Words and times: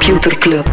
Computer 0.00 0.38
Club. 0.38 0.64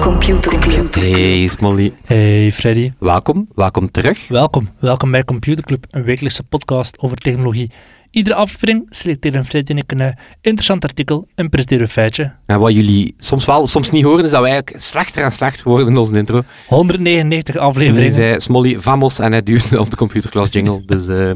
Computer 0.00 0.58
Club. 0.58 0.94
Hey 0.94 1.48
Smolly, 1.48 1.92
Hey 2.06 2.52
Freddy, 2.52 2.92
welkom, 2.98 3.48
welkom 3.54 3.90
terug. 3.90 4.28
welkom. 4.28 4.68
Welkom 4.78 5.10
bij 5.10 5.24
Computer 5.24 5.64
Club, 5.64 5.86
een 5.90 6.04
wekelijkse 6.04 6.42
podcast 6.42 6.98
over 6.98 7.16
technologie. 7.16 7.70
Iedere 8.10 8.36
aflevering 8.36 8.86
selecteren 8.88 9.44
Freddy 9.44 9.72
en 9.72 9.78
ik 9.78 9.92
een 9.92 10.00
eh, 10.00 10.12
interessant 10.40 10.84
artikel 10.84 11.28
en 11.34 11.48
presenteren 11.48 11.82
een 11.82 11.88
feitje. 11.90 12.32
En 12.46 12.58
wat 12.60 12.74
jullie 12.74 13.14
soms 13.18 13.44
wel, 13.44 13.66
soms 13.66 13.90
niet 13.90 14.04
horen, 14.04 14.24
is 14.24 14.30
dat 14.30 14.40
wij 14.40 14.50
eigenlijk 14.50 14.82
slechter 14.84 15.22
en 15.22 15.32
slechter 15.32 15.68
worden 15.68 15.86
in 15.88 15.96
onze 15.96 16.16
intro. 16.16 16.42
199 16.66 17.54
Hij 17.54 17.62
afleveringen. 17.62 18.12
zei 18.12 18.40
Smolly, 18.40 18.80
vamos, 18.80 19.18
en 19.18 19.32
hij 19.32 19.42
duwde 19.42 19.80
op 19.80 19.90
de 19.90 19.96
computerklas 19.96 20.48
jingle. 20.52 20.82
Dus 20.92 21.08
eh, 21.08 21.30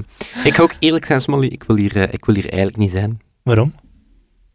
ik 0.45 0.55
ga 0.55 0.63
ook 0.63 0.75
eerlijk 0.79 1.05
zijn, 1.05 1.21
Smolly, 1.21 1.47
ik 1.47 1.65
wil, 1.67 1.77
hier, 1.77 1.97
eh, 1.97 2.03
ik 2.03 2.25
wil 2.25 2.35
hier 2.35 2.47
eigenlijk 2.49 2.77
niet 2.77 2.91
zijn. 2.91 3.21
Waarom? 3.43 3.75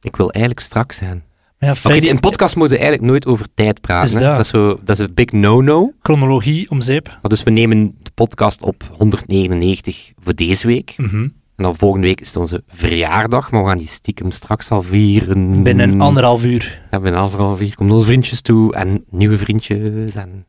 Ik 0.01 0.15
wil 0.15 0.31
eigenlijk 0.31 0.65
strak 0.65 0.91
zijn. 0.91 1.23
Ja, 1.59 1.75
Freddy, 1.75 2.07
in 2.07 2.19
podcast 2.19 2.55
moeten 2.55 2.77
we 2.77 2.83
eigenlijk 2.83 3.11
nooit 3.11 3.25
over 3.25 3.47
tijd 3.53 3.81
praten. 3.81 4.05
Is 4.07 4.13
dat? 4.21 4.21
Dat, 4.21 4.39
is 4.39 4.47
zo, 4.47 4.79
dat 4.83 4.99
is 4.99 5.05
een 5.05 5.13
big 5.13 5.31
no-no. 5.31 5.93
chronologie 6.01 6.69
om 6.69 6.81
zeep. 6.81 7.07
Maar 7.07 7.29
Dus 7.29 7.43
we 7.43 7.51
nemen 7.51 7.95
de 8.03 8.11
podcast 8.13 8.61
op 8.61 8.83
199 8.97 10.11
voor 10.19 10.35
deze 10.35 10.67
week. 10.67 10.93
Mhm. 10.97 11.27
En 11.57 11.63
dan 11.63 11.75
volgende 11.75 12.07
week 12.07 12.21
is 12.21 12.27
het 12.27 12.37
onze 12.37 12.63
verjaardag, 12.67 13.51
maar 13.51 13.61
we 13.61 13.67
gaan 13.67 13.77
die 13.77 13.87
stiekem 13.87 14.31
straks 14.31 14.69
al 14.71 14.81
vieren. 14.81 15.63
Binnen 15.63 16.01
anderhalf 16.01 16.43
uur. 16.43 16.81
Ja, 16.91 16.99
binnen 16.99 17.21
anderhalf 17.21 17.61
uur 17.61 17.75
komen 17.75 17.93
onze 17.93 18.05
vriendjes 18.05 18.41
toe 18.41 18.73
en 18.73 19.05
nieuwe 19.09 19.37
vriendjes 19.37 20.15
en... 20.15 20.45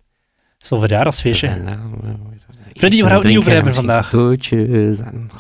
Zo'n 0.59 0.81
verjaardagsfeestje. 0.81 1.49
ja, 1.49 1.79
Freddy, 2.75 3.01
waar 3.01 3.11
gaan 3.11 3.19
we 3.21 3.25
het 3.25 3.27
niet 3.27 3.39
over 3.39 3.53
hebben 3.53 3.75
vandaag? 3.75 4.11
Cadeautjes 4.11 5.01
en... 5.01 5.31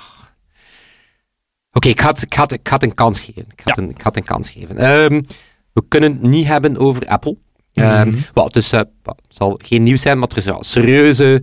Oké, 1.72 1.88
ik, 1.88 2.00
ga 2.00 2.08
het- 2.08 2.22
ik, 2.22 2.34
ga 2.34 2.42
ik 2.50 2.66
het 2.68 2.82
een 2.82 2.94
kans 2.94 3.20
geven. 3.20 3.44
Ik 3.52 3.60
ga, 3.60 3.70
het, 3.70 3.78
een, 3.78 3.90
ik 3.90 4.00
het 4.02 4.16
een 4.16 4.24
kans 4.24 4.50
geven. 4.50 4.76
Ehm, 4.76 5.22
we 5.72 5.82
kunnen 5.88 6.12
het 6.12 6.22
niet 6.22 6.46
hebben 6.46 6.76
over 6.78 7.06
Apple. 7.06 7.36
Mhm. 7.74 8.12
wel, 8.34 8.44
het, 8.52 8.70
wel, 9.02 9.16
zal 9.28 9.60
geen 9.64 9.82
nieuws 9.82 10.02
zijn, 10.02 10.18
maar 10.18 10.28
er 10.28 10.36
is 10.36 10.46
een 10.46 10.56
serieuze 10.60 11.42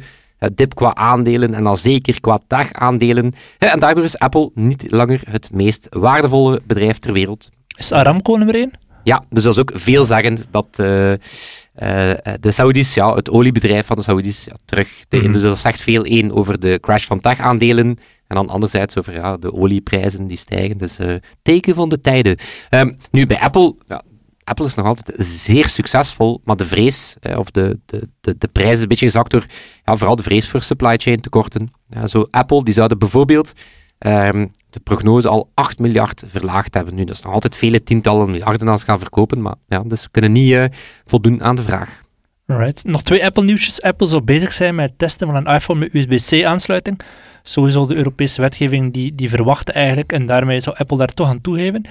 dip 0.56 0.76
qua 0.76 0.96
aandelen 0.96 1.54
en 1.54 1.64
dan 1.64 1.78
zeker 1.78 2.20
qua 2.20 2.40
dagaandelen. 2.48 3.34
Eh, 3.58 3.74
en 3.74 3.80
daardoor 3.80 4.04
is 4.04 4.20
Apple 4.20 4.52
niet 4.54 4.86
langer 4.92 5.22
het 5.30 5.50
meest 5.54 5.88
waardevolle 5.90 6.62
bedrijf 6.68 6.98
ter 6.98 7.14
wereld. 7.14 7.50
Is 7.78 7.92
Aramco 7.92 8.36
nummer 8.36 8.56
1? 8.56 8.72
Ja, 9.04 9.24
dus 9.30 9.44
dat 9.44 9.54
is 9.54 9.60
ook 9.60 9.72
veelzeggend 9.74 10.48
dat 10.52 10.68
eh, 10.72 11.12
eh, 11.14 12.18
de 12.40 12.52
Saudis, 12.52 12.94
ja, 12.94 13.14
het 13.16 13.30
oliebedrijf 13.30 13.86
van 13.86 13.96
de 13.96 14.02
Saudis, 14.02 14.44
ja, 14.44 14.56
terug. 14.66 15.06
De, 15.08 15.18
Mhm. 15.18 15.32
Dus 15.32 15.42
dat 15.42 15.60
zegt 15.60 15.82
veel 15.82 16.04
één 16.04 16.32
over 16.32 16.60
de 16.60 16.80
crash 16.80 17.06
van 17.06 17.20
tech-aandelen. 17.20 17.98
En 18.28 18.36
dan 18.36 18.50
anderzijds 18.50 18.98
over 18.98 19.14
ja, 19.14 19.38
de 19.38 19.54
olieprijzen 19.54 20.28
die 20.28 20.38
stijgen. 20.38 20.78
Dus 20.78 21.00
eh, 21.00 21.16
teken 21.42 21.76
van 21.76 21.90
de 21.90 22.02
tijden. 22.02 22.38
Ehm, 22.70 22.94
nu, 23.12 23.26
bij 23.26 23.40
Apple, 23.40 23.76
ja, 23.88 24.02
Apple 24.46 24.66
is 24.66 24.76
nog 24.76 24.86
altijd 24.86 25.14
zeer 25.26 25.68
succesvol, 25.68 26.42
maar 26.44 26.56
de 26.56 26.66
vrees, 26.66 27.16
of 27.36 27.52
de, 27.52 27.80
de, 27.86 28.08
de, 28.22 28.38
de 28.38 28.48
prijs 28.48 28.76
is 28.76 28.82
een 28.82 28.88
beetje 28.88 29.06
gezakt 29.06 29.32
door 29.32 29.46
ja, 29.84 29.96
vooral 29.96 30.16
de 30.16 30.24
vrees 30.24 30.50
voor 30.50 30.62
supply 30.62 30.98
chain 30.98 31.22
tekorten. 31.22 31.72
Ja, 31.88 32.08
zo 32.08 32.28
Apple, 32.32 32.64
die 32.64 32.74
zouden 32.74 33.00
bijvoorbeeld 33.00 33.54
ehm, 33.98 34.48
de 34.70 34.80
prognose 34.80 35.28
al 35.28 35.52
8 35.54 35.80
miljard 35.80 36.24
verlaagd 36.26 36.74
hebben. 36.74 36.96
Nu, 36.96 37.04
dat 37.04 37.16
is 37.16 37.22
nog 37.22 37.34
altijd 37.34 37.56
vele 37.56 37.84
tientallen 37.84 38.32
miljarden 38.32 38.68
als 38.68 38.84
gaan 38.84 39.00
verkopen, 39.00 39.42
maar 39.42 39.56
ja, 39.68 39.84
dus 39.86 40.02
ze 40.02 40.10
kunnen 40.12 40.32
niet 40.32 40.54
eh, 40.54 40.66
voldoen 41.06 41.44
aan 41.44 41.56
de 41.56 41.64
vraag. 41.64 42.04
Alright. 42.48 42.84
Nog 42.84 43.02
twee 43.02 43.26
Apple-nieuwtjes. 43.26 43.82
Apple 43.82 44.08
zou 44.08 44.22
bezig 44.22 44.54
zijn 44.54 44.76
met 44.76 44.90
het 44.90 45.00
testen 45.00 45.28
van 45.28 45.36
een 45.36 45.54
iPhone 45.54 45.80
met 45.80 45.94
USB-C-aansluiting. 45.94 47.00
Sowieso 47.44 47.86
de 47.86 47.96
Europese 47.96 48.42
wetgeving 48.42 48.94
die, 48.94 49.16
die 49.16 49.30
verwachten 49.30 49.74
eigenlijk, 49.74 50.12
en 50.12 50.26
daarmee 50.26 50.60
zou 50.60 50.76
Apple 50.78 50.98
daar 50.98 51.14
toch 51.14 51.28
aan 51.28 51.42
toegeven. 51.42 51.86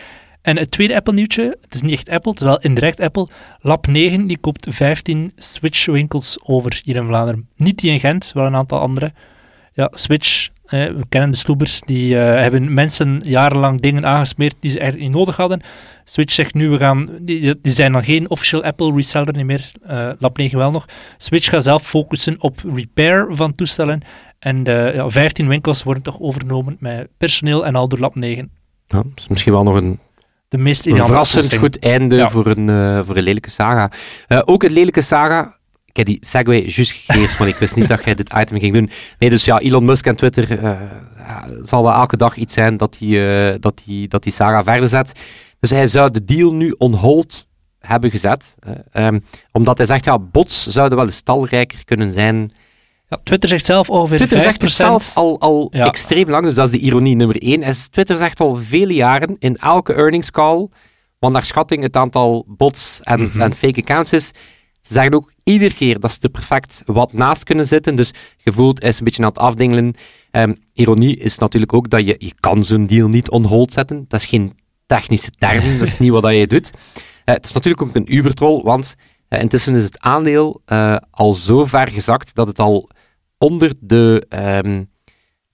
En 0.45 0.57
het 0.57 0.71
tweede 0.71 0.97
Apple-nieuwtje, 0.97 1.57
het 1.61 1.75
is 1.75 1.83
niet 1.83 1.93
echt 1.93 2.09
Apple, 2.09 2.35
wel 2.39 2.61
indirect 2.61 3.01
Apple. 3.01 3.29
Lab 3.61 3.87
9 3.87 4.27
die 4.27 4.39
koopt 4.39 4.67
15 4.71 5.33
Switch-winkels 5.37 6.39
over 6.43 6.81
hier 6.85 6.97
in 6.97 7.07
Vlaanderen. 7.07 7.49
Niet 7.57 7.79
die 7.79 7.91
in 7.91 8.01
Gent, 8.01 8.31
wel 8.35 8.47
een 8.47 8.55
aantal 8.55 8.81
andere. 8.81 9.13
Ja, 9.73 9.89
Switch, 9.93 10.49
eh, 10.65 10.87
we 10.87 11.05
kennen 11.09 11.31
de 11.31 11.37
sloebers, 11.37 11.81
die 11.81 12.19
eh, 12.19 12.41
hebben 12.41 12.75
mensen 12.75 13.21
jarenlang 13.25 13.81
dingen 13.81 14.07
aangesmeerd 14.07 14.55
die 14.61 14.71
ze 14.71 14.79
eigenlijk 14.79 15.09
niet 15.09 15.19
nodig 15.19 15.37
hadden. 15.37 15.63
Switch 16.05 16.33
zegt 16.33 16.55
nu, 16.55 16.69
we 16.69 16.79
gaan, 16.79 17.09
die, 17.21 17.59
zijn 17.63 17.93
dan 17.93 18.05
geen 18.05 18.31
official 18.31 18.63
Apple 18.63 18.93
reseller 18.95 19.37
niet 19.37 19.47
meer, 19.47 19.73
eh 19.83 20.11
Lab 20.19 20.37
9 20.37 20.59
wel 20.59 20.71
nog. 20.71 20.87
Switch 21.17 21.49
gaat 21.49 21.63
zelf 21.63 21.83
focussen 21.83 22.43
op 22.43 22.61
repair 22.75 23.27
van 23.31 23.55
toestellen. 23.55 24.03
En 24.39 24.63
de, 24.63 24.93
ja, 24.95 25.09
15 25.11 25.49
winkels 25.49 25.83
worden 25.83 26.03
toch 26.03 26.21
overgenomen 26.21 26.77
met 26.79 27.09
personeel 27.17 27.67
en 27.67 27.75
al 27.75 27.89
door 27.89 27.99
Lab 27.99 28.15
9. 28.15 28.51
Ja, 28.87 29.03
dat 29.03 29.05
is 29.17 29.29
misschien 29.29 29.53
wel 29.53 29.63
nog 29.63 29.75
een 29.75 29.99
De 30.55 30.61
meest 30.61 30.85
Een 30.85 30.91
ideale 30.91 31.09
verrassend 31.09 31.55
goed 31.55 31.79
einde 31.79 32.17
Ja. 32.17 32.29
voor, 32.31 32.47
een, 32.47 32.69
eh, 32.69 33.01
voor 33.05 33.17
een 33.17 33.23
lelijke 33.23 33.51
saga. 33.51 33.91
Eh, 34.27 34.41
ook 34.45 34.63
een 34.63 34.73
lelijke 34.73 35.01
saga. 35.01 35.59
Ik 35.85 35.97
heb 35.97 36.07
die 36.07 36.19
segue 36.21 36.71
juist 36.71 36.93
gegeven, 36.93 37.37
maar 37.39 37.49
ik 37.49 37.57
wist 37.57 37.77
niet 37.77 37.89
dat 37.89 38.05
jij 38.05 38.15
dit 38.15 38.33
item 38.39 38.59
ging 38.59 38.75
doen. 38.75 38.91
Nee, 39.19 39.31
dus 39.31 39.45
ja, 39.45 39.59
Elon 39.59 39.85
Musk 39.85 40.07
en 40.07 40.17
Twitter 40.17 40.59
eh, 40.59 40.71
zal 41.61 41.83
wel 41.83 41.93
elke 41.93 42.17
dag 42.17 42.37
iets 42.37 42.55
zijn 42.55 42.77
dat 42.77 42.97
die, 42.99 43.21
dat, 43.59 43.83
die, 43.85 44.09
dat 44.09 44.23
die 44.23 44.33
saga 44.33 44.63
verder 44.63 44.89
zet. 44.89 45.13
Dus 45.61 45.71
hij 45.71 45.87
zou 45.87 46.11
de 46.11 46.25
deal 46.25 46.53
nu 46.53 46.75
on 46.79 46.95
hold 46.95 47.47
hebben 47.79 48.11
gezet. 48.11 48.57
eh, 48.59 49.07
ehm, 49.07 49.19
omdat 49.53 49.77
hij 49.77 49.87
zegt, 49.87 50.05
ja, 50.05 50.19
bots 50.19 50.67
zouden 50.67 50.99
wel 50.99 51.07
eens 51.07 51.23
talrijker 51.23 51.85
kunnen 51.85 52.13
zijn. 52.13 52.53
Ja, 53.15 53.21
Twitter 53.25 53.49
zegt 53.49 53.67
zelf 53.67 53.91
ongeveer 53.91 54.17
Twitter 54.17 54.41
zegt 54.41 54.63
het 54.63 54.73
5%. 54.73 54.75
zelf 54.75 55.17
al, 55.17 55.41
al 55.41 55.69
Ja. 55.73 55.87
extreem 55.87 56.31
lang, 56.31 56.45
dus 56.45 56.55
dat 56.55 56.65
is 56.73 56.79
de 56.81 56.87
ironie 56.87 57.17
nummer 57.17 57.43
één. 57.43 57.63
Is 57.63 57.89
Twitter 57.89 58.17
zegt 58.19 58.41
al 58.41 58.57
vele 58.57 58.95
jaren 58.95 59.37
in 59.39 59.57
elke 59.57 59.95
earnings 59.95 60.31
call, 60.31 60.69
want 61.19 61.33
naar 61.33 61.45
schatting 61.45 61.83
het 61.83 61.97
aantal 61.97 62.45
bots 62.49 63.01
en, 63.03 63.23
Mhm. 63.23 63.41
en 63.41 63.55
fake 63.55 63.81
accounts 63.81 64.13
is. 64.13 64.27
Ze 64.81 64.93
zeggen 64.93 65.15
ook 65.15 65.33
iedere 65.45 65.75
keer 65.75 66.01
dat 66.01 66.13
ze 66.13 66.19
er 66.21 66.29
perfect 66.29 66.83
wat 66.87 67.13
naast 67.13 67.45
kunnen 67.45 67.67
zitten. 67.67 67.97
Dus 67.97 68.11
gevoeld 68.39 68.83
is 68.83 68.99
een 68.99 69.05
beetje 69.05 69.23
aan 69.23 69.29
het 69.29 69.39
afdingelen. 69.39 69.95
Ehm, 70.31 70.53
ironie 70.73 71.17
is 71.17 71.39
natuurlijk 71.39 71.73
ook 71.73 71.91
dat 71.91 72.07
je, 72.07 72.15
je 72.19 72.33
kan 72.41 72.65
zo'n 72.65 72.87
deal 72.87 73.09
niet 73.09 73.31
on 73.31 73.45
hold 73.45 73.73
zetten. 73.73 74.05
Dat 74.09 74.21
is 74.21 74.27
geen 74.27 74.53
technische 74.87 75.31
term, 75.31 75.79
dat 75.79 75.87
is 75.87 75.97
niet 75.99 76.11
wat 76.11 76.33
je 76.35 76.47
doet. 76.47 76.71
Eh, 77.25 77.35
het 77.35 77.45
is 77.45 77.53
natuurlijk 77.53 77.83
ook 77.83 77.95
een 77.95 78.15
Uber-troll, 78.15 78.63
want 78.63 78.95
eh, 79.29 79.41
intussen 79.41 79.75
is 79.75 79.85
het 79.85 80.01
aandeel 80.01 80.61
eh, 80.65 80.97
al 81.11 81.35
zo 81.35 81.65
ver 81.67 81.89
gezakt 81.89 82.35
dat 82.35 82.49
het 82.49 82.59
al 82.59 82.89
onder 83.45 83.73
de, 83.81 84.27
ehm, 84.29 84.85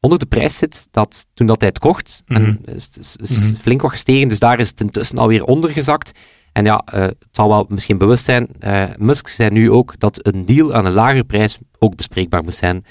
onder 0.00 0.18
de 0.18 0.26
prijs 0.26 0.56
zit 0.56 0.86
dat 0.90 1.26
toen 1.34 1.46
dat 1.46 1.58
hij 1.60 1.68
het 1.68 1.78
kocht. 1.78 2.22
Mhm. 2.26 2.42
En 2.44 2.60
is, 2.74 2.88
is, 2.98 3.16
is 3.16 3.38
Mhm. 3.38 3.54
flink 3.54 3.82
wat 3.82 3.90
gestegen, 3.90 4.28
dus 4.28 4.38
daar 4.38 4.58
is 4.60 4.68
het 4.68 4.80
intussen 4.80 5.18
alweer 5.18 5.44
onder 5.44 5.70
gezakt. 5.70 6.12
En 6.52 6.64
ja, 6.64 6.82
eh, 6.84 7.00
het 7.02 7.16
zal 7.30 7.48
wel 7.48 7.66
misschien 7.68 7.98
bewust 7.98 8.24
zijn, 8.24 8.48
eh, 8.58 8.84
Musk 8.98 9.28
zei 9.28 9.50
nu 9.50 9.70
ook 9.70 9.98
dat 9.98 10.26
een 10.26 10.44
deal 10.44 10.74
aan 10.74 10.86
een 10.86 10.92
lagere 10.92 11.24
prijs 11.24 11.58
ook 11.78 11.96
bespreekbaar 11.96 12.42
moet 12.44 12.54
zijn. 12.54 12.84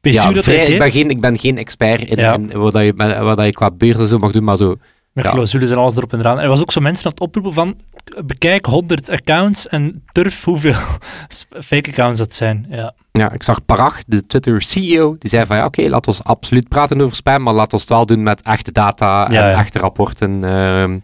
Je 0.00 0.12
ja, 0.12 0.32
vrij- 0.32 0.66
ik, 0.66 0.78
ben 0.78 0.90
geen, 0.90 1.10
ik 1.10 1.20
ben 1.20 1.38
geen 1.38 1.58
expert 1.58 2.00
in, 2.00 2.16
Ja. 2.16 2.34
in 2.34 2.58
wat, 2.58 2.72
je, 2.72 2.94
wat 3.20 3.36
dat 3.36 3.46
je 3.46 3.52
qua 3.52 3.70
beurzen 3.70 4.06
zo 4.06 4.18
mag 4.18 4.32
doen, 4.32 4.44
maar 4.44 4.56
zo. 4.56 4.76
Met 5.12 5.24
Ja. 5.24 5.30
clausules 5.30 5.70
en 5.70 5.76
alles 5.76 5.96
erop 5.96 6.12
en 6.12 6.18
eraan. 6.18 6.40
Er 6.40 6.48
was 6.48 6.60
ook 6.60 6.72
zo 6.72 6.80
mensen 6.80 7.04
aan 7.04 7.10
het 7.10 7.20
oproepen 7.20 7.52
van 7.52 7.76
bekijk 8.24 8.66
100 8.66 9.10
accounts 9.10 9.68
en 9.68 10.04
turf 10.12 10.44
hoeveel 10.44 10.74
fake 11.64 11.90
accounts 11.90 12.18
dat 12.18 12.34
zijn. 12.34 12.66
Ja. 12.70 12.94
Ja, 13.12 13.32
ik 13.32 13.42
zag 13.42 13.64
Parag, 13.66 14.02
de 14.06 14.26
Twitter-CEO, 14.26 15.16
die 15.18 15.30
zei 15.30 15.46
van 15.46 15.56
ja, 15.56 15.64
oké, 15.64 15.82
laat 15.88 16.06
ons 16.06 16.24
absoluut 16.24 16.68
praten 16.68 17.00
over 17.00 17.16
spam, 17.16 17.42
maar 17.42 17.54
laat 17.54 17.72
ons 17.72 17.82
het 17.82 17.90
wel 17.90 18.06
doen 18.06 18.22
met 18.22 18.42
echte 18.42 18.72
data 18.72 19.26
en 19.26 19.32
Ja, 19.32 19.48
ja. 19.50 19.58
echte 19.58 19.78
rapporten. 19.78 20.44
ehm. 20.44 20.98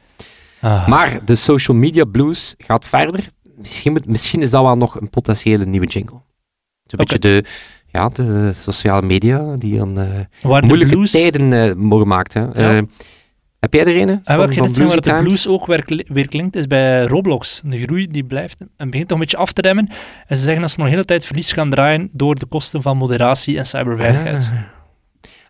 Ah. 0.61 0.89
Maar 0.89 1.25
de 1.25 1.35
social 1.35 1.77
media 1.77 2.05
blues 2.05 2.55
gaat 2.59 2.85
verder. 2.87 3.27
Misschien, 3.57 4.01
misschien 4.07 4.43
is 4.43 4.51
dat 4.51 4.63
wel 4.63 4.77
nog 4.77 5.01
een 5.01 5.11
potentiële 5.11 5.65
nieuwe 5.67 5.87
jingle. 5.87 6.21
Zo'n 6.87 6.99
beetje 6.99 7.19
de, 7.19 7.45
ja, 7.87 8.09
de 8.09 8.51
sociale 8.55 9.03
media 9.07 9.57
die 9.57 9.81
aan 9.81 9.99
eh, 9.99 10.09
waar 10.43 10.61
de 10.61 10.67
moeilijke 10.67 10.95
blues, 10.95 11.11
tijden 11.11 11.53
eh 11.53 11.75
mogen 11.75 12.09
maakt. 12.09 12.35
Hè. 12.35 12.53
Eh, 12.53 12.83
heb 13.61 13.73
jij 13.75 13.85
er 13.85 13.97
een? 14.01 14.09
en 14.09 14.39
net 14.39 14.55
zeggen, 14.55 14.87
waar 14.87 15.01
de 15.01 15.23
blues 15.23 15.49
ook 15.49 15.67
weer, 15.67 16.05
weer 16.09 16.29
klinkt, 16.29 16.57
is 16.57 16.67
bij 16.67 17.03
Roblox. 17.05 17.61
De 17.65 17.81
groei 17.83 18.07
die 18.11 18.25
blijft 18.25 18.57
en 18.77 18.91
begint 18.91 19.09
toch 19.09 19.17
een 19.19 19.23
beetje 19.25 19.37
af 19.37 19.53
te 19.53 19.61
remmen. 19.61 19.89
En 20.27 20.37
ze 20.37 20.43
zeggen 20.43 20.61
dat 20.61 20.71
ze 20.71 20.77
nog 20.79 20.87
een 20.87 20.93
hele 20.93 21.05
tijd 21.05 21.25
verlies 21.25 21.53
gaan 21.53 21.71
draaien 21.71 22.09
door 22.13 22.35
de 22.35 22.47
kosten 22.47 22.83
van 22.83 22.97
moderatie 22.97 23.59
en 23.59 23.67
cyberveiligheid. 23.67 24.43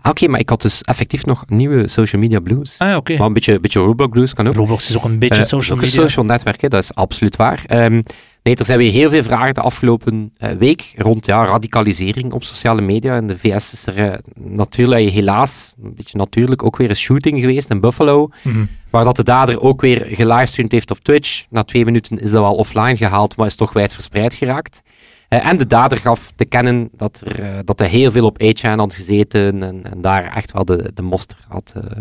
Ah, 0.02 0.10
Oké, 0.10 0.28
maar 0.28 0.40
ik 0.40 0.48
had 0.48 0.62
dus 0.62 0.82
effectief 0.82 1.24
nog 1.26 1.44
nieuwe 1.48 1.88
social 1.88 2.22
media 2.22 2.40
blues. 2.40 2.74
Ah 2.78 2.88
ja, 2.88 2.96
oké. 2.96 3.16
Maar 3.16 3.26
een 3.26 3.32
beetje, 3.32 3.60
beetje 3.60 3.80
Roblox 3.80 4.12
blues 4.12 4.34
kan 4.34 4.48
ook. 4.48 4.54
Roblox 4.54 4.88
is 4.88 4.96
ook 4.96 5.04
een 5.04 5.18
beetje 5.18 5.40
Eh, 5.40 5.46
social 5.46 5.76
ook 5.76 5.82
een 5.82 5.88
media. 5.88 6.02
social 6.02 6.24
netwerk, 6.24 6.60
hè, 6.60 6.68
dat 6.68 6.82
is 6.82 6.94
absoluut 6.94 7.36
waar. 7.36 7.62
Ehm, 7.66 8.02
nee, 8.48 8.56
er 8.56 8.64
zijn 8.64 8.78
weer 8.78 8.92
heel 8.92 9.10
veel 9.10 9.22
vragen 9.22 9.54
de 9.54 9.60
afgelopen 9.60 10.32
eh, 10.36 10.50
week 10.50 10.94
rond 10.96 11.26
ja, 11.26 11.44
radicalisering 11.44 12.32
op 12.32 12.44
sociale 12.44 12.80
media. 12.80 13.16
In 13.16 13.26
de 13.26 13.38
VS 13.38 13.72
is 13.72 13.86
er 13.86 14.12
eh, 14.12 14.18
natuurlijk, 14.34 15.10
helaas, 15.10 15.74
een 15.82 15.94
beetje 15.94 16.18
natuurlijk, 16.18 16.62
ook 16.62 16.76
weer 16.76 16.90
een 16.90 16.96
shooting 16.96 17.40
geweest 17.40 17.70
in 17.70 17.80
Buffalo. 17.80 18.30
Mhm. 18.42 18.64
Waar 18.90 19.04
dat 19.04 19.16
de 19.16 19.22
dader 19.22 19.60
ook 19.60 19.80
weer 19.80 20.06
gelivestreamd 20.10 20.72
heeft 20.72 20.90
op 20.90 20.98
Twitch. 20.98 21.44
Na 21.50 21.64
twee 21.64 21.84
minuten 21.84 22.18
is 22.18 22.30
dat 22.30 22.40
wel 22.40 22.54
offline 22.54 22.96
gehaald, 22.96 23.36
maar 23.36 23.46
is 23.46 23.56
toch 23.56 23.72
wijd 23.72 23.92
verspreid 23.92 24.34
geraakt. 24.34 24.82
Eh, 25.28 25.46
en 25.46 25.56
de 25.56 25.66
dader 25.66 25.98
gaf 25.98 26.32
te 26.36 26.44
kennen 26.44 26.88
dat, 26.92 27.22
er, 27.26 27.42
eh, 27.42 27.58
dat 27.64 27.78
hij 27.78 27.88
heel 27.88 28.10
veel 28.10 28.26
op 28.26 28.42
A-Chan 28.42 28.78
had 28.78 28.94
gezeten 28.94 29.62
en, 29.62 29.90
en 29.92 30.00
daar 30.00 30.32
echt 30.36 30.52
wel 30.52 30.64
de, 30.64 30.90
de 30.94 31.02
moster 31.02 31.38
had, 31.48 31.72
eh, 31.76 31.98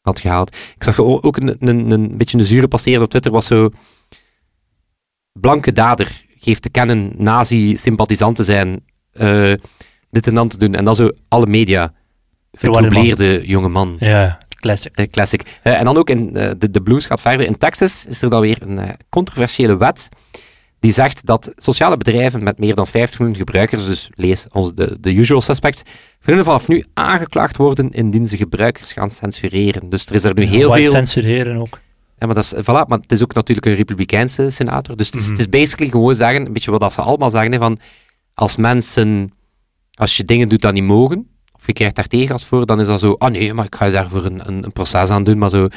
had 0.00 0.20
gehaald. 0.20 0.56
Ik 0.56 0.84
zag 0.84 0.98
ook 1.00 1.36
een, 1.36 1.56
een, 1.58 1.90
een 1.90 2.16
beetje 2.16 2.38
een 2.38 2.44
zure 2.44 2.68
passeren 2.68 3.02
op 3.02 3.10
Twitter, 3.10 3.32
was 3.32 3.46
zo... 3.46 3.70
Blanke 5.32 5.72
dader 5.72 6.24
geeft 6.36 6.62
te 6.62 6.70
kennen 6.70 7.12
nazi-sympathisant 7.16 8.36
te 8.36 8.44
zijn, 8.44 8.84
eh, 9.12 9.52
dit 10.10 10.26
en 10.26 10.34
dan 10.34 10.48
te 10.48 10.58
doen. 10.58 10.74
En 10.74 10.84
dan 10.84 10.94
zo 10.94 11.10
alle 11.28 11.46
media. 11.46 11.92
Vertroubleerde 12.52 13.46
jonge 13.46 13.68
man. 13.68 13.96
Ja, 13.98 14.38
classic. 14.48 14.96
Eh, 14.96 15.06
classic. 15.08 15.58
Eh, 15.62 15.78
en 15.78 15.84
dan 15.84 15.96
ook 15.96 16.10
in 16.10 16.32
de, 16.32 16.70
de 16.70 16.82
blues 16.82 17.06
gaat 17.06 17.20
verder. 17.20 17.46
In 17.46 17.58
Texas 17.58 18.06
is 18.06 18.22
er 18.22 18.30
dan 18.30 18.40
weer 18.40 18.58
een 18.62 18.96
controversiële 19.08 19.76
wet 19.76 20.08
die 20.80 20.92
zegt 20.92 21.26
dat 21.26 21.52
sociale 21.56 21.96
bedrijven 21.96 22.42
met 22.42 22.58
meer 22.58 22.74
dan 22.74 22.86
50 22.86 23.18
miljoen 23.18 23.38
gebruikers, 23.38 23.86
dus 23.86 24.10
lees 24.14 24.46
onze, 24.52 24.74
de, 24.74 24.96
de 25.00 25.14
usual 25.14 25.40
suspects, 25.40 25.82
kunnen 26.22 26.44
vanaf 26.44 26.68
nu 26.68 26.84
aangeklaagd 26.94 27.56
worden 27.56 27.90
indien 27.90 28.28
ze 28.28 28.36
gebruikers 28.36 28.92
gaan 28.92 29.10
censureren. 29.10 29.88
Dus 29.88 30.06
er 30.06 30.14
is 30.14 30.24
er 30.24 30.34
nu 30.34 30.44
heel 30.44 30.74
is 30.74 30.82
veel... 30.82 30.92
censureren 30.92 31.56
ook. 31.56 31.78
Ja, 32.18 32.26
maar, 32.26 32.34
dat 32.34 32.44
is, 32.44 32.54
voilà, 32.54 32.86
maar 32.88 32.98
het 33.00 33.12
is 33.12 33.22
ook 33.22 33.34
natuurlijk 33.34 33.66
een 33.66 33.74
republikeinse 33.74 34.50
senator. 34.50 34.96
Dus 34.96 35.06
het 35.06 35.14
is, 35.14 35.22
Mhm. 35.22 35.30
het 35.30 35.38
is 35.40 35.48
basically 35.48 35.90
gewoon 35.90 36.14
zeggen, 36.14 36.46
een 36.46 36.52
beetje 36.52 36.70
wat 36.78 36.92
ze 36.92 37.00
allemaal 37.00 37.30
zeggen, 37.30 37.52
hè, 37.52 37.58
van 37.58 37.78
als 38.34 38.56
mensen, 38.56 39.32
als 39.94 40.16
je 40.16 40.24
dingen 40.24 40.48
doet 40.48 40.60
dat 40.60 40.72
niet 40.72 40.82
mogen, 40.84 41.28
of 41.52 41.66
je 41.66 41.72
krijgt 41.72 41.94
daar 41.94 42.06
tegengas 42.06 42.44
voor, 42.44 42.66
dan 42.66 42.80
is 42.80 42.86
dat 42.86 43.00
zo, 43.00 43.12
ah 43.18 43.30
nee, 43.30 43.54
maar 43.54 43.64
ik 43.64 43.74
ga 43.74 43.90
daarvoor 43.90 44.24
een, 44.24 44.48
een, 44.48 44.64
een 44.64 44.72
proces 44.72 45.10
aan 45.10 45.24
doen. 45.24 45.38
Maar 45.38 45.50
zo, 45.50 45.68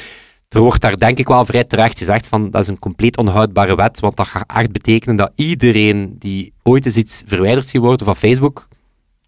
er 0.48 0.60
wordt 0.60 0.80
daar 0.80 0.98
denk 0.98 1.18
ik 1.18 1.28
wel 1.28 1.44
vrij 1.44 1.64
terecht 1.64 1.98
gezegd 1.98 2.26
van, 2.26 2.50
dat 2.50 2.60
is 2.60 2.68
een 2.68 2.78
compleet 2.78 3.16
onhoudbare 3.16 3.74
wet, 3.74 4.00
want 4.00 4.16
dat 4.16 4.26
gaat 4.26 4.44
echt 4.56 4.72
betekenen 4.72 5.16
dat 5.16 5.32
iedereen 5.34 6.16
die 6.18 6.52
ooit 6.62 6.86
eens 6.86 6.96
iets 6.96 7.22
verwijderd 7.26 7.66
ziet 7.66 7.80
worden 7.80 8.06
van 8.06 8.16
Facebook, 8.16 8.68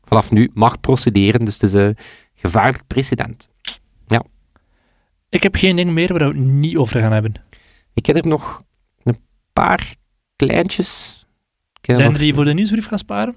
vanaf 0.04 0.30
nu 0.30 0.50
mag 0.54 0.80
procederen. 0.80 1.44
Dus 1.44 1.54
het 1.54 1.62
is 1.62 1.72
een 1.72 1.96
gevaarlijk 2.34 2.86
precedent. 2.86 3.48
Ik 5.34 5.42
heb 5.42 5.54
geen 5.54 5.76
ding 5.76 5.90
meer 5.90 6.08
waar 6.08 6.18
we 6.32 6.38
het 6.38 6.46
niet 6.46 6.76
over 6.76 7.00
gaan 7.00 7.12
hebben. 7.12 7.34
Ik 7.94 8.06
heb 8.06 8.16
er 8.16 8.26
nog 8.26 8.62
een 9.02 9.16
paar 9.52 9.94
kleintjes. 10.36 11.18
Zijn 11.82 11.98
nog- 12.02 12.12
er 12.12 12.18
die 12.18 12.34
voor 12.34 12.44
de 12.44 12.54
nieuwsbrief 12.54 12.86
gaan 12.86 12.98
sparen? 12.98 13.36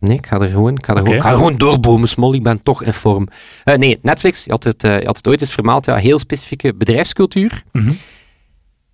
Nee, 0.00 0.16
ik 0.16 0.26
ga 0.26 0.40
er 0.40 0.48
gewoon, 0.48 0.76
ik 0.76 0.84
ga 0.84 0.94
er 0.94 1.02
gewoon, 1.04 1.22
ga 1.22 1.30
gewoon 1.32 1.56
doorbomen, 1.56 2.08
Smol. 2.08 2.34
Ik 2.34 2.42
ben 2.42 2.62
toch 2.62 2.82
in 2.82 2.92
vorm. 2.92 3.28
Eh, 3.64 3.76
nee, 3.76 3.98
Netflix, 4.02 4.44
je 4.44 4.50
had, 4.50 4.64
het, 4.64 4.84
eh, 4.84 4.98
je 5.00 5.06
had 5.06 5.16
het 5.16 5.28
ooit 5.28 5.40
eens 5.40 5.52
vermeld, 5.52 5.84
ja, 5.84 5.96
heel 5.96 6.18
specifieke 6.18 6.74
bedrijfscultuur. 6.74 7.62
Mhm. 7.72 7.92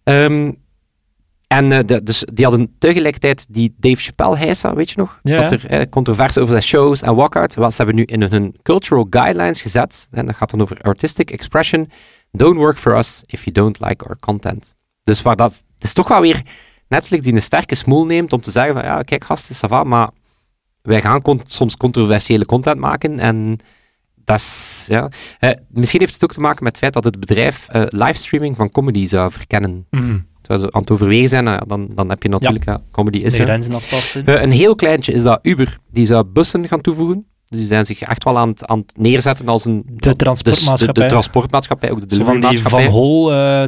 Ehm, 0.05 0.53
en 1.47 1.73
eh, 1.73 1.79
de- 1.87 2.03
dus 2.03 2.25
die 2.33 2.45
hadden 2.45 2.75
tegelijkertijd 2.79 3.47
die 3.49 3.75
Dave 3.79 4.03
Chappelle 4.03 4.37
heisa, 4.37 4.75
weet 4.75 4.91
je 4.91 4.95
nog? 4.99 5.21
Ja, 5.23 5.47
Dat 5.47 5.63
er 5.69 5.89
controverse 5.89 6.41
over 6.41 6.55
de 6.55 6.61
shows 6.61 7.03
en 7.03 7.15
walkouts. 7.15 7.57
Wat 7.57 7.71
ze 7.71 7.77
hebben 7.77 7.95
nu 7.95 8.03
in 8.05 8.23
hun 8.23 8.57
cultural 8.63 9.07
guidelines 9.11 9.63
gezet. 9.63 10.09
En 10.11 10.27
dat 10.27 10.35
gaat 10.37 10.51
dan 10.51 10.61
over 10.63 10.79
artistic 10.81 11.31
expression. 11.31 11.91
Don't 12.33 12.57
work 12.57 12.77
for 12.79 12.97
us 12.97 13.23
if 13.27 13.45
you 13.45 13.53
don't 13.53 13.81
like 13.81 14.05
our 14.05 14.17
content. 14.21 14.75
Dus 15.05 15.23
waar 15.23 15.37
dat, 15.37 15.53
het 15.75 15.85
is 15.85 15.93
toch 15.93 16.09
wel 16.09 16.21
weer 16.21 16.43
Netflix 16.89 17.23
die 17.25 17.35
een 17.35 17.43
sterke 17.43 17.75
smoel 17.75 18.07
neemt 18.07 18.33
om 18.33 18.41
te 18.41 18.51
zeggen 18.51 18.75
van 18.75 18.85
ja, 18.85 19.03
kijk 19.03 19.25
gasten, 19.25 19.55
ça 19.57 19.69
va, 19.71 19.83
maar 19.83 20.11
wij 20.83 21.01
gaan 21.01 21.23
con- 21.23 21.41
soms 21.45 21.77
controversiële 21.77 22.47
content 22.47 22.79
maken 22.79 23.19
en 23.19 23.59
dat 24.25 24.39
is, 24.39 24.85
ja. 24.89 25.09
Eh, 25.39 25.51
misschien 25.69 26.01
heeft 26.01 26.15
het 26.15 26.25
ook 26.25 26.33
te 26.33 26.41
maken 26.41 26.65
met 26.65 26.73
het 26.73 26.81
feit 26.83 26.93
dat 26.93 27.05
het 27.05 27.21
bedrijf 27.21 27.69
eh, 27.69 27.83
livestreaming 27.89 28.57
van 28.57 28.71
comedy 28.71 29.07
zou 29.07 29.33
verkennen. 29.33 29.87
Mhm. 29.91 30.19
Zou 30.43 30.59
ze 30.59 30.73
aan 30.73 30.81
het 30.81 30.91
overwegen 30.91 31.29
zijn, 31.29 31.45
nou 31.45 31.57
ja, 31.57 31.65
dan, 31.67 31.89
dan 31.95 32.09
heb 32.09 32.23
je 32.23 32.29
natuurlijk, 32.29 32.65
ja, 32.65 32.81
comedy 32.91 33.19
is 33.19 33.39
er. 33.39 33.75
aftasten. 33.75 34.27
Eh, 34.27 34.43
een 34.43 34.51
heel 34.51 34.75
kleintje 34.75 35.13
is 35.13 35.23
dat 35.23 35.39
Uber, 35.43 35.79
die 35.91 36.07
zou 36.07 36.25
bussen 36.25 36.69
gaan 36.69 36.81
toevoegen. 36.81 37.27
Dus 37.51 37.59
die 37.59 37.69
zijn 37.69 37.85
zich 37.85 38.01
echt 38.01 38.25
wel 38.25 38.39
aan 38.39 38.49
het, 38.49 38.67
aan 38.67 38.79
het 38.79 38.93
neerzetten 38.97 39.49
als 39.49 39.65
een... 39.65 39.83
De 39.87 40.17
transportmaatschappij. 40.17 40.95
De, 40.95 41.01
de 41.01 41.07
transportmaatschappij, 41.07 41.91
ook 41.91 42.09
de 42.09 42.15
Zo 42.15 42.25
van 42.25 42.41
die. 42.41 42.63
Van 42.63 42.85
Hol 42.85 43.33
eh, 43.33 43.65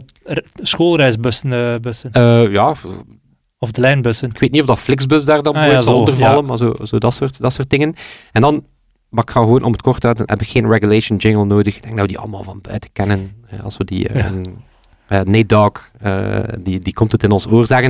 schoolreisbussen. 0.63 1.53
eh, 1.53 1.81
bussen. 1.81 2.13
Eh, 2.13 2.53
ja, 2.53 2.75
Of 3.59 3.73
de 3.73 3.81
lijnbussen. 3.81 4.31
ik 4.31 4.39
weet 4.39 4.51
niet 4.51 4.61
of 4.61 4.67
dat 4.67 4.79
Flixbus 4.79 5.25
daar 5.25 5.43
dan 5.43 5.55
Ah, 5.55 5.63
ja, 5.67 5.81
zal 5.81 5.93
zo, 5.93 5.99
onder 5.99 6.17
vallen, 6.17 6.37
ja. 6.37 6.43
maar 6.43 6.57
zo, 6.57 6.75
zo 6.83 6.99
dat, 6.99 7.15
soort, 7.15 7.41
dat 7.41 7.53
soort 7.53 7.71
dingen. 7.71 7.95
En 8.33 8.41
dan, 8.41 8.65
maar 9.09 9.25
ik 9.25 9.31
ga 9.31 9.41
gewoon 9.41 9.63
om 9.63 9.73
het 9.73 9.83
kort 9.83 10.03
houden, 10.03 10.25
heb 10.31 10.41
ik 10.41 10.49
geen 10.49 10.69
regulation 10.69 11.19
jingle 11.19 11.45
nodig. 11.45 11.77
Ik 11.77 11.83
denk 11.83 11.95
dat 11.95 12.03
we 12.03 12.09
die 12.13 12.19
allemaal 12.19 12.43
van 12.43 12.59
buiten 12.63 12.91
kennen. 12.93 13.45
Als 13.63 13.77
we 13.77 13.85
die... 13.85 14.09
Ja. 14.15 14.33
Dogg, 15.47 15.91
eh, 16.01 16.39
die, 16.59 16.81
die 16.81 16.93
komt 16.93 17.13
het 17.13 17.23
in 17.23 17.31
ons 17.31 17.47
oor 17.47 17.67
zeggen. 17.67 17.89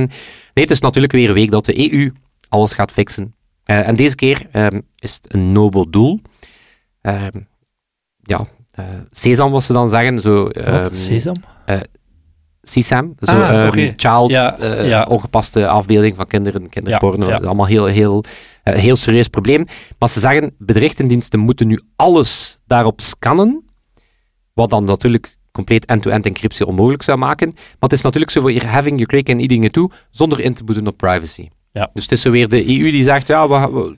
Nee, 0.53 0.63
het 0.63 0.71
is 0.71 0.79
natuurlijk 0.79 1.13
weer 1.13 1.27
een 1.27 1.33
week 1.33 1.51
dat 1.51 1.65
de 1.65 1.93
EU 1.93 2.11
alles 2.49 2.73
gaat 2.73 2.91
fixen. 2.91 3.35
Eh, 3.63 3.87
en 3.87 3.95
deze 3.95 4.15
keer 4.15 4.47
ehm, 4.51 4.79
is 4.99 5.13
het 5.13 5.33
een 5.33 5.51
nobel 5.51 5.89
doel. 5.89 6.19
Ehm, 7.01 7.39
ja, 8.21 8.47
eh 8.71 8.85
Sesam, 9.11 9.51
wat 9.51 9.63
ze 9.63 9.73
dan 9.73 9.89
zeggen. 9.89 10.19
Zo, 10.19 10.43
Wat? 10.43 10.53
ehm, 10.55 10.93
Sesam? 10.95 11.35
CSAM, 12.69 13.15
zo, 13.19 13.31
Ah, 13.31 13.71
child, 13.95 14.29
Ja, 14.29 14.57
eh, 14.57 14.87
ja. 14.87 15.05
ongepaste 15.09 15.67
afbeelding 15.67 16.15
van 16.15 16.27
kinderen, 16.27 16.69
kinderporno. 16.69 17.27
Ja, 17.27 17.37
allemaal 17.37 17.65
heel, 17.65 17.85
heel, 17.85 18.23
eh, 18.63 18.73
heel 18.75 18.95
serieus 18.95 19.27
probleem. 19.27 19.65
Maar 19.99 20.09
ze 20.09 20.19
zeggen, 20.19 20.55
bedrichtendiensten 20.57 21.39
moeten 21.39 21.67
nu 21.67 21.79
alles 21.95 22.59
daarop 22.65 23.01
scannen, 23.01 23.65
wat 24.53 24.69
dan 24.69 24.83
natuurlijk 24.83 25.37
compleet 25.51 25.85
end-to-end 25.85 26.25
encryptie 26.25 26.65
onmogelijk 26.65 27.03
zou 27.03 27.17
maken. 27.17 27.47
Maar 27.53 27.75
het 27.79 27.93
is 27.93 28.01
natuurlijk 28.01 28.31
zo, 28.31 28.49
you're 28.49 28.67
having 28.67 28.99
your 28.99 29.13
cake 29.13 29.31
and 29.31 29.41
eating 29.41 29.63
it 29.65 29.73
too, 29.73 29.89
zonder 30.09 30.39
in 30.39 30.53
te 30.53 30.63
boeten 30.63 30.87
op 30.87 30.97
privacy. 30.97 31.49
Ja. 31.73 31.89
Dus 31.93 32.03
het 32.03 32.11
is 32.11 32.21
zo 32.21 32.31
weer 32.31 32.49
de 32.49 32.67
EU 32.79 32.91
die 32.91 33.03
zegt, 33.03 33.27
ja, 33.27 33.47
we, 33.49 33.69
we- 33.73 33.97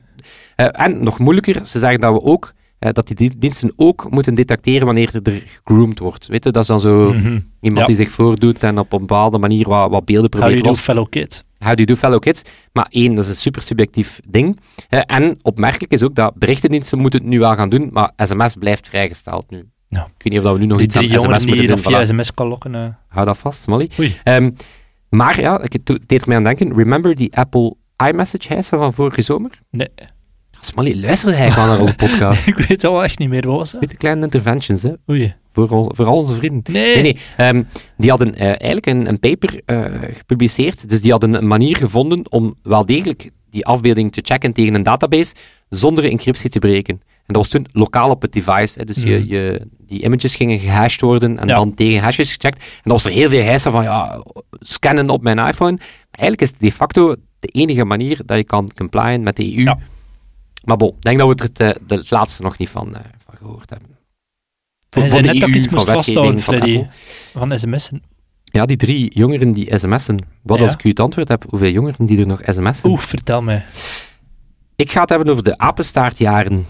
en 0.72 1.04
nog 1.04 1.20
moeilijker, 1.20 1.66
ze 1.66 1.80
zeggen 1.80 2.00
dat 2.00 2.14
we 2.14 2.22
ook, 2.22 2.54
dat 2.80 3.08
die 3.08 3.16
di- 3.16 3.38
diensten 3.38 3.74
ook 3.76 4.08
moeten 4.10 4.36
detecteren 4.36 4.86
wanneer 4.86 5.20
er 5.24 5.42
gegroomd 5.46 6.00
wordt. 6.00 6.28
Weet 6.28 6.44
je, 6.44 6.52
dat 6.52 6.62
is 6.62 6.68
dan 6.68 6.80
zo... 6.80 7.14
Mhm. 7.14 7.40
Iemand 7.62 7.82
Ja. 7.82 7.86
die 7.86 7.96
zich 7.96 8.12
voordoet 8.12 8.64
en 8.64 8.80
op 8.80 8.94
een 8.94 9.00
bepaalde 9.00 9.38
manier 9.38 9.68
wat, 9.70 9.90
wat 9.90 10.06
beelden 10.06 10.32
How 10.32 10.40
probeert 10.40 10.52
you 10.52 10.64
do, 10.64 10.70
los. 10.70 10.80
fellow 10.82 11.10
kid. 11.10 11.44
How 11.60 11.68
do 11.70 11.76
you 11.84 11.86
do, 11.86 11.96
fellow 11.96 12.20
kids? 12.20 12.42
Maar 12.74 12.88
één, 12.90 13.16
dat 13.16 13.24
is 13.24 13.30
een 13.30 13.36
super 13.36 13.62
subjectief 13.62 14.20
ding. 14.28 14.60
En 14.90 15.38
opmerkelijk 15.42 15.92
is 15.92 16.04
ook 16.04 16.16
dat 16.16 16.34
berichtendiensten 16.36 17.00
moeten 17.00 17.20
het 17.20 17.30
nu 17.30 17.40
wel 17.40 17.56
gaan 17.56 17.70
doen, 17.70 17.90
maar 17.92 18.12
sms 18.18 18.56
blijft 18.56 18.88
vrijgesteld 18.88 19.50
nu. 19.50 19.66
Ja. 19.90 20.00
Ik 20.04 20.24
weet 20.24 20.24
niet 20.34 20.38
of 20.38 20.44
dat 20.44 20.54
we 20.54 20.60
nu 20.60 20.66
nog 20.66 20.78
Die 20.78 20.86
iets 20.88 20.96
aan 20.96 21.04
sms 21.04 21.10
die 21.12 21.48
moeten 21.48 21.68
dat 21.68 21.84
doen. 21.84 21.92
via 21.94 22.02
Voilà. 22.04 22.08
sms 22.08 22.34
kan 22.34 22.48
lokken. 22.48 22.76
eh. 22.76 22.88
Hou 23.08 23.26
dat 23.26 23.38
vast, 23.38 23.68
Molly. 23.68 23.90
Oei. 24.00 24.16
Maar 25.16 25.42
ja, 25.42 25.62
ik, 25.62 25.86
deed 26.08 26.22
er 26.22 26.28
mij 26.28 26.38
aan 26.38 26.44
denken. 26.44 26.76
Remember 26.76 27.16
die 27.16 27.36
Apple 27.38 27.76
iMessage 28.08 28.48
hijsen 28.48 28.78
van 28.78 28.94
vorige 28.94 29.22
zomer? 29.22 29.60
Nee. 29.72 29.90
Smally, 30.60 31.02
luisterde 31.02 31.36
hij 31.38 31.52
gewoon 31.52 31.68
naar 31.70 31.80
onze 31.80 31.96
podcast? 31.96 32.48
ik 32.48 32.56
weet 32.58 32.68
het 32.68 32.84
al 32.84 33.04
echt 33.04 33.20
niet 33.20 33.30
meer. 33.30 33.48
Wat 33.48 33.58
was 33.58 33.72
dat? 33.72 33.98
Kleine 33.98 34.22
interventions, 34.24 34.82
hè? 34.84 34.92
Oei. 35.10 35.34
Voor, 35.54 35.70
al- 35.70 35.92
voor 35.96 36.06
al 36.06 36.18
onze 36.18 36.34
vrienden. 36.34 36.74
Nee. 36.74 36.94
Nee, 36.94 37.02
nee. 37.02 37.18
ehm, 37.38 37.64
die 37.98 38.10
hadden 38.10 38.36
eh, 38.36 38.48
eigenlijk 38.48 38.86
een, 38.86 39.08
een 39.08 39.20
paper 39.20 39.62
eh, 39.66 39.86
gepubliceerd. 40.12 40.90
Dus 40.90 41.02
die 41.02 41.12
hadden 41.12 41.34
een 41.34 41.48
manier 41.48 41.76
gevonden 41.78 42.32
om 42.32 42.56
wel 42.64 42.86
degelijk 42.86 43.30
die 43.50 43.66
afbeelding 43.66 44.12
te 44.12 44.22
checken 44.24 44.54
tegen 44.54 44.74
een 44.74 44.84
database 44.84 45.34
zonder 45.70 46.04
encryptie 46.04 46.50
te 46.50 46.60
breken. 46.60 47.02
En 47.26 47.34
dat 47.34 47.36
was 47.36 47.50
toen 47.50 47.68
lokaal 47.72 48.10
op 48.10 48.22
het 48.22 48.34
device. 48.34 48.80
Hè. 48.80 48.86
Dus 48.86 48.98
je, 49.04 49.18
Mhm. 49.20 49.28
je, 49.34 49.68
die 49.80 50.04
images 50.04 50.36
gingen 50.36 50.60
gehashed 50.60 51.02
worden 51.02 51.40
en 51.40 51.48
Ja. 51.48 51.56
dan 51.56 51.74
tegen 51.74 52.02
hashes 52.04 52.34
gecheckt. 52.34 52.60
En 52.60 52.82
dan 52.84 52.94
was 52.94 53.06
er 53.06 53.12
heel 53.12 53.30
veel 53.30 53.44
hijsen 53.44 53.72
van 53.72 53.84
ja, 53.84 54.24
scannen 54.60 55.10
op 55.10 55.22
mijn 55.24 55.38
iPhone. 55.38 55.72
Maar 55.72 56.20
eigenlijk 56.20 56.42
is 56.42 56.50
het 56.50 56.60
de 56.60 56.72
facto 56.72 57.16
de 57.40 57.48
enige 57.48 57.86
manier 57.86 58.20
dat 58.26 58.38
je 58.38 58.44
kan 58.44 58.70
complyen 58.76 59.24
met 59.24 59.36
de 59.36 59.56
EU. 59.56 59.64
Ja. 59.64 59.78
Maar 60.64 60.78
bon, 60.78 60.90
ik 60.90 61.02
denk 61.02 61.18
dat 61.20 61.28
we 61.28 61.36
er 61.36 61.44
het, 61.44 61.60
eh, 61.60 61.82
de- 61.88 61.96
het 61.96 62.12
laatste 62.12 62.42
nog 62.42 62.58
niet 62.58 62.70
van, 62.70 62.96
eh, 62.96 63.02
van 63.26 63.36
gehoord 63.38 63.70
hebben. 63.70 63.90
Hij 64.90 65.02
Van 65.02 65.10
zei 65.10 65.22
de 65.22 65.28
net 65.28 65.40
dat 65.40 65.50
ik 65.50 65.56
EU, 65.56 65.62
iets 65.62 65.74
van 65.74 65.78
moest 65.84 65.90
vasthouden, 65.92 66.40
van 66.42 66.54
Freddy. 66.54 66.86
Van 67.34 67.60
sms'en. 67.60 68.04
Ja, 68.44 68.66
die 68.66 68.78
drie 68.78 69.14
jongeren 69.16 69.54
die 69.54 69.78
sms'en. 69.80 70.18
Wat 70.42 70.58
Ja. 70.60 70.64
als 70.66 70.74
ik 70.74 70.84
u 70.84 70.90
het 70.90 71.00
antwoord 71.00 71.28
heb, 71.28 71.46
hoeveel 71.50 71.70
jongeren 71.72 72.06
die 72.06 72.20
er 72.20 72.28
nog 72.28 72.42
sms'en? 72.46 72.90
Oeh, 72.90 73.00
vertel 73.00 73.42
mij. 73.42 73.64
Ik 74.76 74.92
ga 74.92 75.02
het 75.02 75.10
hebben 75.10 75.30
over 75.30 75.44
de 75.44 75.58
apenstaartjaren. 75.58 76.66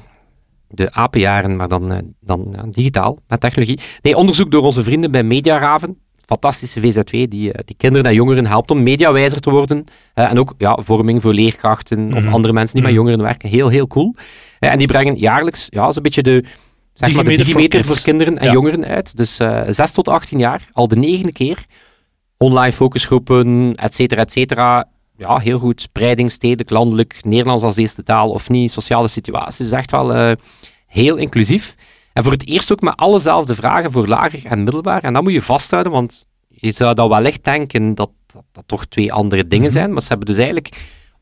De 0.69 0.91
apenjaren, 0.93 1.55
maar 1.55 1.67
dan, 1.67 1.91
eh, 1.91 1.98
dan 2.22 2.67
digitaal, 2.69 3.17
met 3.27 3.39
technologie. 3.39 3.79
Nee, 4.01 4.15
onderzoek 4.17 4.51
door 4.51 4.63
onze 4.63 4.84
vrienden 4.84 5.12
bij 5.12 5.24
Mediaraven. 5.24 5.98
Fantastische 6.25 6.79
VZW, 6.79 7.12
die, 7.29 7.51
eh, 7.53 7.60
die 7.65 7.75
kinderen 7.77 8.05
en 8.07 8.13
jongeren 8.15 8.45
helpt 8.45 8.72
om 8.72 8.84
mediawijzer 8.84 9.39
te 9.39 9.50
worden. 9.50 9.84
Eh, 10.13 10.31
en 10.31 10.39
ook 10.39 10.53
ja, 10.57 10.77
vorming 10.81 11.22
voor 11.22 11.34
leerkrachten 11.34 12.13
of 12.13 12.24
Mhm. 12.24 12.34
andere 12.34 12.53
mensen 12.53 12.74
die 12.75 12.84
met 12.84 12.91
Mhm. 12.93 13.01
jongeren 13.01 13.25
werken. 13.25 13.50
Heel, 13.50 13.67
heel 13.69 13.88
cool. 13.88 14.15
En 14.60 14.77
die 14.77 14.88
brengen 14.88 15.15
jaarlijks 15.17 15.67
ja, 15.69 15.91
zo'n 15.91 16.03
beetje 16.03 16.24
de, 16.24 16.43
zeg 16.93 17.13
maar, 17.13 17.24
de 17.24 17.36
Digimeter 17.36 17.84
voor 17.84 18.01
kinderen 18.01 18.38
en 18.38 18.45
Ja. 18.45 18.51
jongeren 18.53 18.86
uit. 18.86 19.17
Dus 19.17 19.39
eh 19.39 19.62
6 19.67 19.91
tot 19.91 20.07
18 20.07 20.39
jaar, 20.39 20.67
al 20.72 20.88
de 20.88 20.95
negende 20.95 21.31
keer. 21.31 21.65
Online 22.38 22.72
focusgroepen, 22.72 23.74
et 23.75 23.95
cetera, 23.95 24.22
et 24.22 24.31
cetera. 24.31 24.88
Ja, 25.17 25.38
heel 25.38 25.60
goed. 25.60 25.81
Spreiding, 25.81 26.31
stedelijk, 26.31 26.69
landelijk, 26.69 27.19
Nederlands 27.24 27.63
als 27.63 27.77
eerste 27.77 28.03
taal 28.03 28.29
of 28.29 28.50
niet, 28.50 28.72
sociale 28.72 29.07
situaties. 29.07 29.57
Dus 29.57 29.72
echt 29.72 29.91
wel 29.91 30.13
eh, 30.13 30.31
heel 30.88 31.15
inclusief. 31.15 31.75
En 32.13 32.24
voor 32.24 32.31
het 32.31 32.48
eerst 32.48 32.72
ook 32.72 32.81
met 32.81 32.95
allezelfde 32.98 33.55
vragen 33.55 33.91
voor 33.91 34.07
lager 34.07 34.45
en 34.45 34.63
middelbaar. 34.63 35.03
En 35.03 35.13
dat 35.13 35.24
moet 35.24 35.34
je 35.34 35.41
vasthouden, 35.41 35.91
want 35.91 36.27
je 36.48 36.72
zou 36.72 36.93
dat 36.95 37.10
wellicht 37.10 37.43
denken 37.43 37.95
dat 37.95 38.10
dat, 38.25 38.43
dat 38.51 38.63
toch 38.67 38.86
twee 38.86 39.13
andere 39.13 39.48
dingen 39.48 39.65
Mhm. 39.65 39.74
zijn. 39.74 39.93
Maar 39.93 40.01
ze 40.01 40.07
hebben 40.07 40.27
dus 40.27 40.38
eigenlijk 40.38 40.69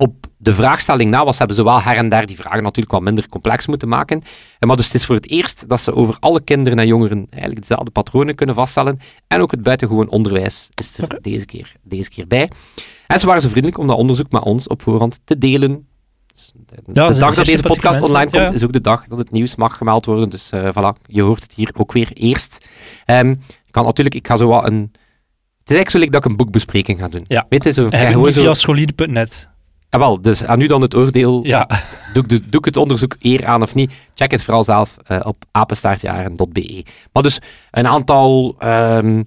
op 0.03 0.25
de 0.37 0.53
vraagstelling 0.53 1.11
na 1.11 1.25
was, 1.25 1.37
hebben 1.37 1.55
ze 1.55 1.63
wel 1.63 1.81
her 1.81 1.95
en 1.97 2.09
daar 2.09 2.25
die 2.25 2.35
vragen 2.35 2.63
natuurlijk 2.63 2.91
wat 2.91 3.01
minder 3.01 3.29
complex 3.29 3.67
moeten 3.67 3.87
maken. 3.87 4.21
En 4.59 4.67
maar 4.67 4.75
dus 4.77 4.85
het 4.85 4.95
is 4.95 5.05
voor 5.05 5.15
het 5.15 5.29
eerst 5.29 5.69
dat 5.69 5.81
ze 5.81 5.93
over 5.95 6.17
alle 6.19 6.41
kinderen 6.41 6.79
en 6.79 6.87
jongeren 6.87 7.25
eigenlijk 7.29 7.61
dezelfde 7.61 7.91
patronen 7.91 8.35
kunnen 8.35 8.55
vaststellen. 8.55 8.99
En 9.27 9.41
ook 9.41 9.51
het 9.51 9.63
buitengewoon 9.63 10.09
onderwijs 10.09 10.69
is 10.73 10.97
er 10.97 11.17
deze, 11.21 11.45
keer, 11.45 11.73
deze 11.83 12.09
keer 12.09 12.27
bij. 12.27 12.49
En 13.07 13.19
ze 13.19 13.25
waren 13.25 13.41
zo 13.41 13.47
vriendelijk 13.49 13.79
om 13.79 13.87
dat 13.87 13.97
onderzoek 13.97 14.31
met 14.31 14.43
ons 14.43 14.67
op 14.67 14.81
voorhand 14.81 15.19
te 15.23 15.37
delen. 15.37 15.87
Dus 16.33 16.51
de 16.55 16.75
Ja, 16.93 17.07
de 17.07 17.13
ze- 17.13 17.19
dag 17.19 17.33
dat 17.33 17.45
deze 17.45 17.61
podcast 17.63 18.01
online 18.01 18.31
komt, 18.31 18.47
ja. 18.47 18.53
is 18.53 18.63
ook 18.63 18.73
de 18.73 18.81
dag 18.81 19.05
dat 19.07 19.17
het 19.17 19.31
nieuws 19.31 19.55
mag 19.55 19.77
gemeld 19.77 20.05
worden. 20.05 20.29
Dus 20.29 20.49
eh 20.49 20.69
voilà, 20.69 21.01
je 21.05 21.21
hoort 21.21 21.43
het 21.43 21.53
hier 21.53 21.71
ook 21.77 21.91
weer 21.91 22.11
eerst. 22.13 22.65
Ehm, 23.05 23.29
ik 23.65 23.71
kan 23.71 23.85
natuurlijk, 23.85 24.15
ik 24.15 24.27
ga 24.27 24.35
zo 24.35 24.47
wat 24.47 24.67
een... 24.67 24.91
Het 25.59 25.71
is 25.71 25.75
eigenlijk 25.77 26.05
zo 26.05 26.11
dat 26.11 26.25
ik 26.25 26.31
een 26.31 26.37
boekbespreking 26.37 26.99
ga 26.99 27.07
doen. 27.07 27.25
Ja. 27.27 27.45
Weet 27.49 27.63
je, 27.63 27.73
zo, 27.73 27.85
ik 27.85 27.93
via. 29.13 29.52
Ah, 29.93 29.99
wel, 29.99 30.21
dus 30.21 30.45
aan 30.45 30.61
u 30.61 30.67
dan 30.67 30.81
het 30.81 30.95
oordeel. 30.95 31.45
Ja, 31.45 31.67
Doe, 32.13 32.23
ik 32.23 32.29
de- 32.29 32.49
doe 32.49 32.59
ik 32.59 32.65
het 32.65 32.77
onderzoek 32.77 33.15
eer 33.19 33.45
aan 33.45 33.61
of 33.61 33.75
niet? 33.75 33.93
Check 34.13 34.31
het 34.31 34.41
vooral 34.41 34.63
zelf 34.63 34.97
eh, 35.05 35.19
op 35.23 35.43
apenstaartjaren.be. 35.51 36.85
Maar 37.13 37.23
dus 37.23 37.39
een 37.71 37.87
aantal, 37.87 38.55
ehm, 38.59 39.23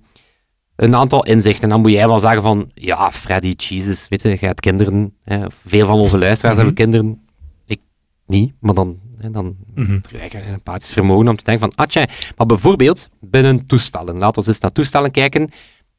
een 0.76 0.94
aantal 0.94 1.24
inzichten. 1.24 1.62
En 1.62 1.68
dan 1.68 1.80
moet 1.80 1.90
jij 1.90 2.06
wel 2.08 2.18
zeggen 2.18 2.42
van, 2.42 2.70
ja, 2.74 3.12
Freddy, 3.12 3.54
Jesus, 3.56 4.08
weet 4.08 4.22
je, 4.22 4.28
jij 4.28 4.38
hebt 4.40 4.60
kinderen. 4.60 5.14
Hè, 5.22 5.50
veel 5.50 5.86
van 5.86 5.98
onze 5.98 6.18
luisteraars 6.18 6.56
Mhm. 6.56 6.66
hebben 6.66 6.84
kinderen. 6.84 7.26
Ik 7.66 7.80
niet, 8.26 8.54
maar 8.60 8.74
dan, 8.74 8.98
hè, 9.18 9.30
dan 9.30 9.56
krijg 10.02 10.32
je 10.32 10.38
een 10.38 10.52
empathisch 10.52 10.92
vermogen 10.92 11.28
om 11.28 11.36
te 11.36 11.44
denken 11.44 11.68
van, 11.70 11.84
atje. 11.84 12.08
Maar 12.36 12.46
bijvoorbeeld 12.46 13.08
binnen 13.20 13.66
toestellen. 13.66 14.18
Laten 14.18 14.42
we 14.42 14.48
eens 14.48 14.58
naar 14.60 14.72
toestellen 14.72 15.10
kijken. 15.10 15.50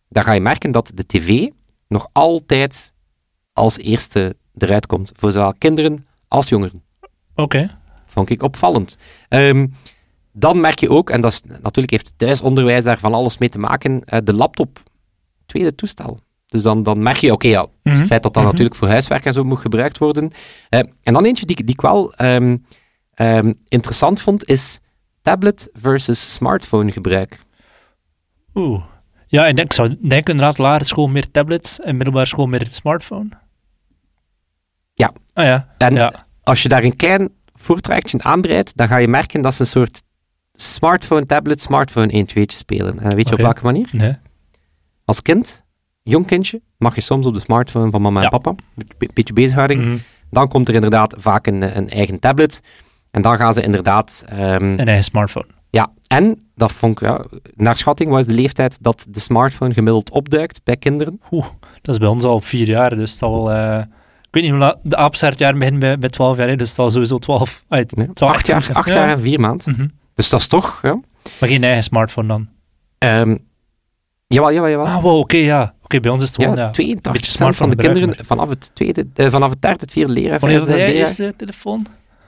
Dan 0.09 0.23
ga 0.23 0.33
je 0.33 0.41
merken 0.41 0.71
dat 0.71 0.91
de 0.93 1.05
tv 1.05 1.47
nog 1.87 2.09
altijd 2.11 2.93
als 3.53 3.77
eerste 3.77 4.35
eruit 4.63 4.85
komt. 4.85 5.11
Voor 5.15 5.31
zowel 5.31 5.53
kinderen 5.57 6.07
als 6.27 6.49
jongeren. 6.49 6.83
oké. 7.35 7.77
Vond 8.05 8.29
ik 8.29 8.43
opvallend. 8.43 8.97
Ehm, 9.29 9.67
dan 10.31 10.59
merk 10.59 10.79
je 10.79 10.89
ook, 10.89 11.09
en 11.09 11.21
dat 11.21 11.31
is, 11.31 11.41
natuurlijk 11.43 11.89
heeft 11.91 12.13
thuisonderwijs 12.17 12.83
daar 12.83 12.99
van 12.99 13.13
alles 13.13 13.37
mee 13.37 13.49
te 13.49 13.59
maken, 13.59 14.03
eh, 14.05 14.19
de 14.23 14.33
laptop. 14.33 14.83
Tweede 15.45 15.75
toestel. 15.75 16.19
Dus 16.47 16.61
dan, 16.61 16.83
dan 16.83 17.03
merk 17.03 17.17
je, 17.17 17.31
oké, 17.31 17.47
ja, 17.47 17.65
Mhm. 17.83 17.97
het 17.97 18.07
feit 18.07 18.23
dat 18.23 18.33
dat 18.33 18.43
Mhm. 18.43 18.51
natuurlijk 18.51 18.75
voor 18.75 18.87
huiswerk 18.87 19.25
en 19.25 19.33
zo 19.33 19.43
moet 19.43 19.59
gebruikt 19.59 19.97
worden. 19.97 20.31
Eh, 20.69 20.79
en 21.03 21.13
dan 21.13 21.25
eentje 21.25 21.45
die, 21.45 21.57
ik- 21.57 21.65
die 21.65 21.75
ik 21.75 21.81
wel 21.81 22.13
ehm, 22.13 22.57
ehm, 23.13 23.53
interessant 23.67 24.21
vond, 24.21 24.45
is 24.49 24.79
tablet 25.21 25.69
versus 25.73 26.33
smartphone 26.33 26.91
gebruik. 26.91 27.39
Oeh. 28.53 28.83
Ja, 29.27 29.47
en 29.47 29.55
ik 29.57 29.73
zou 29.73 29.87
denken 29.89 30.31
inderdaad, 30.33 30.57
lagere 30.57 30.83
school 30.83 31.07
meer 31.07 31.31
tablet 31.31 31.79
en 31.83 31.95
middelbare 31.97 32.25
school 32.25 32.45
meer 32.47 32.67
smartphone. 32.71 33.29
Ja. 34.97 35.11
Ah 35.33 35.45
ja. 35.45 35.67
En 35.77 35.93
ja. 35.93 36.13
als 36.43 36.61
je 36.63 36.69
daar 36.69 36.83
een 36.83 36.95
klein 36.95 37.29
voortrajectje 37.53 38.23
aanbreidt, 38.23 38.77
dan 38.77 38.87
ga 38.87 38.97
je 38.97 39.07
merken 39.07 39.41
dat 39.41 39.53
ze 39.53 39.61
een 39.61 39.67
soort 39.67 40.01
smartphone, 40.53 41.25
tablet, 41.25 41.61
smartphone 41.61 42.11
1 42.11 42.25
2 42.25 42.45
spelen. 42.47 42.99
En 42.99 43.15
weet 43.15 43.27
je 43.27 43.33
op 43.35 43.41
welke 43.41 43.63
manier? 43.63 43.89
Nee. 43.91 44.15
Als 45.05 45.21
kind, 45.21 45.63
jong 46.03 46.25
kindje, 46.25 46.61
mag 46.77 46.95
je 46.95 47.01
soms 47.01 47.25
op 47.25 47.33
de 47.33 47.39
smartphone 47.39 47.91
van 47.91 48.01
mama 48.01 48.19
Ja. 48.19 48.25
en 48.25 48.39
papa. 48.41 48.49
Een 48.99 49.09
beetje 49.13 49.33
bezighouding. 49.33 49.85
Mhm. 49.85 49.97
Dan 50.29 50.47
komt 50.47 50.67
er 50.67 50.73
inderdaad 50.75 51.15
vaak 51.17 51.47
een, 51.47 51.77
een 51.77 51.89
eigen 51.89 52.19
tablet. 52.19 52.61
En 53.11 53.21
dan 53.21 53.37
gaan 53.37 53.53
ze 53.53 53.61
inderdaad... 53.61 54.23
ehm, 54.27 54.63
Een 54.63 54.87
eigen 54.87 55.03
smartphone. 55.03 55.45
ja, 55.69 55.91
en 56.07 56.37
dat 56.55 56.71
vond 56.71 57.01
ik, 57.01 57.07
ja, 57.07 57.25
naar 57.55 57.77
schatting 57.77 58.09
was 58.09 58.25
de 58.25 58.33
leeftijd 58.33 58.83
dat 58.83 59.05
de 59.09 59.19
smartphone 59.19 59.73
gemiddeld 59.73 60.09
opduikt 60.11 60.63
bij 60.63 60.77
kinderen. 60.77 61.21
Oeh, 61.31 61.45
dat 61.81 61.93
is 61.95 61.99
bij 61.99 62.07
ons 62.09 62.23
al 62.23 62.39
vier 62.39 62.67
jaar, 62.67 62.89
dus 62.95 63.09
het 63.09 63.19
zal... 63.19 63.51
eh, 63.51 63.83
ik 64.27 64.33
weet 64.33 64.43
niet 64.43 64.51
hoe 64.51 64.59
laat... 64.61 64.77
De 64.83 64.95
apenstaartjaar 64.95 65.57
begint 65.57 65.79
bij, 65.79 65.97
bij 65.99 66.09
12 66.09 66.37
jaar, 66.37 66.47
dus 66.47 66.67
het 66.67 66.75
zal 66.75 66.91
sowieso 66.91 67.17
12... 67.17 67.63
ah, 67.67 67.79
het, 67.79 67.95
Nee, 67.95 68.07
het 68.07 68.17
zal 68.17 68.27
acht 68.27 68.37
echt 68.37 68.47
jaar, 68.47 68.63
zijn. 68.63 68.77
acht 68.77 68.87
Ja. 68.93 68.93
jaar 68.99 69.09
en 69.09 69.19
vier 69.21 69.39
maanden. 69.39 69.73
Mhm. 69.73 69.87
Dus 70.13 70.29
dat 70.29 70.39
is 70.39 70.47
toch... 70.47 70.79
Ja. 70.81 70.99
Maar 71.39 71.49
geen 71.49 71.63
eigen 71.63 71.83
smartphone 71.83 72.27
dan. 72.27 72.47
Ehm, 72.97 73.37
jawel, 74.27 74.53
jawel, 74.53 74.69
jawel. 74.69 74.85
Ah, 74.85 75.01
wow, 75.01 75.19
oké, 75.19 75.37
ja. 75.37 75.73
Oké, 75.83 75.99
bij 75.99 76.11
ons 76.11 76.23
is 76.23 76.29
het 76.29 76.37
gewoon, 76.43 76.55
ja, 76.57 76.71
ja. 76.75 76.95
82% 76.97 77.11
beetje 77.11 77.53
van 77.53 77.69
de 77.69 77.75
kinderen 77.75 78.25
vanaf 78.25 78.49
het, 78.49 78.71
tweede, 78.73 79.07
eh, 79.15 79.29
vanaf 79.29 79.49
het 79.49 79.61
derde, 79.61 79.77
het 79.79 79.91
vierde 79.91 80.11
leerjaar, 80.11 80.39
Wanneer 80.39 80.59
had 80.59 80.67
jij 80.67 80.77
leerjaar, 80.77 80.95
eerste 80.95 81.33
telefoon? 81.37 81.85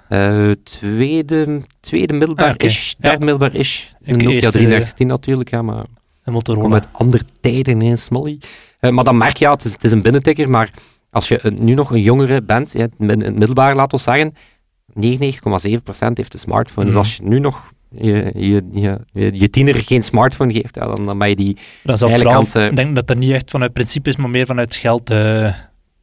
Eh, 0.09 0.51
tweede, 0.63 1.61
tweede 1.79 2.13
middelbaar 2.13 2.49
Ah, 2.49 2.55
is, 2.57 2.95
Ja. 2.99 3.09
derde 3.09 3.25
middelbaar 3.25 3.55
is. 3.55 3.93
Ik 4.01 4.07
Een 4.07 4.13
Nokia 4.13 4.29
eerste- 4.29 4.51
3310 4.51 5.07
natuurlijk, 5.07 5.49
ja, 5.49 5.61
maar 5.61 5.75
Een 5.77 5.85
kom 6.23 6.33
Motorola. 6.33 6.73
uit 6.73 6.87
andere 6.91 7.23
tijden 7.41 7.81
in 7.81 7.97
Smolly. 7.97 8.39
Eh, 8.79 8.91
maar 8.91 9.03
dan 9.03 9.17
merk 9.17 9.37
je, 9.37 9.45
ja, 9.45 9.51
het 9.53 9.63
is, 9.63 9.71
het 9.71 9.83
is 9.83 9.91
een 9.91 10.01
binnentikker, 10.01 10.49
maar 10.49 10.69
als 11.11 11.27
je 11.27 11.53
nu 11.59 11.73
nog 11.73 11.91
een 11.91 12.01
jongere 12.01 12.41
bent, 12.41 12.75
in 12.75 12.91
het 12.97 13.35
middelbaar, 13.35 13.75
laat 13.75 13.93
ons 13.93 14.03
zeggen, 14.03 14.33
99,7% 14.33 16.13
heeft 16.13 16.33
een 16.33 16.39
smartphone. 16.39 16.85
Mhm. 16.87 16.95
Dus 16.95 16.95
als 16.95 17.15
je 17.15 17.23
nu 17.23 17.39
nog 17.39 17.71
je, 17.89 18.31
je, 18.35 18.63
je, 18.71 18.99
je, 19.39 19.49
tiener 19.49 19.75
geen 19.75 20.03
smartphone 20.03 20.53
geeft, 20.53 20.75
ja, 20.75 20.85
dan, 20.85 21.05
dan 21.05 21.17
ben 21.17 21.29
je 21.29 21.35
die... 21.35 21.57
Vooral, 21.83 22.31
aan 22.31 22.43
het, 22.43 22.55
eh, 22.55 22.65
ik 22.65 22.75
denk 22.75 22.95
dat 22.95 23.07
dat 23.07 23.17
niet 23.17 23.31
echt 23.31 23.49
vanuit 23.49 23.73
principe 23.73 24.09
is, 24.09 24.15
maar 24.15 24.29
meer 24.29 24.45
vanuit 24.45 24.75
geld. 24.75 25.09
eh 25.09 25.53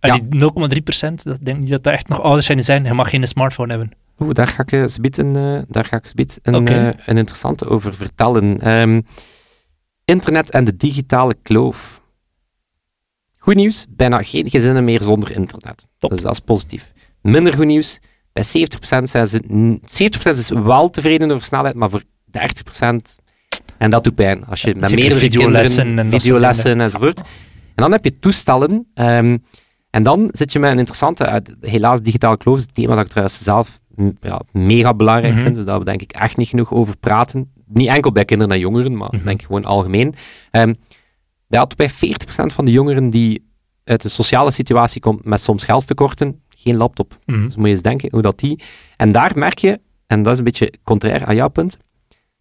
en 0.00 0.14
Ja. 0.14 0.20
die 0.28 0.76
0,3 0.78 0.82
procent, 0.82 1.25
dat 1.25 1.38
denk 1.42 1.58
niet 1.58 1.68
dat 1.68 1.82
dat 1.82 1.92
echt 1.92 2.08
nog 2.08 2.20
ouders 2.22 2.44
zijn 2.44 2.56
die 2.56 2.66
zijn. 2.66 2.84
Je 2.84 2.92
mag 2.92 3.10
geen 3.10 3.26
smartphone 3.26 3.70
hebben. 3.70 3.90
Oeh, 4.18 4.34
daar 4.34 4.46
ga 4.46 4.62
ik 4.62 4.72
eh, 4.72 4.86
zometeen 4.86 5.34
een, 5.34 5.58
eh, 5.58 5.64
daar 5.68 5.84
ga 5.84 5.96
ik 5.96 6.12
een, 6.42 6.68
eh, 6.68 6.86
een 7.06 7.16
interessante 7.16 7.68
over 7.68 7.94
vertellen. 7.94 8.60
Ehm, 8.60 9.00
internet 10.04 10.50
en 10.50 10.64
de 10.64 10.76
digitale 10.76 11.34
kloof. 11.42 12.00
Goed 13.47 13.55
nieuws, 13.55 13.87
bijna 13.91 14.23
geen 14.23 14.50
gezinnen 14.50 14.85
meer 14.85 15.03
zonder 15.03 15.31
internet. 15.37 15.87
Top. 15.99 16.11
Dus 16.11 16.21
dat 16.21 16.33
is 16.33 16.41
positief. 16.41 16.93
Minder 17.23 17.55
goed 17.55 17.67
nieuws, 17.67 17.99
bij 18.33 18.45
70% 18.45 19.03
zijn 19.03 19.26
ze... 19.26 19.43
n- 19.53 19.81
70% 19.81 20.31
is 20.31 20.49
wel 20.49 20.91
tevreden 20.91 21.31
over 21.31 21.47
snelheid, 21.47 21.75
maar 21.75 21.91
voor 21.91 22.03
30%... 22.03 22.87
En 23.79 23.91
dat 23.91 24.05
doet 24.05 24.15
pijn. 24.15 24.47
Als 24.47 24.62
je 24.62 24.75
met 24.75 24.91
meerdere 24.91 25.15
videolessen 25.21 25.76
kinderen, 25.85 26.05
en 26.05 26.11
dat 26.11 26.23
videolessen 26.23 26.81
enzovoort. 26.81 27.19
En 27.19 27.25
dan 27.75 27.93
heb 27.93 28.05
je 28.05 28.19
toestellen. 28.19 28.87
ehm, 28.95 29.38
en 29.91 30.03
dan 30.03 30.29
zit 30.33 30.53
je 30.53 30.59
met 30.59 30.71
een 30.71 30.79
interessante, 30.79 31.43
helaas 31.61 32.00
digitale 32.00 32.37
kloof, 32.37 32.57
is 32.59 32.62
een 32.65 32.73
thema 32.73 32.95
dat 32.95 33.05
ik 33.05 33.11
trouwens 33.11 33.43
zelf 33.43 33.81
ja, 34.21 34.41
mega 34.53 34.95
belangrijk 34.95 35.35
Mhm. 35.35 35.43
vind. 35.43 35.55
Dus 35.55 35.65
daar 35.65 35.79
we 35.79 35.85
denk 35.85 36.03
ik 36.03 36.12
echt 36.12 36.37
niet 36.37 36.49
genoeg 36.49 36.73
over 36.73 36.97
praten. 36.97 37.53
Niet 37.67 37.88
enkel 37.88 38.12
bij 38.12 38.25
kinderen 38.25 38.53
en 38.53 38.59
jongeren, 38.61 38.97
maar 38.97 39.09
Mhm. 39.12 39.25
denk 39.25 39.41
ik 39.41 39.47
gewoon 39.47 39.65
algemeen. 39.65 40.15
Ehm 40.50 40.75
ja, 41.49 41.67
bij 41.76 41.91
40% 41.91 41.95
van 42.47 42.65
de 42.65 42.71
jongeren 42.71 43.11
die 43.11 43.45
uit 43.85 44.05
een 44.05 44.11
sociale 44.11 44.50
situatie 44.50 45.00
komt 45.00 45.25
met 45.25 45.41
soms 45.43 45.65
geldtekorten, 45.65 46.41
geen 46.57 46.76
laptop. 46.76 47.19
Mhm. 47.25 47.45
Dus 47.45 47.57
moet 47.57 47.65
je 47.67 47.71
eens 47.73 47.83
denken 47.83 48.09
hoe 48.12 48.23
dat 48.23 48.38
die... 48.38 48.62
En 48.97 49.12
daar 49.12 49.33
merk 49.35 49.59
je, 49.59 49.81
en 50.07 50.23
dat 50.23 50.33
is 50.33 50.38
een 50.38 50.45
beetje 50.45 50.73
contrair 50.85 51.25
aan 51.25 51.35
jouw 51.35 51.49
punt, 51.49 51.79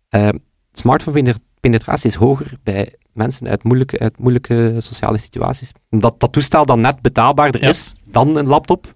eh, 0.10 0.30
smartphone-penetratie 0.72 2.10
is 2.10 2.16
hoger 2.16 2.54
bij 2.64 2.94
mensen 3.14 3.48
uit 3.48 3.64
moeilijke, 3.64 4.00
uit 4.00 4.18
moeilijke 4.20 4.76
sociale 4.78 5.18
situaties. 5.18 5.72
Dat 5.90 6.20
dat 6.20 6.32
toestel 6.32 6.66
dan 6.66 6.82
net 6.82 7.02
betaalbaarder 7.02 7.62
Ja. 7.62 7.68
is 7.68 7.94
dan 8.06 8.36
een 8.38 8.48
laptop. 8.48 8.94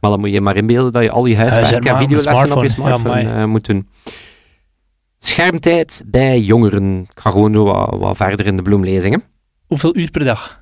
Maar 0.00 0.10
dan 0.10 0.20
moet 0.20 0.30
je 0.32 0.40
maar 0.40 0.56
inbeelden 0.56 0.92
dat 0.92 1.02
je 1.02 1.10
al 1.10 1.26
je 1.26 1.36
huiswerk 1.36 1.84
en 1.84 1.96
videolessen 1.96 2.56
op 2.56 2.62
je 2.62 2.68
smartphone. 2.68 3.14
Ja, 3.14 3.20
smartphone 3.20 3.40
eh, 3.42 3.48
moet 3.48 3.64
doen. 3.66 3.88
Schermtijd 5.18 6.02
bij 6.06 6.40
jongeren. 6.40 7.00
Ik 7.00 7.20
ga 7.20 7.30
gewoon 7.30 7.54
zo 7.54 7.64
wat, 7.64 7.96
wat 7.98 8.16
verder 8.16 8.46
in 8.46 8.56
de 8.56 8.62
bloem 8.62 8.84
lezen. 8.84 9.12
hè. 9.12 9.18
Hoeveel 9.70 9.96
uur 9.96 10.10
per 10.10 10.24
dag? 10.24 10.60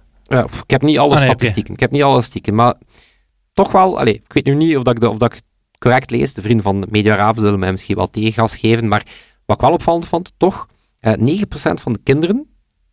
Ik 0.62 0.70
heb 0.70 0.82
niet 0.82 0.98
alle 0.98 1.12
Ah, 1.14 1.18
nee, 1.20 1.28
statistieken. 1.28 1.74
Ik 1.74 1.80
heb 1.80 1.90
niet 1.90 2.02
alle 2.02 2.12
statistieken, 2.12 2.54
maar 2.54 2.74
toch 3.52 3.72
wel, 3.72 3.98
allez, 3.98 4.14
ik 4.14 4.32
weet 4.32 4.44
nu 4.44 4.54
niet 4.54 4.76
of, 4.76 4.82
dat 4.82 4.94
ik, 4.94 5.00
de- 5.00 5.08
of 5.08 5.18
dat 5.18 5.32
ik 5.32 5.40
correct 5.78 6.10
lees. 6.10 6.34
De 6.34 6.42
vrienden 6.42 6.62
van 6.64 6.84
Media 6.90 7.14
Raven 7.14 7.42
zullen 7.42 7.58
mij 7.58 7.70
misschien 7.72 7.96
wel 7.96 8.10
tegengas 8.10 8.56
geven, 8.56 8.88
maar 8.88 9.02
wat 9.46 9.56
ik 9.56 9.62
wel 9.62 9.72
opvallend 9.72 10.06
vond, 10.08 10.32
toch, 10.36 10.66
eh 11.00 11.12
9% 11.12 11.80
van 11.80 11.92
de 11.92 12.00
kinderen 12.02 12.46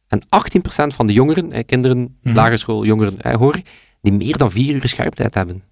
en 0.07 0.22
18% 0.29 0.93
van 0.95 1.07
de 1.07 1.13
jongeren, 1.13 1.51
eh, 1.51 1.65
kinderen, 1.65 2.17
Mhm. 2.22 2.36
lagere 2.36 2.57
school, 2.57 2.86
jongeren, 2.86 3.22
eh, 3.22 3.36
hoor, 3.38 3.60
die 4.01 4.13
meer 4.13 4.38
dan 4.38 4.51
vier 4.51 4.75
uur 4.75 4.88
schermtijd 4.88 5.34
hebben. 5.34 5.63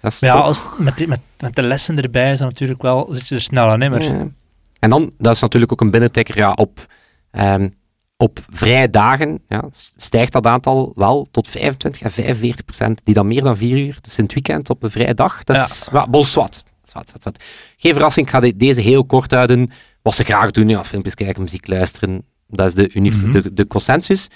Dat 0.00 0.12
is 0.12 0.18
ja, 0.20 0.34
toch- 0.34 0.44
als, 0.44 0.68
met, 0.78 0.96
die- 0.96 1.08
met, 1.08 1.20
met 1.38 1.54
de 1.54 1.62
lessen 1.62 1.98
erbij 2.02 2.32
is 2.32 2.38
dat 2.38 2.48
natuurlijk 2.48 2.82
wel, 2.82 3.08
zit 3.10 3.28
je 3.28 3.34
er 3.34 3.40
snel 3.40 3.68
aan, 3.68 3.80
Ja. 3.80 4.26
En 4.78 4.90
dan, 4.90 5.12
dat 5.18 5.34
is 5.34 5.40
natuurlijk 5.40 5.72
ook 5.72 5.80
een 5.80 5.90
binnentikker, 5.90 6.36
ja, 6.36 6.52
op, 6.52 6.86
ehm, 7.30 7.68
op 8.20 8.44
vrije 8.50 8.90
dagen 8.90 9.42
ja, 9.48 9.64
stijgt 9.96 10.32
dat 10.32 10.46
aantal 10.46 10.92
wel 10.94 11.26
tot 11.30 11.48
25 11.48 12.04
à 12.04 12.08
45 12.10 12.64
procent, 12.64 13.00
die 13.04 13.14
dan 13.14 13.26
meer 13.26 13.42
dan 13.42 13.56
vier 13.56 13.78
uur, 13.86 13.98
dus 14.00 14.18
in 14.18 14.24
het 14.24 14.32
weekend 14.34 14.70
op 14.70 14.82
een 14.82 14.90
vrije 14.90 15.14
dag, 15.14 15.44
dat 15.44 15.56
is 15.56 15.88
ja, 15.92 16.06
bol 16.06 16.24
zwart. 16.24 16.64
Zwart, 16.84 17.08
zwart, 17.08 17.22
zwart. 17.22 17.44
Geen 17.76 17.92
verrassing, 17.92 18.26
ik 18.26 18.32
ga 18.32 18.40
de- 18.40 18.56
deze 18.56 18.80
heel 18.80 19.04
kort 19.06 19.30
houden. 19.32 19.70
Wat 20.02 20.14
ze 20.14 20.24
graag 20.24 20.50
doen, 20.50 20.68
ja, 20.68 20.84
filmpjes 20.84 21.14
kijken, 21.14 21.42
muziek 21.42 21.66
luisteren, 21.66 22.22
dat 22.46 22.66
is 22.66 22.74
de, 22.74 22.90
unif- 22.94 23.22
Mhm. 23.22 23.30
de, 23.32 23.52
de 23.52 23.66
consensus. 23.66 24.28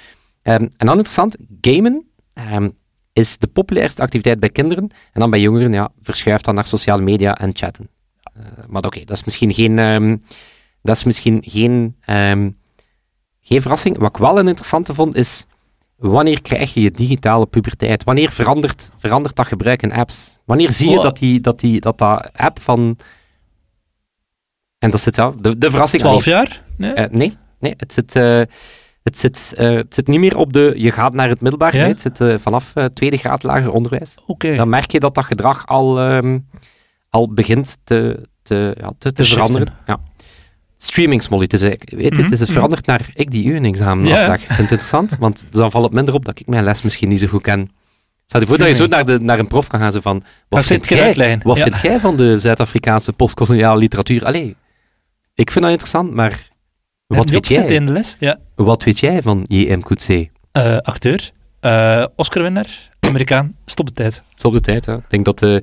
Ehm, 0.42 0.62
en 0.76 0.86
dan 0.86 0.96
interessant, 0.96 1.36
gamen 1.60 2.06
ehm, 2.32 2.68
is 3.12 3.38
de 3.38 3.46
populairste 3.46 4.02
activiteit 4.02 4.40
bij 4.40 4.48
kinderen, 4.50 4.84
en 5.12 5.20
dan 5.20 5.30
bij 5.30 5.40
jongeren, 5.40 5.72
ja, 5.72 5.90
verschuift 6.00 6.44
dan 6.44 6.54
naar 6.54 6.66
sociale 6.66 7.02
media 7.02 7.34
en 7.38 7.50
chatten. 7.54 7.88
Eh, 8.22 8.42
maar 8.68 8.84
oké, 8.84 9.04
dat 9.04 9.16
is 9.16 9.24
misschien 9.24 9.54
geen, 9.54 9.78
ehm, 9.78 10.16
dat 10.82 10.96
is 10.96 11.04
misschien 11.04 11.42
geen, 11.46 11.96
geen 13.42 13.61
verrassing. 13.61 13.99
Wat 13.99 14.08
ik 14.08 14.16
wel 14.16 14.38
een 14.38 14.49
interessante 14.49 14.94
vond, 14.94 15.14
is 15.14 15.46
wanneer 15.96 16.42
krijg 16.42 16.75
je 16.75 16.80
je 16.80 16.90
digitale 16.90 17.46
puberteit? 17.46 18.04
Wanneer 18.04 18.30
verandert, 18.30 18.90
verandert 18.99 19.37
dat 19.37 19.46
gebruik 19.46 19.82
in 19.82 19.92
apps? 19.92 20.38
Wanneer 20.44 20.72
zie 20.72 20.90
je 20.90 21.00
dat, 21.00 21.16
die, 21.16 21.40
dat, 21.40 21.61
die, 21.61 21.80
dat 21.80 21.99
dat 21.99 22.30
app 22.37 22.61
van... 22.61 22.99
En 24.78 24.90
dat 24.90 25.00
zit, 25.00 25.16
ja, 25.16 25.32
de, 25.40 25.58
de 25.58 25.70
verrassing... 25.70 26.02
12 26.02 26.25
jaar? 26.25 26.62
Nee? 26.76 26.92
Eh, 26.92 27.11
nee, 27.11 27.37
nee, 27.58 27.75
het 27.76 27.92
zit, 27.92 28.16
eh, 28.16 28.40
het, 29.02 29.18
zit, 29.18 29.54
eh, 29.56 29.70
het 29.70 29.94
zit 29.94 30.06
niet 30.06 30.20
meer 30.20 30.37
op 30.37 30.52
de... 30.52 30.75
Je 30.76 30.90
gaat 30.90 31.12
naar 31.12 31.28
het 31.28 31.40
middelbaar, 31.40 31.76
Ja? 31.76 31.80
nee, 31.80 31.90
het 31.90 32.00
zit 32.00 32.42
vanaf 32.42 32.72
tweede 32.94 33.16
graad 33.16 33.42
lager 33.42 33.72
onderwijs. 33.72 34.16
Dan 34.56 34.68
merk 34.68 34.90
je 34.90 35.00
dat 35.00 35.14
dat 35.14 35.25
gedrag 35.25 35.66
al, 35.66 36.00
ehm, 36.00 36.38
al 37.11 37.32
begint 37.32 37.76
te, 37.84 38.28
te, 38.42 38.76
ja, 38.80 38.92
te, 38.99 39.12
te 39.12 39.22
Te 39.22 39.25
veranderen. 39.25 39.75
Ja. 39.87 39.99
Streaming, 40.84 41.22
Smolly. 41.22 41.42
Het 41.42 41.52
is, 41.52 41.60
eigenlijk- 41.62 41.90
weet 41.90 42.04
je, 42.04 42.10
Mhm, 42.12 42.22
het 42.22 42.32
is 42.32 42.38
het 42.38 42.48
mhm. 42.48 42.56
veranderd 42.56 42.86
naar 42.86 43.10
ik 43.14 43.30
die 43.30 43.46
u 43.46 43.56
een 43.56 43.64
examen 43.64 44.06
Ja. 44.06 44.20
afleg. 44.20 44.34
Ik 44.40 44.46
vind 44.46 44.58
het 44.58 44.70
interessant, 44.70 45.16
want 45.24 45.44
dan 45.50 45.70
valt 45.70 45.84
het 45.84 45.92
minder 45.92 46.14
op 46.14 46.24
dat 46.24 46.40
ik 46.40 46.46
mijn 46.46 46.64
les 46.64 46.82
misschien 46.82 47.08
niet 47.08 47.20
zo 47.20 47.26
goed 47.26 47.42
ken. 47.42 47.70
Stel 48.26 48.40
je 48.40 48.46
voor 48.46 48.58
dat 48.58 48.68
je 48.68 48.74
zo 48.74 48.86
naar, 48.86 49.04
de, 49.06 49.18
naar 49.20 49.38
een 49.38 49.46
prof 49.46 49.66
kan 49.66 49.80
gaan, 49.80 49.92
zo 49.92 50.00
van, 50.00 50.24
wat 50.48 50.64
vind 50.64 50.88
jij, 50.88 51.40
wat 51.42 51.56
Ja. 51.56 51.62
vind 51.62 51.80
jij 51.80 52.00
van 52.00 52.16
de 52.16 52.38
Zuid-Afrikaanse 52.38 53.12
postkoloniale 53.12 53.78
literatuur? 53.78 54.24
Allee, 54.24 54.56
ik 55.34 55.50
vind 55.50 55.64
dat 55.64 55.70
interessant, 55.72 56.14
maar 56.14 56.50
wat 57.06 57.30
weet 57.30 57.48
jij? 57.48 57.64
in 57.66 57.86
de 57.86 57.92
les? 57.92 58.16
Ja. 58.18 58.38
Wat 58.54 58.84
weet 58.84 58.98
jij 58.98 59.22
van 59.22 59.40
J.M. 59.48 59.80
Coetzee? 59.80 60.30
Eh, 60.52 60.76
acteur. 60.76 61.30
Eh 61.60 62.04
Oscarwinnaar. 62.16 62.90
Amerikaan. 63.00 63.56
Stop 63.66 63.86
de 63.86 63.92
tijd. 63.92 64.14
Het 64.14 64.38
is 64.38 64.44
op 64.44 64.52
de 64.52 64.60
tijd. 64.60 64.86
Hè. 64.86 64.94
Ik 64.96 65.02
denk 65.08 65.24
dat 65.24 65.38
de 65.38 65.62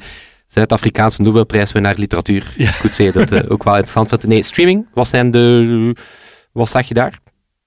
Zuid-Afrikaanse 0.49 1.21
Nobelprijswinnaar 1.21 1.95
literatuur, 1.97 2.53
Ja. 2.57 2.71
Coetzee, 2.79 3.11
dat 3.11 3.31
eh, 3.31 3.51
ook 3.51 3.63
wel 3.63 3.73
interessant 3.73 4.07
vindt. 4.09 4.27
Nee, 4.27 4.43
streaming, 4.43 4.87
wat 4.93 5.07
zijn 5.07 5.31
de... 5.31 5.95
Wat 6.51 6.69
zag 6.69 6.87
je 6.87 6.93
daar? 6.93 7.19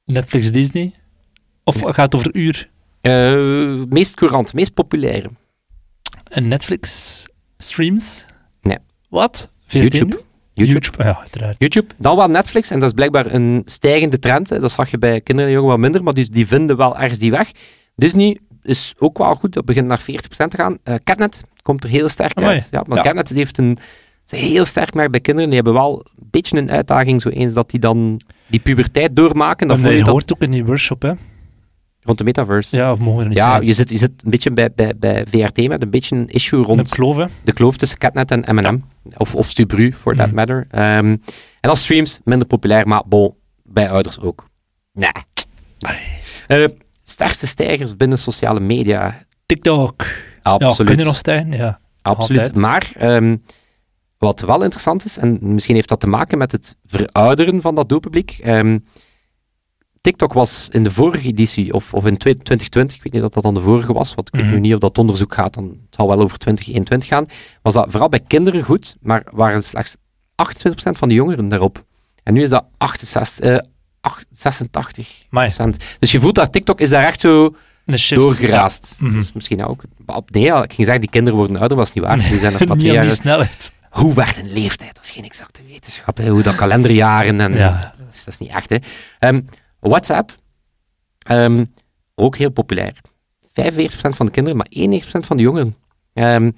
Netflix, 0.05 0.51
Disney. 0.53 0.95
Of 1.65 1.81
gaat 1.81 1.97
het 1.97 2.15
over 2.15 2.35
uur? 2.35 2.71
Eh, 3.01 3.83
meest 3.89 4.15
courant, 4.15 4.55
meest 4.55 4.75
populaire. 4.75 5.29
En 6.31 6.49
Netflix 6.49 7.23
streams? 7.59 8.25
Nee. 8.61 8.79
Wat? 9.09 9.49
14? 9.67 9.99
YouTube. 9.99 10.23
YouTube. 10.55 11.05
Ja, 11.05 11.19
uiteraard. 11.21 11.57
YouTube, 11.59 11.95
dan 11.99 12.17
wel 12.17 12.29
Netflix, 12.29 12.71
en 12.71 12.79
dat 12.79 12.89
is 12.89 12.95
blijkbaar 12.95 13.33
een 13.33 13.63
stijgende 13.65 14.19
trend. 14.19 14.51
Hè. 14.51 14.59
Dat 14.59 14.73
zag 14.73 14.91
je 14.91 14.99
bij 14.99 15.21
kinderen 15.21 15.51
en 15.51 15.57
jongen 15.57 15.71
wat 15.71 15.81
minder, 15.81 16.03
maar 16.03 16.15
die, 16.15 16.31
die 16.31 16.47
vinden 16.47 16.77
wel 16.77 16.99
ergens 16.99 17.19
die 17.19 17.31
weg. 17.31 17.51
Disney 17.95 18.39
is 18.63 18.95
ook 18.99 19.19
wel 19.19 19.35
goed, 19.35 19.53
dat 19.53 19.65
begint 19.65 19.87
naar 19.87 20.01
40% 20.01 20.05
te 20.49 20.57
gaan. 20.57 20.79
Eh 20.83 20.95
Catnet 21.05 21.45
komt 21.63 21.85
er 21.85 21.91
heel 21.91 22.09
sterk 22.09 22.37
Amai. 22.39 22.53
uit. 22.53 22.69
Ja, 22.71 22.83
maar 22.87 22.97
Ja. 22.97 23.03
Catnet 23.03 23.29
heeft 23.29 23.59
een, 23.59 23.79
is 24.29 24.41
heel 24.41 24.65
sterk 24.65 24.95
merk 24.95 25.11
bij 25.11 25.21
kinderen. 25.21 25.49
Die 25.51 25.59
hebben 25.63 25.75
wel 25.83 26.07
een 26.21 26.29
beetje 26.31 26.59
een 26.59 26.71
uitdaging, 26.71 27.23
zo 27.23 27.29
eens 27.29 27.53
dat 27.53 27.71
die 27.71 27.81
dan 27.81 28.21
die 28.47 28.61
puberteit 28.61 29.17
doormaken. 29.17 29.69
Dan 29.69 29.81
je 29.81 29.89
je 29.89 29.99
dat 29.99 30.09
hoort 30.09 30.33
ook 30.33 30.41
in 30.41 30.51
die 30.51 30.65
workshop, 30.65 31.03
hè? 31.03 31.13
rond 32.05 32.19
de 32.19 32.25
metaverse. 32.25 32.77
Ja, 32.77 32.93
of 32.93 32.99
mogen 32.99 33.29
niet 33.29 33.37
Ja, 33.37 33.61
je 33.61 33.73
zit, 33.73 33.91
je 33.91 33.97
zit 33.97 34.11
een 34.25 34.31
beetje 34.31 34.51
bij, 34.51 34.73
bij, 34.75 34.93
bij 34.99 35.25
VRT 35.27 35.69
met 35.69 35.83
een 35.83 35.91
beetje 35.91 36.17
een 36.17 36.29
issue 36.29 36.63
rond 36.63 36.79
De 36.89 36.95
kloof, 36.95 37.17
hè? 37.17 37.25
de 37.45 37.53
kloof 37.53 37.77
tussen 37.77 37.99
Catnet 37.99 38.31
en 38.31 38.55
M&M. 38.55 38.79
Of, 39.17 39.35
of 39.35 39.49
Stubru, 39.49 39.93
for 39.93 40.17
that 40.17 40.27
Mhm. 40.27 40.35
matter. 40.35 40.67
Ehm, 40.71 41.17
en 41.61 41.71
als 41.71 41.83
streams, 41.83 42.21
minder 42.25 42.47
populair, 42.47 42.89
maar 42.89 43.03
bon, 43.07 43.35
bij 43.65 43.91
ouders 43.91 44.21
ook. 44.21 44.47
Nee. 44.93 45.11
Eh, 46.47 46.65
sterkste 47.13 47.47
stijgers 47.47 47.97
binnen 47.97 48.19
sociale 48.19 48.61
media. 48.61 49.27
TikTok. 49.47 50.05
Absoluut. 50.43 50.91
kun 50.91 50.99
je 50.99 51.05
nog 51.05 51.17
stijgen? 51.17 51.53
Ja. 51.53 51.81
Absoluut. 52.03 52.39
altijd. 52.39 52.57
Maar 52.57 52.93
ehm, 52.97 53.37
wat 54.19 54.41
wel 54.41 54.63
interessant 54.63 55.05
is, 55.05 55.19
en 55.19 55.39
misschien 55.41 55.75
heeft 55.75 55.89
dat 55.89 56.01
te 56.01 56.07
maken 56.07 56.39
met 56.39 56.53
het 56.53 56.77
verouderen 56.85 57.61
van 57.61 57.75
dat 57.75 57.89
doelpubliek. 57.89 58.39
ehm, 58.43 58.79
TikTok 60.01 60.33
was 60.33 60.69
in 60.69 60.83
de 60.83 60.91
vorige 60.91 61.29
editie, 61.29 61.73
of, 61.73 61.95
of 61.95 62.07
in 62.07 62.17
2020, 62.17 62.97
ik 62.97 63.03
weet 63.03 63.13
niet 63.13 63.23
of 63.23 63.29
dat 63.29 63.43
dan 63.43 63.55
de 63.55 63.61
vorige 63.61 63.93
was, 63.93 64.15
want 64.15 64.29
ik 64.29 64.35
weet 64.35 64.45
Mhm. 64.45 64.55
nu 64.55 64.61
niet 64.61 64.73
of 64.75 64.79
dat 64.79 64.99
onderzoek 64.99 65.35
gaat, 65.35 65.55
dan 65.55 65.65
het 65.65 65.95
zal 65.95 66.09
wel 66.09 66.21
over 66.21 66.39
2021 66.39 67.09
gaan, 67.09 67.27
was 67.63 67.75
dat 67.75 67.87
vooral 67.91 68.09
bij 68.09 68.21
kinderen 68.27 68.63
goed, 68.63 68.97
maar 69.01 69.27
waren 69.33 69.63
slechts 69.63 69.97
28% 70.35 70.99
van 70.99 71.09
de 71.09 71.15
jongeren 71.15 71.49
daarop. 71.49 71.85
En 72.23 72.35
nu 72.35 72.43
is 72.43 72.49
dat 72.51 72.65
68, 72.79 73.45
eh, 73.45 73.59
8 74.03 74.27
86 74.31 75.27
Maar 75.31 75.55
Dus 75.99 76.13
je 76.13 76.21
voelt 76.21 76.35
dat 76.35 76.53
TikTok 76.53 76.81
is 76.81 76.91
daar 76.91 77.07
echt 77.07 77.21
zo 77.21 77.57
doorgeraast. 78.09 78.97
Ja. 79.01 79.07
Mhm. 79.07 79.17
Dus 79.17 79.33
misschien 79.33 79.65
ook. 79.65 79.83
Op, 80.07 80.31
nee, 80.31 80.45
ik 80.45 80.53
ging 80.53 80.77
zeggen, 80.77 81.01
die 81.01 81.11
kinderen 81.11 81.39
worden 81.39 81.57
ouder, 81.57 81.77
was 81.77 81.93
niet 81.93 82.05
waar. 82.05 82.19
Die 82.19 82.39
zijn 82.39 82.53
nog 82.53 82.77
Niet 82.77 83.01
die 83.01 83.11
snelheid. 83.11 83.73
Hoe 83.91 84.15
werd 84.15 84.39
een 84.39 84.53
leeftijd? 84.53 84.95
Dat 84.95 85.05
is 85.05 85.11
geen 85.11 85.25
exacte 85.25 85.63
wetenschap. 85.69 86.17
Hè. 86.17 86.29
Hoe 86.29 86.43
dat 86.43 86.55
kalenderjaren 86.55 87.41
en... 87.41 87.55
Ja. 87.55 87.95
Dat, 87.99 88.07
is, 88.13 88.25
dat 88.25 88.35
is 88.35 88.39
niet 88.39 88.51
echt, 88.51 88.71
hè. 88.71 88.77
Ehm, 89.19 89.41
WhatsApp, 89.81 90.35
ehm, 91.19 91.65
ook 92.15 92.37
heel 92.37 92.51
populair. 92.51 92.95
45% 93.53 94.17
van 94.17 94.27
de 94.27 94.33
kinderen, 94.33 94.57
maar 94.59 94.67
91% 94.71 95.27
van 95.27 95.37
de 95.37 95.43
jongeren. 95.43 95.77
Ehm, 96.15 96.51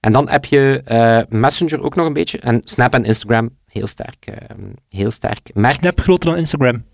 en 0.00 0.12
dan 0.12 0.28
heb 0.28 0.44
je 0.44 0.82
eh, 0.84 1.20
Messenger 1.28 1.82
ook 1.82 1.94
nog 1.94 2.06
een 2.06 2.12
beetje. 2.12 2.38
En 2.38 2.60
Snap 2.64 2.94
en 2.94 3.04
Instagram, 3.04 3.50
heel 3.66 3.86
sterk. 3.86 4.26
ehm, 4.26 4.60
heel 4.88 5.10
sterk. 5.10 5.50
Merk, 5.54 5.72
Snap 5.72 6.00
groter 6.00 6.30
dan 6.30 6.38
Instagram. 6.38 6.84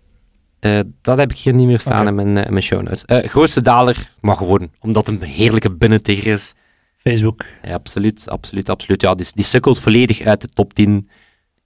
eh, 0.60 0.80
dat 1.02 1.18
heb 1.18 1.30
ik 1.30 1.38
hier 1.38 1.54
niet 1.54 1.66
meer 1.66 1.80
staan 1.80 2.06
in 2.06 2.14
mijn, 2.14 2.36
eh, 2.36 2.44
in 2.44 2.50
mijn 2.50 2.62
show 2.64 2.82
notes. 2.82 3.04
Eh, 3.04 3.28
grootste 3.28 3.62
daler, 3.62 4.10
maar 4.20 4.36
gewoon 4.36 4.70
omdat 4.80 5.06
het 5.06 5.22
een 5.22 5.28
heerlijke 5.28 5.70
binnentiger 5.76 6.26
is. 6.32 6.54
Facebook. 6.96 7.44
Ja, 7.62 7.74
absoluut, 7.74 8.28
absoluut, 8.30 8.68
absoluut. 8.68 9.02
Ja, 9.02 9.14
die, 9.14 9.26
die 9.34 9.44
sukkelt 9.44 9.78
volledig 9.78 10.20
uit 10.20 10.40
de 10.40 10.48
top 10.48 10.74
10 10.74 11.08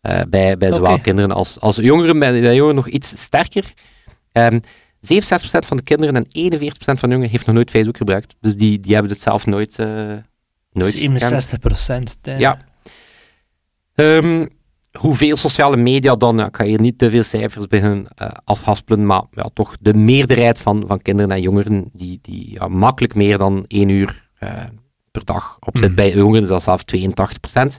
eh, 0.01 0.21
bij, 0.29 0.57
bij 0.57 0.73
zowel 0.73 0.99
kinderen 1.01 1.31
als, 1.31 1.61
als 1.61 1.77
jongeren. 1.77 2.19
Bij, 2.19 2.41
bij 2.41 2.55
jongeren 2.55 2.75
nog 2.77 2.89
iets 2.89 3.23
sterker. 3.23 3.73
Ehm 4.33 4.59
67% 5.01 5.67
van 5.67 5.77
de 5.77 5.83
kinderen 5.83 6.15
en 6.17 6.25
41% 6.25 6.29
van 6.99 7.09
de 7.09 7.15
jongeren 7.15 7.31
heeft 7.31 7.47
nog 7.47 7.55
nooit 7.55 7.71
Facebook 7.71 7.97
gebruikt. 7.97 8.37
Dus 8.41 8.57
die, 8.57 8.79
die 8.79 8.93
hebben 8.93 9.13
het 9.13 9.21
zelf 9.23 9.47
nooit, 9.47 9.79
eh 9.79 10.13
nooit 10.73 10.93
gekend. 10.93 11.21
67 11.21 11.59
procent. 11.59 12.17
Ja. 12.23 12.59
Ehm, 13.95 14.47
hoeveel 14.99 15.37
sociale 15.37 15.77
media 15.77 16.17
dan? 16.17 16.41
Ik 16.41 16.57
ga 16.57 16.65
hier 16.65 16.81
niet 16.81 16.99
te 16.99 17.11
veel 17.11 17.23
cijfers 17.23 17.67
beginnen 17.67 18.09
eh, 18.15 18.29
afhaspelen, 18.45 19.07
maar 19.07 19.23
ja, 19.31 19.51
toch 19.55 19.77
de 19.81 19.95
meerderheid 19.95 20.59
van, 20.59 20.85
van 20.87 21.03
kinderen 21.03 21.31
en 21.31 21.41
jongeren 21.41 21.91
die, 21.93 22.19
die 22.23 22.53
ja, 22.53 22.69
makkelijk 22.69 23.15
meer 23.15 23.39
dan 23.39 23.65
één 23.67 23.89
uur 23.89 24.29
eh, 24.39 24.65
per 25.11 25.25
dag 25.25 25.57
op 25.61 25.79
zit. 25.79 25.87
Mhm. 25.87 25.95
Bij 25.95 26.15
jongeren 26.15 26.43
is 26.43 26.49
dat 26.49 26.63
zelfs 26.63 26.85
82 26.85 27.41
procent. 27.41 27.79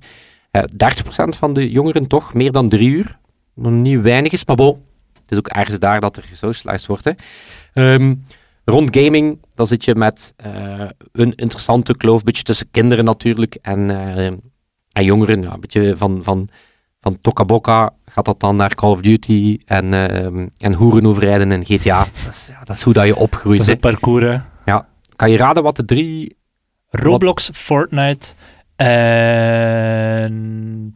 30 0.75 1.03
procent 1.03 1.35
van 1.35 1.53
de 1.53 1.71
jongeren 1.71 2.07
toch 2.07 2.33
meer 2.33 2.51
dan 2.51 2.69
drie 2.69 2.89
uur. 2.89 3.19
Wat 3.53 3.71
niet 3.71 4.01
weinig 4.01 4.31
is, 4.31 4.45
maar 4.45 4.55
bon. 4.55 4.83
Het 5.21 5.31
is 5.31 5.37
ook 5.37 5.47
ergens 5.47 5.79
daar 5.79 5.99
dat 5.99 6.17
er 6.17 6.23
gesocialized 6.23 6.87
wordt. 6.87 7.03
Hè. 7.03 7.11
Ehm, 7.73 8.15
rond 8.65 8.97
gaming, 8.97 9.39
dan 9.55 9.67
zit 9.67 9.85
je 9.85 9.95
met 9.95 10.33
eh, 10.35 10.89
een 11.11 11.35
interessante 11.35 11.97
kloof, 11.97 12.17
een 12.17 12.25
beetje 12.25 12.43
tussen 12.43 12.71
kinderen 12.71 13.05
natuurlijk 13.05 13.57
en, 13.61 13.89
eh, 13.89 14.25
en 14.91 15.03
jongeren. 15.03 15.41
Ja, 15.41 15.53
een 15.53 15.59
beetje 15.59 15.97
van, 15.97 16.23
van, 16.23 16.49
van 17.01 17.17
Toca 17.21 17.45
Boca 17.45 17.93
gaat 18.05 18.25
dat 18.25 18.39
dan 18.39 18.55
naar 18.55 18.75
Call 18.75 18.91
of 18.91 19.01
Duty 19.01 19.59
en, 19.65 19.93
ehm 19.93 20.47
en 20.57 20.73
hoeren 20.73 21.05
overrijden 21.05 21.51
en 21.51 21.65
GTA. 21.65 22.05
Dat 22.23 22.33
is, 22.33 22.47
ja, 22.47 22.63
dat 22.63 22.75
is 22.75 22.83
hoe 22.83 22.93
dat 22.93 23.05
je 23.05 23.15
opgroeit. 23.15 23.57
Dat 23.57 23.67
is 23.67 23.73
het 23.73 23.81
parcours, 23.81 24.25
hè. 24.25 24.37
Kan 25.21 25.31
je 25.31 25.37
raden 25.37 25.63
wat 25.63 25.75
de 25.75 25.85
drie... 25.85 26.37
Roblox, 26.89 27.49
Fortnite 27.53 28.33
en 28.75 30.35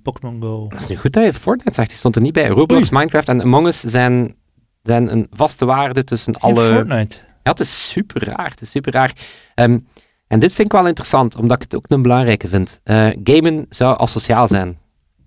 Pokémon 0.04 0.42
Go. 0.42 0.68
Dat 0.70 0.82
is 0.82 0.88
nu 0.88 0.96
goed 0.96 1.14
dat 1.14 1.24
je 1.24 1.34
Fortnite 1.34 1.74
zegt, 1.74 1.90
die 1.90 1.98
stond 1.98 2.16
er 2.16 2.22
niet 2.22 2.34
bij. 2.34 2.48
Roblox, 2.48 2.90
Minecraft 2.90 3.30
en 3.30 3.42
Among 3.42 3.68
Us 3.68 3.80
zijn, 3.80 4.36
zijn 4.84 5.12
een 5.12 5.28
vaste 5.32 5.66
waarde 5.66 6.04
tussen 6.04 6.34
In 6.34 6.40
alle... 6.40 6.62
Fortnite. 6.62 7.18
Ja, 7.46 7.52
het 7.52 7.60
is 7.60 7.90
super 7.90 8.24
raar. 8.24 8.50
Het 8.50 8.62
is 8.62 8.70
super 8.70 8.94
raar. 8.94 9.14
Ehm, 9.56 9.80
en 10.28 10.40
dit 10.40 10.54
vind 10.54 10.68
ik 10.68 10.74
wel 10.74 10.88
interessant, 10.88 11.36
omdat 11.36 11.58
ik 11.58 11.64
het 11.64 11.76
ook 11.76 11.86
een 11.88 12.02
belangrijke 12.02 12.48
vind. 12.48 12.82
Eh, 12.84 13.10
gamen 13.24 13.66
zou 13.70 14.00
asociaal 14.00 14.48
zijn. 14.48 14.78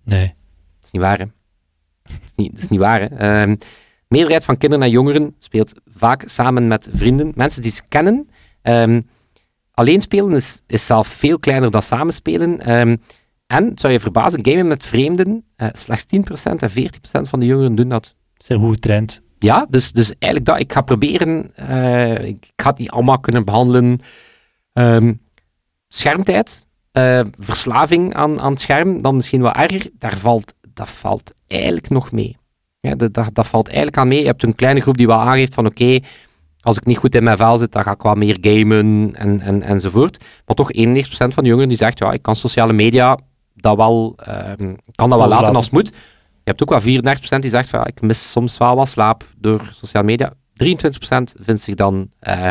Nee. 0.05 0.27
Dat 0.27 0.85
is 0.85 0.91
niet 0.91 1.03
waar, 1.03 1.19
hè? 1.19 1.25
Dat 2.03 2.21
is 2.25 2.33
niet, 2.37 2.53
dat 2.53 2.61
is 2.61 2.69
niet 2.69 2.81
waar, 2.81 3.01
hè? 3.01 3.07
Ehm, 3.07 3.57
meerderheid 4.09 4.45
van 4.45 4.57
kinderen 4.57 4.85
en 4.85 4.91
jongeren 4.91 5.35
speelt 5.39 5.73
vaak 5.87 6.23
samen 6.27 6.67
met 6.67 6.89
vrienden, 6.93 7.33
mensen 7.35 7.63
die 7.63 7.73
ze 7.73 7.83
kennen. 7.89 8.29
Ehm, 8.63 9.01
alleen 9.73 10.01
spelen 10.01 10.33
is, 10.33 10.63
is 10.67 10.87
zelf 10.87 11.07
veel 11.07 11.39
kleiner 11.39 11.71
dan 11.71 11.83
samenspelen. 11.83 12.61
Ehm, 12.61 12.97
en, 13.47 13.65
het 13.65 13.81
zou 13.81 13.93
je 13.93 14.01
verbazen, 14.01 14.45
gamen 14.47 14.67
met 14.67 14.85
vreemden, 14.85 15.45
eh, 15.57 15.69
slechts 15.73 16.05
10% 16.05 16.63
en 16.63 16.71
14% 16.71 17.29
van 17.29 17.41
de 17.41 17.47
jongeren 17.47 17.75
doen 17.75 17.89
dat. 17.89 18.15
Dat 18.33 18.43
is 18.43 18.49
een 18.49 18.61
goede 18.61 18.79
trend. 18.79 19.23
Ja, 19.39 19.67
dus, 19.71 19.93
dus 19.93 20.13
eigenlijk 20.19 20.45
dat. 20.45 20.61
Ik 20.61 20.73
ga 20.73 20.81
proberen, 20.81 21.57
eh, 21.57 22.25
ik 22.25 22.53
ga 22.57 22.75
niet 22.77 22.91
allemaal 22.91 23.21
kunnen 23.21 23.45
behandelen. 23.45 24.01
Ehm, 24.73 25.15
schermtijd, 25.89 26.67
eh, 26.93 27.21
verslaving 27.39 28.15
aan, 28.15 28.41
aan 28.41 28.51
het 28.51 28.61
scherm, 28.61 29.03
dan 29.03 29.15
misschien 29.15 29.43
wel 29.43 29.53
erger. 29.53 29.91
Daar 29.99 30.17
valt, 30.17 30.55
dat 30.75 30.91
valt 30.91 31.35
eigenlijk 31.47 31.89
nog 31.89 32.13
mee. 32.13 32.37
Ja, 32.81 32.95
dat, 32.95 33.15
dat, 33.15 33.35
dat 33.35 33.47
valt 33.47 33.67
eigenlijk 33.67 33.97
aan 33.97 34.09
mee. 34.09 34.21
Je 34.21 34.27
hebt 34.27 34.43
een 34.43 34.55
kleine 34.55 34.81
groep 34.81 34.97
die 34.97 35.07
wel 35.07 35.21
aangeeft 35.21 35.55
van 35.55 35.67
oké, 35.67 35.99
als 36.61 36.77
ik 36.77 36.87
niet 36.87 36.99
goed 36.99 37.15
in 37.15 37.25
mijn 37.25 37.37
vel 37.37 37.57
zit, 37.57 37.73
dan 37.73 37.83
ga 37.83 37.93
ik 37.93 38.03
wel 38.03 38.15
meer 38.15 38.39
gamen 38.41 39.11
en, 39.15 39.41
en, 39.41 39.63
enzovoort. 39.63 40.25
Maar 40.47 40.57
toch 40.57 40.73
91% 40.77 40.79
van 41.09 41.43
de 41.43 41.49
jongeren 41.49 41.69
die 41.69 41.77
zegt, 41.79 41.99
ja, 41.99 42.13
ik 42.13 42.23
kan 42.23 42.37
sociale 42.37 42.73
media 42.73 43.19
dat 43.55 43.77
wel, 43.77 44.15
ehm, 44.17 44.75
kan 44.95 45.11
dat 45.11 45.19
wel 45.19 45.29
laten 45.29 45.55
als 45.55 45.65
het 45.65 45.75
moet. 45.75 45.93
Je 46.49 46.55
hebt 46.55 46.63
ook 46.63 46.83
wel 46.83 47.03
34% 47.37 47.41
die 47.41 47.51
zegt 47.51 47.69
van 47.69 47.87
ik 47.87 48.01
mis 48.01 48.31
soms 48.31 48.59
wel 48.59 48.77
wat 48.77 48.89
slaap 48.89 49.25
door 49.37 49.69
sociale 49.73 50.07
media. 50.07 50.33
23% 50.33 50.35
vindt 51.41 51.61
zich 51.61 51.75
dan 51.75 52.11
eh, 52.19 52.51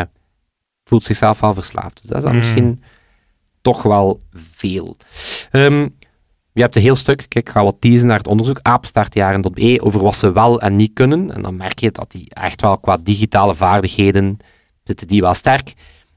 voelt 0.84 1.04
zichzelf 1.04 1.40
wel 1.40 1.54
verslaafd. 1.54 2.00
Dus 2.00 2.06
dat 2.08 2.16
is 2.16 2.22
dan 2.22 2.32
Mm. 2.32 2.38
misschien 2.38 2.82
toch 3.62 3.82
wel 3.82 4.20
veel. 4.32 4.96
Ehm, 5.50 5.88
je 6.52 6.60
hebt 6.60 6.76
een 6.76 6.82
heel 6.82 6.96
stuk, 6.96 7.16
kijk, 7.28 7.46
ik 7.46 7.52
ga 7.52 7.64
wat 7.64 7.76
teasen 7.80 8.06
naar 8.06 8.18
het 8.18 8.26
onderzoek, 8.28 8.58
aapstaartjaren.be, 8.62 9.78
over 9.82 10.00
wat 10.00 10.16
ze 10.16 10.32
wel 10.32 10.60
en 10.60 10.76
niet 10.76 10.92
kunnen. 10.92 11.34
En 11.34 11.42
dan 11.42 11.56
merk 11.56 11.78
je 11.78 11.90
dat 11.90 12.10
die 12.10 12.26
echt 12.34 12.60
wel 12.60 12.78
qua 12.78 12.96
digitale 12.96 13.54
vaardigheden 13.54 14.36
zitten 14.82 15.06
die 15.06 15.20
wel 15.20 15.34
sterk. 15.34 15.72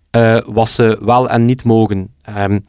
Eh, 0.10 0.38
wat 0.46 0.70
ze 0.70 0.98
wel 1.02 1.30
en 1.30 1.46
niet 1.46 1.64
mogen. 1.64 2.14
Ehm, 2.22 2.60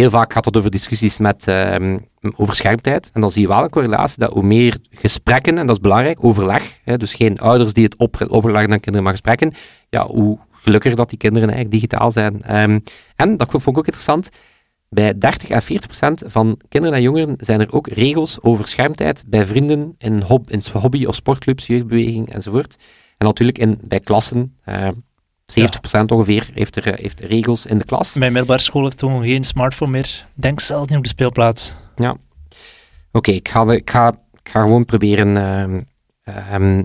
heel 0.00 0.10
vaak 0.10 0.32
gaat 0.32 0.44
het 0.44 0.56
over 0.56 0.70
discussies 0.70 1.18
met, 1.18 1.48
ehm, 1.48 1.98
over 2.36 2.54
schermtijd. 2.54 3.10
En 3.12 3.20
dan 3.20 3.30
zie 3.30 3.42
je 3.42 3.48
wel 3.48 3.62
een 3.62 3.70
correlatie 3.70 4.18
dat 4.18 4.32
hoe 4.32 4.42
meer 4.42 4.78
gesprekken, 4.90 5.58
en 5.58 5.66
dat 5.66 5.76
is 5.76 5.82
belangrijk, 5.82 6.24
overleg, 6.24 6.80
hè, 6.84 6.96
dus 6.96 7.14
geen 7.14 7.38
ouders 7.38 7.72
die 7.72 7.84
het 7.84 8.30
overleggen 8.30 8.72
aan 8.72 8.80
kinderen, 8.80 9.02
maar 9.02 9.12
gesprekken, 9.12 9.52
ja, 9.88 10.06
hoe 10.06 10.38
gelukkiger 10.52 10.96
dat 10.96 11.08
die 11.08 11.18
kinderen 11.18 11.48
eigenlijk 11.48 11.80
digitaal 11.80 12.10
zijn. 12.10 12.42
Ehm, 12.42 12.78
en, 13.16 13.36
dat 13.36 13.50
vond 13.50 13.66
ik 13.66 13.78
ook 13.78 13.86
interessant, 13.86 14.28
bij 14.88 15.18
30 15.18 15.50
à 15.50 15.60
40 15.60 15.86
procent 15.86 16.22
van 16.26 16.60
kinderen 16.68 16.96
en 16.96 17.02
jongeren 17.02 17.34
zijn 17.38 17.60
er 17.60 17.72
ook 17.72 17.88
regels 17.88 18.42
over 18.42 18.68
schermtijd 18.68 19.22
bij 19.26 19.46
vrienden 19.46 19.94
in, 19.98 20.22
in 20.46 20.62
hobby- 20.72 21.04
of 21.04 21.14
sportclubs, 21.14 21.66
jeugdbeweging 21.66 22.32
enzovoort. 22.32 22.76
En 23.18 23.26
natuurlijk 23.26 23.58
in, 23.58 23.78
bij 23.82 24.00
klassen, 24.00 24.56
eh 24.64 24.88
70 25.46 25.80
procent 25.80 26.10
ongeveer 26.12 26.48
heeft 26.54 26.76
er, 26.76 26.86
eh, 26.92 26.98
heeft 27.02 27.20
regels 27.20 27.66
in 27.66 27.78
de 27.78 27.84
klas. 27.84 28.14
Mijn 28.14 28.32
middelbare 28.32 28.62
school 28.62 28.82
heeft 28.84 29.00
gewoon 29.00 29.22
geen 29.22 29.44
smartphone 29.44 29.90
meer. 29.90 30.26
Denk 30.34 30.60
zelfs 30.60 30.88
niet 30.88 30.96
op 30.98 31.02
de 31.02 31.08
speelplaats. 31.08 31.74
Oké, 33.12 33.30
ik, 33.30 33.48
ga, 33.48 33.64
de- 33.64 33.76
ik, 33.76 33.90
ga, 33.90 34.08
ik 34.42 34.48
ga 34.48 34.60
gewoon 34.60 34.84
proberen. 34.84 35.36
ehm, 35.36 35.80
ehm, 36.24 36.76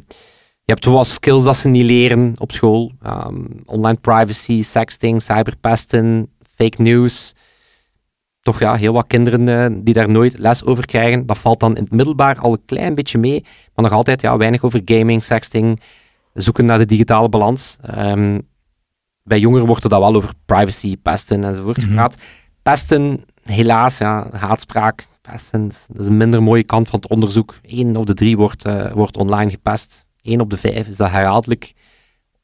je 0.63 0.75
hebt 0.75 0.85
wel 0.85 1.03
skills 1.03 1.43
dat 1.43 1.57
ze 1.57 1.67
niet 1.67 1.83
leren 1.85 2.33
op 2.37 2.51
school. 2.51 2.91
Ehm, 3.01 3.41
online 3.65 3.97
privacy, 3.97 4.61
sexting, 4.61 5.21
cyberpesten, 5.21 6.29
fake 6.55 6.81
news. 6.81 7.33
Toch 8.41 8.59
ja, 8.59 8.75
heel 8.75 8.93
wat 8.93 9.07
kinderen 9.07 9.47
eh, 9.47 9.79
die 9.83 9.93
daar 9.93 10.09
nooit 10.09 10.37
les 10.37 10.63
over 10.63 10.85
krijgen. 10.85 11.25
Dat 11.25 11.37
valt 11.37 11.59
dan 11.59 11.75
in 11.77 11.83
het 11.83 11.91
middelbaar 11.91 12.39
al 12.39 12.51
een 12.51 12.65
klein 12.65 12.95
beetje 12.95 13.17
mee. 13.17 13.41
Maar 13.75 13.85
nog 13.85 13.93
altijd 13.93 14.21
ja, 14.21 14.37
weinig 14.37 14.63
over 14.63 14.81
gaming, 14.85 15.23
sexting. 15.23 15.79
Zoeken 16.41 16.65
naar 16.65 16.77
de 16.77 16.85
digitale 16.85 17.29
balans. 17.29 17.77
Ehm, 17.81 18.39
bij 19.23 19.39
jongeren 19.39 19.67
wordt 19.67 19.83
er 19.83 19.89
dan 19.89 19.99
wel 19.99 20.15
over 20.15 20.33
privacy, 20.45 20.97
pesten 21.01 21.43
enzovoort 21.43 21.77
Mhm. 21.77 21.87
gepraat. 21.87 22.17
Pesten, 22.63 23.23
helaas, 23.43 23.97
ja, 23.97 24.27
haatspraak, 24.31 25.07
pesten, 25.21 25.67
dat 25.67 25.99
is 25.99 26.07
een 26.07 26.17
minder 26.17 26.43
mooie 26.43 26.63
kant 26.63 26.89
van 26.89 26.99
het 26.99 27.09
onderzoek. 27.09 27.55
Eén 27.61 27.95
op 27.95 28.05
de 28.05 28.13
drie 28.13 28.37
wordt, 28.37 28.65
eh, 28.65 28.91
wordt 28.91 29.17
online 29.17 29.49
gepest. 29.49 30.05
Één 30.21 30.41
op 30.41 30.49
de 30.49 30.57
vijf 30.57 30.87
is 30.87 30.97
dat 30.97 31.09
herhaaldelijk. 31.09 31.73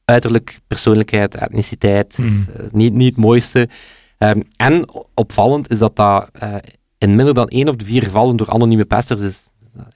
Uiterlijk, 0.05 0.60
persoonlijkheid, 0.67 1.36
etniciteit, 1.36 2.17
Mhm. 2.17 2.27
eh, 2.27 2.65
niet, 2.71 2.93
niet 2.93 3.15
het 3.15 3.23
mooiste. 3.23 3.69
Ehm, 4.17 4.41
en 4.55 4.89
opvallend 5.13 5.69
is 5.69 5.77
dat 5.79 5.95
dat 5.95 6.29
eh, 6.34 6.55
in 6.97 7.15
minder 7.15 7.34
dan 7.34 7.47
één 7.47 7.67
op 7.67 7.79
de 7.79 7.86
vier 7.86 8.03
gevallen 8.03 8.36
door 8.36 8.49
anonieme 8.49 8.86
pesters 8.86 9.21
is. 9.21 9.49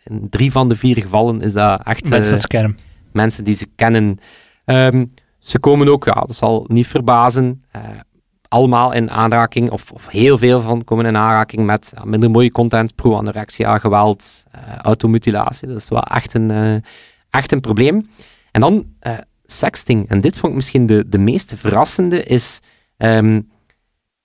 In 0.04 0.28
drie 0.30 0.52
van 0.52 0.70
de 0.70 0.76
vier 0.76 0.96
gevallen 1.02 1.42
is 1.42 1.54
dat 1.54 1.82
echt 1.84 2.10
Mensen 2.10 2.38
scherm. 2.38 2.76
Mensen 3.12 3.44
die 3.44 3.56
ze 3.56 3.68
kennen. 3.76 4.18
Ehm, 4.66 5.06
ze 5.40 5.60
komen 5.60 5.88
ook, 5.88 6.06
ja, 6.06 6.14
dat 6.14 6.36
zal 6.36 6.66
niet 6.68 6.88
verbazen, 6.88 7.64
eh, 7.72 7.82
allemaal 8.48 8.92
in 8.92 9.12
aanraking, 9.12 9.72
of, 9.72 9.92
of 9.92 10.08
heel 10.08 10.38
veel 10.38 10.62
van 10.62 10.84
komen 10.84 11.06
in 11.06 11.18
aanraking 11.18 11.66
met 11.66 11.94
minder 12.04 12.32
mooie 12.32 12.52
content, 12.52 12.96
pro-anorexia, 12.96 13.78
geweld, 13.78 14.46
eh, 14.52 14.76
automutilatie. 14.78 15.68
Dat 15.68 15.78
is 15.78 15.90
wel 15.90 16.04
echt 16.04 16.34
een, 16.34 16.52
eh, 16.52 16.76
echt 17.30 17.52
een 17.52 17.62
probleem. 17.62 18.10
En 18.52 18.62
dan 18.62 18.86
sexting. 19.46 20.10
En 20.10 20.22
dit 20.22 20.38
vond 20.38 20.52
ik 20.52 20.58
misschien 20.58 20.86
de, 20.86 21.10
de 21.10 21.18
meest 21.18 21.54
verrassende, 21.56 22.24
is... 22.24 22.60
ehm, 22.98 23.42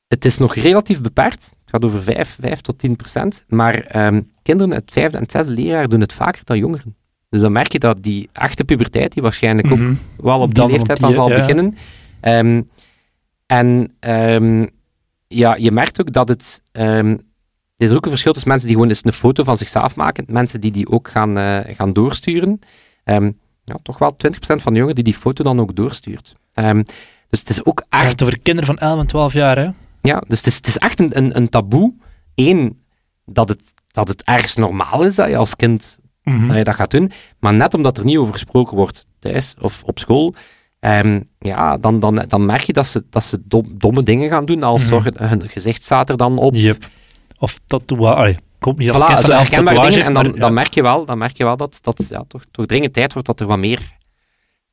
het 0.07 0.25
is 0.25 0.39
nog 0.39 0.55
relatief 0.55 1.01
beperkt. 1.01 1.45
Het 1.45 1.71
gaat 1.71 1.85
over 1.85 2.03
5, 2.03 2.37
5 2.41 2.61
tot 2.61 2.79
10 2.79 2.97
procent. 2.97 3.45
Maar 3.49 3.75
ehm, 3.75 4.21
kinderen 4.43 4.75
uit 4.75 4.93
vijfde 4.93 5.19
en 5.19 5.25
zesde 5.31 5.53
leerjaar 5.53 5.89
doen 5.89 6.01
het 6.01 6.13
vaker 6.13 6.45
dan 6.45 6.59
jongeren. 6.59 6.97
Dus 7.35 7.43
dan 7.43 7.53
merk 7.53 7.73
je 7.73 7.79
dat 7.79 8.03
die 8.03 8.29
echte 8.33 8.65
puberteit, 8.65 9.13
die 9.13 9.23
waarschijnlijk 9.23 9.73
ook 9.73 9.79
Mhm. 9.79 9.95
wel 10.17 10.41
op 10.41 10.55
die 10.55 10.63
Dan 10.63 10.71
leeftijd 10.71 11.01
dan 11.01 11.13
zal 11.13 11.29
ja. 11.29 11.35
beginnen. 11.37 11.77
Ehm, 12.21 12.63
en 13.47 13.95
ehm, 14.01 14.67
ja, 15.29 15.55
je 15.55 15.71
merkt 15.71 16.01
ook 16.01 16.13
dat 16.13 16.29
het... 16.29 16.63
ehm, 16.73 17.17
er 17.77 17.87
is 17.87 17.93
ook 17.93 18.05
een 18.05 18.11
verschil 18.11 18.33
tussen 18.33 18.51
mensen 18.51 18.69
die 18.69 18.77
gewoon 18.77 18.91
eens 18.93 19.05
een 19.05 19.13
foto 19.13 19.45
van 19.45 19.57
zichzelf 19.57 19.97
maken, 19.97 20.25
mensen 20.29 20.61
die 20.61 20.71
die 20.71 20.89
ook 20.91 21.09
gaan, 21.09 21.39
eh, 21.39 21.75
gaan 21.75 21.93
doorsturen. 21.93 22.59
Ja, 23.65 23.77
toch 23.83 23.99
wel 23.99 24.17
20% 24.17 24.63
van 24.63 24.73
de 24.73 24.79
jongeren 24.79 24.95
die 24.95 25.05
die 25.05 25.15
foto 25.15 25.45
dan 25.45 25.61
ook 25.61 25.77
doorstuurt. 25.77 26.35
Dus 27.31 27.39
het 27.41 27.49
is 27.49 27.65
ook 27.65 27.85
echt... 27.89 28.23
over 28.23 28.39
kinderen 28.39 28.67
van 28.67 28.79
11 28.89 29.01
en 29.01 29.07
12 29.07 29.33
jaar, 29.33 29.57
hè? 29.59 29.69
Ja, 30.01 30.23
dus 30.29 30.39
het 30.39 30.47
is, 30.47 30.55
het 30.57 30.67
is 30.67 30.79
echt 30.79 31.01
een, 31.01 31.17
een, 31.17 31.37
een 31.37 31.49
taboe. 31.49 31.93
Eén, 32.35 32.83
dat 33.25 33.49
het, 33.49 33.63
dat 33.91 34.09
het 34.09 34.23
ergens 34.23 34.55
normaal 34.55 35.05
is 35.05 35.15
dat 35.15 35.29
je 35.29 35.37
als 35.37 35.57
kind 35.57 35.99
Mhm. 36.25 36.47
dat 36.47 36.57
je 36.57 36.65
dat 36.65 36.75
gaat 36.75 36.91
doen. 36.91 37.11
Maar 37.39 37.55
net 37.55 37.75
omdat 37.75 37.99
er 37.99 38.05
niet 38.05 38.17
over 38.17 38.33
gesproken 38.33 38.77
wordt 38.77 39.07
thuis 39.19 39.55
of 39.61 39.83
op 39.85 39.99
school, 39.99 40.35
ehm, 40.81 41.21
ja, 41.39 41.77
dan, 41.79 42.01
dan, 42.01 42.25
dan 42.29 42.47
merk 42.47 42.61
je 42.63 42.73
dat 42.73 42.87
ze, 42.87 43.05
dat 43.11 43.25
ze 43.25 43.39
dom- 43.45 43.75
domme 43.79 44.03
dingen 44.03 44.29
gaan 44.29 44.45
doen. 44.45 44.63
Als 44.63 44.81
Mhm. 44.81 44.91
zorgen, 44.91 45.15
hun 45.29 45.49
gezicht 45.49 45.83
staat 45.83 46.11
er 46.11 46.17
dan 46.17 46.39
op. 46.39 46.55
Yep. 46.55 46.87
Of 47.39 47.59
tatoeage. 47.67 48.29
Ik 48.31 48.71
hoop 48.71 48.79
niet 48.79 48.93
dat 48.93 48.97
Voilà, 48.97 49.15
zo 49.15 49.21
van 49.21 49.31
11 49.31 49.49
herkenbare 49.51 49.91
dingen. 49.91 50.05
En 50.07 50.13
dan, 50.15 50.31
maar 50.31 50.39
dan, 50.41 50.55
merk 50.55 50.75
je 50.75 50.83
wel, 50.83 51.05
dan 51.05 51.19
merk 51.19 51.37
je 51.37 51.45
wel 51.45 51.57
dat, 51.57 51.79
dat 51.81 52.07
ja, 52.09 52.25
toch, 52.29 52.43
toch 52.51 52.67
dringend 52.67 52.93
tijd 52.93 53.13
wordt 53.13 53.29
dat 53.29 53.41
er 53.41 53.47
wat 53.47 53.59
meer 53.59 53.81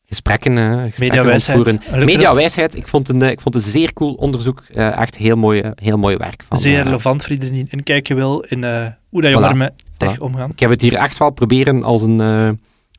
gesprekken, 0.06 0.58
eh 0.58 0.64
gesprekken 0.82 1.00
Mediawijsheid. 1.06 2.06
Mediawijsheid, 2.06 2.76
ik 2.76 2.88
vond, 2.88 3.10
een, 3.10 3.22
eh, 3.22 3.30
ik 3.30 3.42
vond 3.42 3.56
een 3.56 3.62
zeer 3.62 3.94
cool 3.94 4.14
onderzoek. 4.14 4.64
eh, 4.74 4.98
echt 5.00 5.18
heel 5.18 5.36
mooi, 5.36 5.72
heel 5.76 5.98
mooi 5.98 6.16
werk. 6.18 6.44
Van, 6.48 6.58
Zeer 6.58 6.84
relevant 6.84 7.22
voor 7.24 7.32
iedereen 7.32 7.54
die 7.54 7.64
een 7.64 7.70
inkijkje 7.72 8.16
wil 8.16 8.40
in 8.40 8.64
eh, 8.64 8.86
hoe 9.10 9.22
dat 9.22 9.54
Voilà. 9.54 9.58
met 9.58 9.74
tech 10.08 10.20
omgaan. 10.20 10.50
ik 10.50 10.60
heb 10.60 10.70
het 10.70 10.82
hier 10.82 10.94
echt 10.94 11.18
wel 11.18 11.30
proberen 11.30 11.84
als 11.84 12.02
een... 12.02 12.20
eh, 12.22 12.50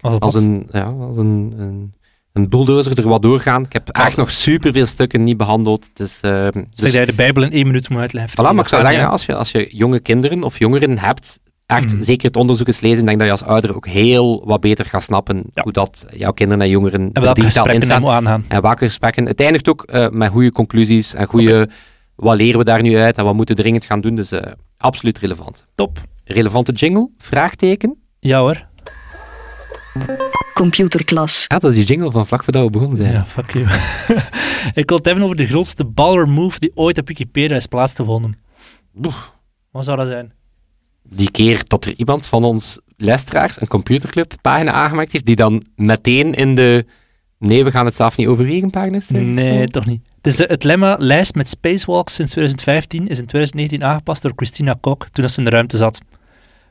Als 0.01 0.21
als 0.21 0.35
een, 0.35 0.69
ja, 0.73 0.85
als 0.85 1.17
een, 1.17 1.55
een, 1.57 1.95
een 2.33 2.49
bulldozer 2.49 2.99
er 2.99 3.09
wat 3.09 3.23
doorgaan. 3.23 3.63
Ik 3.65 3.73
heb 3.73 3.89
echt 3.89 4.17
nog 4.17 4.31
superveel 4.31 4.87
stukken 4.87 5.23
niet 5.23 5.37
behandeld. 5.37 5.89
Dus, 5.93 6.19
Zeg 6.19 6.53
dus 6.75 6.93
je 6.93 7.07
de 7.07 7.13
Bijbel 7.13 7.43
in 7.43 7.51
één 7.53 7.67
minuut 7.67 7.89
moet 7.89 8.01
uitleggen. 8.01 8.33
voilà, 8.33 8.55
maar 8.55 8.63
ik 8.65 8.69
zou 8.69 8.83
zeggen, 8.83 9.09
als 9.11 9.27
je, 9.27 9.35
als 9.35 9.51
je 9.53 9.69
jonge 9.77 10.01
kinderen 10.01 10.43
of 10.43 10.59
jongeren 10.59 10.99
hebt, 10.99 11.41
echt 11.67 11.93
Mhm. 11.95 12.03
zeker 12.03 12.27
het 12.27 12.37
onderzoek 12.37 12.67
eens 12.67 12.81
lezen, 12.81 13.05
denk 13.05 13.19
dat 13.19 13.27
je 13.27 13.33
als 13.33 13.43
ouder 13.45 13.75
ook 13.77 13.87
heel 13.87 14.43
wat 14.47 14.61
beter 14.61 14.85
gaat 14.85 15.03
snappen 15.03 15.43
Ja. 15.55 15.63
hoe 15.63 15.73
dat 15.73 16.07
jouw 16.15 16.33
kinderen 16.33 16.63
en 16.63 16.69
jongeren 16.71 17.01
En 17.01 17.11
er 17.13 17.23
welke 17.23 17.41
digitaal 17.41 17.65
gesprekken 17.65 17.97
instaan. 17.99 18.15
aangaan. 18.17 18.45
En 18.49 18.63
welke 18.63 18.85
gesprekken. 18.85 19.27
Het 19.27 19.41
eindigt 19.41 19.69
ook 19.69 19.83
eh, 19.83 20.09
met 20.09 20.31
goede 20.31 20.53
conclusies 20.53 21.15
en 21.15 21.27
goede... 21.27 21.69
Wat 22.15 22.37
leren 22.37 22.59
we 22.59 22.65
daar 22.65 22.83
nu 22.83 22.97
uit 22.97 23.19
en 23.19 23.25
wat 23.25 23.35
moeten 23.35 23.57
we 23.57 23.61
dringend 23.63 23.85
gaan 23.85 24.01
doen? 24.01 24.15
Dus 24.15 24.33
absoluut 24.77 25.19
relevant. 25.19 25.67
Top. 25.75 25.99
Relevante 26.25 26.73
jingle? 26.73 27.11
Vraagteken? 27.19 27.99
Ja 28.19 28.41
hoor. 28.41 28.67
Computerklas. 30.55 31.45
Ja, 31.49 31.59
dat 31.59 31.71
is 31.71 31.77
die 31.77 31.87
jingle 31.87 32.11
van 32.11 32.27
vlak 32.27 32.45
voordat 32.45 32.65
we 32.65 32.71
begonnen 32.71 32.97
zijn. 32.97 33.13
Ja, 33.13 33.25
fuck 33.25 33.53
you. 33.53 33.65
ik 34.83 34.89
wil 34.89 34.97
het 34.97 35.07
hebben 35.07 35.25
over 35.25 35.37
de 35.37 35.47
grootste 35.47 35.85
baller 35.85 36.29
move 36.29 36.59
die 36.59 36.73
ooit 36.75 36.99
op 36.99 37.09
Wikipedia 37.09 37.57
is 37.57 37.67
plaatsgevonden. 37.67 38.39
Boef. 38.93 39.33
Wat 39.71 39.85
zou 39.85 39.97
dat 39.97 40.09
zijn? 40.09 40.33
die 41.15 41.31
keer 41.31 41.61
dat 41.65 41.85
er 41.85 41.95
iemand 41.97 42.27
van 42.27 42.45
ons 42.45 42.79
luisteraars 42.97 43.61
een 43.61 43.67
computerclub 43.67 44.33
pagina 44.41 44.73
aangemaakt 44.73 45.13
heeft, 45.13 45.27
die 45.27 45.37
dan 45.37 45.63
meteen 45.77 46.35
in 46.35 46.55
de 46.55 46.87
nee, 47.39 47.65
we 47.65 47.71
gaan 47.71 47.85
het 47.85 47.95
zelf 47.95 48.17
niet 48.17 48.27
overwegen 48.27 48.71
pagina 48.71 49.01
staat? 49.01 49.21
Nee, 49.21 49.69
toch 49.69 49.87
niet. 49.87 50.03
Dus 50.23 50.37
de, 50.37 50.45
het 50.49 50.65
lemma-lijst 50.65 51.35
met 51.35 51.49
spacewalks 51.49 52.15
sinds 52.15 52.31
2015 52.31 53.09
is 53.09 53.19
in 53.19 53.27
2019 53.27 53.85
aangepast 53.85 54.23
door 54.23 54.33
Christina 54.37 54.77
Kok 54.81 55.09
toen 55.09 55.29
ze 55.29 55.39
in 55.39 55.45
de 55.45 55.51
ruimte 55.51 55.77
zat. 55.77 56.01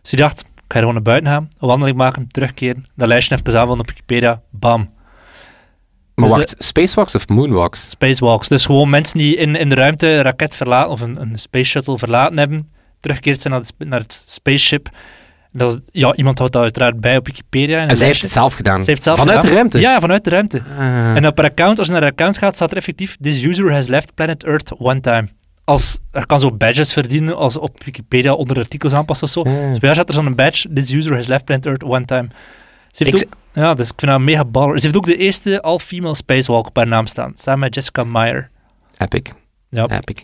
Ze 0.02 0.16
dacht, 0.16 0.40
ik 0.42 0.48
ga 0.68 0.80
gewoon 0.80 0.94
naar 0.94 1.04
buiten 1.04 1.32
gaan, 1.32 1.50
een 1.60 1.68
wandeling 1.68 1.98
maken, 1.98 2.28
terugkeren, 2.28 2.86
dat 2.96 3.08
lijstje 3.08 3.36
even 3.36 3.60
aanvullen 3.60 3.80
op 3.80 3.88
Wikipedia, 3.88 4.42
bam. 4.50 4.90
Maar 6.16 6.28
Dus 6.28 6.38
wacht, 6.38 6.56
spacewalks 6.58 7.16
of 7.16 7.28
moonwalks? 7.28 7.90
Spacewalks, 7.90 8.48
dus 8.48 8.66
gewoon 8.66 8.90
mensen 8.90 9.18
die 9.18 9.36
in, 9.36 9.56
in 9.56 9.70
de 9.70 9.76
ruimte 9.76 10.08
een 10.08 10.22
raket 10.22 10.56
verlaten, 10.56 10.92
of 10.92 11.02
een, 11.02 11.22
een 11.22 11.40
space 11.40 11.66
shuttle 11.66 11.98
verlaten 11.98 12.38
hebben, 12.38 12.72
terugkeerd 13.00 13.42
zijn 13.42 13.54
naar, 13.54 13.64
de 13.78 13.86
naar 13.86 14.00
het 14.00 14.24
spaceship. 14.28 14.90
Dat 15.54 15.72
is- 15.74 15.80
ja, 16.02 16.16
iemand 16.16 16.38
houdt 16.38 16.54
dat 16.54 16.62
uiteraard 16.64 17.02
bij 17.02 17.18
op 17.18 17.26
Wikipedia. 17.26 17.82
En 17.82 17.90
een 17.90 17.96
zij 17.96 18.08
heeft 18.08 18.22
het 18.22 18.32
zelf 18.32 18.54
gedaan. 18.54 18.82
Heeft 18.86 19.04
zelf 19.04 19.18
Vanuit 19.18 19.38
gedaan. 19.38 19.50
de 19.52 19.56
ruimte? 19.56 19.80
Ja, 19.80 20.00
vanuit 20.00 20.24
de 20.24 20.30
ruimte. 20.30 20.62
Ah. 20.80 21.16
En 21.16 21.28
op 21.28 21.38
haar 21.38 21.50
account, 21.50 21.78
als 21.78 21.88
je 21.88 21.94
naar 21.94 22.02
haar 22.02 22.12
account 22.12 22.38
gaat, 22.38 22.56
staat 22.56 22.72
er 22.72 22.78
effectief: 22.78 23.18
This 23.22 23.44
user 23.44 23.74
has 23.74 23.88
left 23.88 24.14
planet 24.16 24.44
Earth 24.44 24.72
one 24.78 25.00
time. 25.00 25.28
Als, 25.64 26.00
er 26.12 26.26
kan 26.26 26.40
zo 26.40 26.52
badges 26.52 26.94
verdienen 26.94 27.36
als 27.38 27.58
op 27.58 27.84
Wikipedia 27.84 28.34
onder 28.34 28.58
artikels 28.58 28.94
aanpassen 28.94 29.28
of 29.28 29.34
zo. 29.34 29.40
Ah. 29.42 29.46
Dus 29.70 29.80
bij 29.80 29.90
haar 29.90 29.94
staat 29.96 30.08
er 30.08 30.14
zo'n 30.14 30.36
badge: 30.36 30.74
This 30.74 30.92
user 30.92 31.16
has 31.16 31.28
left 31.28 31.46
planet 31.46 31.66
Earth 31.66 31.84
one 31.84 32.06
time. 32.06 32.28
Ze 32.92 33.04
heeft 33.04 33.22
Ik 33.22 33.28
ook, 33.28 33.34
ja, 33.54 33.74
dus 33.74 33.88
ik 33.90 33.94
vind 33.98 34.12
haar 34.12 34.22
mega 34.22 34.46
baller. 34.46 34.78
Ze 34.80 34.84
heeft 34.86 34.98
ook 34.98 35.06
de 35.06 35.18
eerste 35.18 35.62
all-female 35.62 36.16
spacewalk 36.16 36.68
op 36.68 36.76
haar 36.76 36.88
naam 36.88 37.06
staan, 37.08 37.32
samen 37.36 37.60
met 37.60 37.76
Jessica 37.76 38.04
Meyer. 38.04 38.50
Epic. 38.98 39.32
Ja. 39.70 39.88
Epic. 39.90 40.22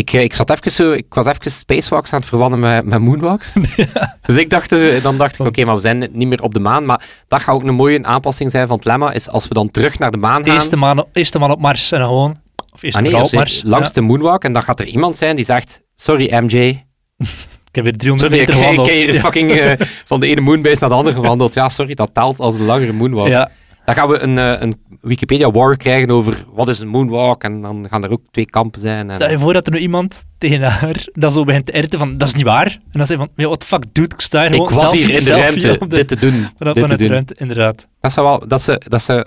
Ik, 0.00 0.12
eh, 0.12 0.22
ik, 0.22 0.34
zat 0.34 0.50
even 0.50 0.70
zo, 0.70 0.92
ik 0.92 1.14
was 1.14 1.26
even 1.26 1.50
spacewalks 1.50 2.12
aan 2.12 2.18
het 2.18 2.28
verwannen 2.28 2.60
met, 2.60 2.84
met 2.84 3.00
moonwalks. 3.00 3.52
Dus 4.26 4.36
ik 4.36 4.50
dacht, 4.50 4.72
eh, 4.72 5.02
dan 5.02 5.16
dacht 5.18 5.38
ik, 5.38 5.46
oké, 5.46 5.64
maar 5.64 5.74
we 5.74 5.80
zijn 5.80 6.08
niet 6.12 6.28
meer 6.28 6.42
op 6.42 6.54
de 6.54 6.60
maan. 6.60 6.84
Maar 6.84 7.04
dat 7.28 7.40
gaat 7.40 7.54
ook 7.54 7.64
een 7.64 7.74
mooie 7.74 8.04
aanpassing 8.04 8.50
zijn 8.50 8.66
van 8.66 8.76
het 8.76 8.84
lemma, 8.84 9.12
is 9.12 9.28
als 9.28 9.48
we 9.48 9.54
dan 9.54 9.70
terug 9.70 9.98
naar 9.98 10.10
de 10.10 10.16
maan 10.16 10.44
gaan... 10.44 10.54
Eerste 10.54 10.76
man, 10.76 11.06
eerste 11.12 11.38
man 11.38 11.50
op 11.50 11.60
Mars 11.60 11.92
en 11.92 12.00
gewoon... 12.00 12.36
Of 12.72 12.82
eerste 12.82 12.98
Ah, 12.98 13.04
nee, 13.06 13.14
als 13.14 13.24
op 13.24 13.30
je 13.30 13.36
Mars. 13.36 13.62
langs 13.64 13.86
Ja. 13.88 13.94
de 13.94 14.00
moonwalk 14.00 14.44
en 14.44 14.52
dan 14.52 14.62
gaat 14.62 14.80
er 14.80 14.86
iemand 14.86 15.18
zijn 15.18 15.36
die 15.36 15.44
zegt, 15.44 15.82
sorry 15.94 16.44
MJ, 16.44 16.84
Ik 17.70 17.76
heb 17.76 17.84
weer 17.84 17.96
300 17.96 18.30
sorry, 18.30 18.42
ik 18.42 18.48
meter 18.48 18.54
gewandeld. 18.54 19.14
Ja. 19.14 19.20
fucking 19.20 19.50
eh, 19.50 19.86
van 20.04 20.20
de 20.20 20.26
ene 20.26 20.40
moonbase 20.40 20.76
naar 20.80 20.88
de 20.88 20.94
andere 20.94 21.14
gewandeld. 21.16 21.54
Ja, 21.54 21.68
sorry, 21.68 21.94
dat 21.94 22.10
telt 22.12 22.38
als 22.38 22.54
een 22.54 22.64
langere 22.64 22.92
moonwalk. 22.92 23.28
Ja, 23.28 23.50
Dan 23.94 23.98
gaan 23.98 24.08
we 24.08 24.18
een, 24.18 24.38
eh, 24.38 24.60
een 24.60 24.80
Wikipedia 25.00 25.50
war 25.50 25.76
krijgen 25.76 26.10
over 26.10 26.44
wat 26.52 26.68
is 26.68 26.78
een 26.78 26.88
moonwalk 26.88 27.44
en 27.44 27.60
dan 27.60 27.86
gaan 27.88 28.04
er 28.04 28.10
ook 28.10 28.22
twee 28.30 28.44
kampen 28.46 28.80
zijn. 28.80 29.08
En, 29.08 29.14
Stel 29.14 29.30
je 29.30 29.38
voor 29.38 29.52
dat 29.52 29.66
er 29.66 29.72
nu 29.72 29.78
iemand 29.78 30.24
tegen 30.38 30.62
haar 30.62 31.08
dat 31.12 31.32
zo 31.32 31.44
begint 31.44 31.66
te 31.66 31.72
erten 31.72 31.98
van, 31.98 32.18
dat 32.18 32.28
is 32.28 32.34
niet 32.34 32.44
waar. 32.44 32.66
En 32.66 32.98
dan 32.98 33.06
zei 33.06 33.18
van, 33.18 33.28
ja, 33.34 33.56
the 33.56 33.66
fuck, 33.66 33.84
dude, 33.92 34.14
ik 34.14 34.20
sta 34.20 34.40
hier 34.40 34.50
gewoon 34.50 34.68
ik 34.68 34.74
was 34.74 34.92
hier 34.92 35.10
in 35.10 35.24
de 35.24 35.34
ruimte 35.34 35.78
de- 35.78 35.86
dit 35.86 36.08
te 36.08 36.16
doen. 36.16 36.48
Vanaf, 36.58 36.74
dit 36.74 36.74
te 36.74 36.80
vanuit 36.80 36.98
de 36.98 37.06
ruimte, 37.06 37.34
inderdaad. 37.38 37.86
Dat 38.00 38.12
zou 38.12 38.26
wel, 38.26 38.48
dat 38.48 38.62
ze, 38.62 38.80
dat 38.88 39.02
ze, 39.02 39.26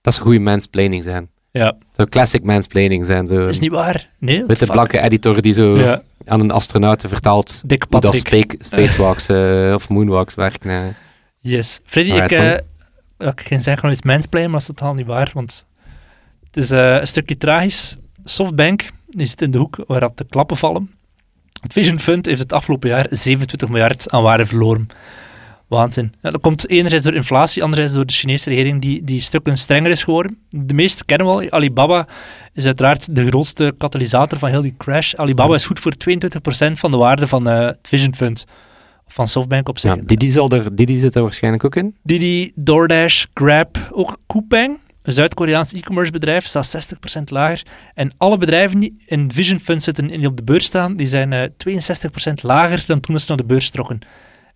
dat 0.00 0.14
ze 0.14 0.20
goede 0.20 0.40
mansplaining 0.40 1.04
zijn. 1.04 1.28
Ja, 1.50 1.76
Zo 1.96 2.04
classic 2.04 2.42
mansplaining 2.42 3.06
zijn. 3.06 3.28
Zo 3.28 3.46
is 3.46 3.58
niet 3.58 3.70
waar. 3.70 4.08
Nee, 4.18 4.38
witte 4.38 4.64
fuck. 4.64 4.72
blanke 4.72 5.00
editor 5.00 5.42
die 5.42 5.52
zo 5.52 5.78
Ja, 5.78 6.02
aan 6.24 6.40
een 6.40 6.50
astronaut 6.50 7.04
vertaalt 7.06 7.62
dik 7.66 7.86
hoe 7.90 8.00
dat 8.00 8.24
spacewalks 8.58 9.28
eh, 9.28 9.72
of 9.74 9.88
moonwalks 9.88 10.34
werken. 10.34 10.96
Yes. 11.40 11.80
Freddy, 11.84 12.10
Alright, 12.12 12.60
ik. 12.60 12.64
Ik 13.18 13.40
ging 13.40 13.62
zeggen 13.62 13.78
gewoon 13.78 13.92
iets 13.92 14.02
mansplainen, 14.02 14.50
maar 14.50 14.60
dat 14.60 14.68
is 14.68 14.74
totaal 14.76 14.94
niet 14.94 15.06
waar, 15.06 15.30
want 15.34 15.66
het 16.44 16.56
is 16.56 16.70
eh, 16.70 16.94
een 16.94 17.06
stukje 17.06 17.36
tragisch. 17.36 17.96
Softbank 18.24 18.90
die 19.06 19.26
zit 19.26 19.42
in 19.42 19.50
de 19.50 19.58
hoek 19.58 19.84
waar 19.86 20.00
dat 20.00 20.18
de 20.18 20.24
klappen 20.24 20.56
vallen. 20.56 20.90
Het 21.60 21.72
Vision 21.72 21.98
Fund 21.98 22.26
heeft 22.26 22.40
het 22.40 22.52
afgelopen 22.52 22.88
jaar 22.88 23.06
27 23.10 23.68
miljard 23.68 24.10
aan 24.10 24.22
waarde 24.22 24.46
verloren. 24.46 24.86
Waanzin. 25.66 26.14
Ja, 26.22 26.30
dat 26.30 26.40
komt 26.40 26.68
enerzijds 26.68 27.04
door 27.04 27.14
inflatie, 27.14 27.62
anderzijds 27.62 27.92
door 27.94 28.06
de 28.06 28.12
Chinese 28.12 28.48
regering 28.48 28.82
die, 28.82 29.04
die 29.04 29.20
stukken 29.20 29.58
strenger 29.58 29.90
is 29.90 30.04
geworden. 30.04 30.38
De 30.50 30.74
meeste 30.74 31.04
kennen 31.04 31.26
we 31.26 31.32
al. 31.32 31.50
Alibaba 31.50 32.06
is 32.52 32.66
uiteraard 32.66 33.14
de 33.14 33.26
grootste 33.26 33.74
katalysator 33.78 34.38
van 34.38 34.48
heel 34.48 34.62
die 34.62 34.74
crash. 34.78 35.14
Alibaba 35.14 35.54
is 35.54 35.66
goed 35.66 35.80
voor 35.80 35.92
22% 35.92 36.72
van 36.72 36.90
de 36.90 36.96
waarde 36.96 37.26
van 37.26 37.48
eh, 37.48 37.66
het 37.66 37.78
Vision 37.82 38.14
Fund. 38.14 38.46
Van 39.06 39.28
Softbank 39.28 39.68
op 39.68 39.78
zich. 39.78 39.94
Ja, 39.94 40.02
Didi, 40.04 40.30
zal 40.30 40.50
er, 40.50 40.76
Didi 40.76 40.98
zit 40.98 41.14
er 41.14 41.22
waarschijnlijk 41.22 41.64
ook 41.64 41.76
in. 41.76 41.96
Didi, 42.02 42.52
DoorDash, 42.54 43.24
Grab, 43.34 43.88
ook 43.90 44.16
Coupang, 44.26 44.78
een 45.02 45.12
Zuid-Koreaans 45.12 45.72
e-commerce 45.72 46.12
bedrijf, 46.12 46.46
staat 46.46 46.94
60% 47.20 47.22
lager. 47.24 47.62
En 47.94 48.12
alle 48.16 48.38
bedrijven 48.38 48.80
die 48.80 48.96
in 49.06 49.30
Vision 49.30 49.60
Fund 49.60 49.82
zitten 49.82 50.10
en 50.10 50.18
die 50.18 50.28
op 50.28 50.36
de 50.36 50.44
beurs 50.44 50.64
staan, 50.64 50.96
die 50.96 51.06
zijn 51.06 51.32
eh 51.32 51.42
62% 51.42 52.32
lager 52.42 52.84
dan 52.86 53.00
toen 53.00 53.20
ze 53.20 53.24
naar 53.28 53.36
de 53.36 53.44
beurs 53.44 53.70
trokken. 53.70 53.98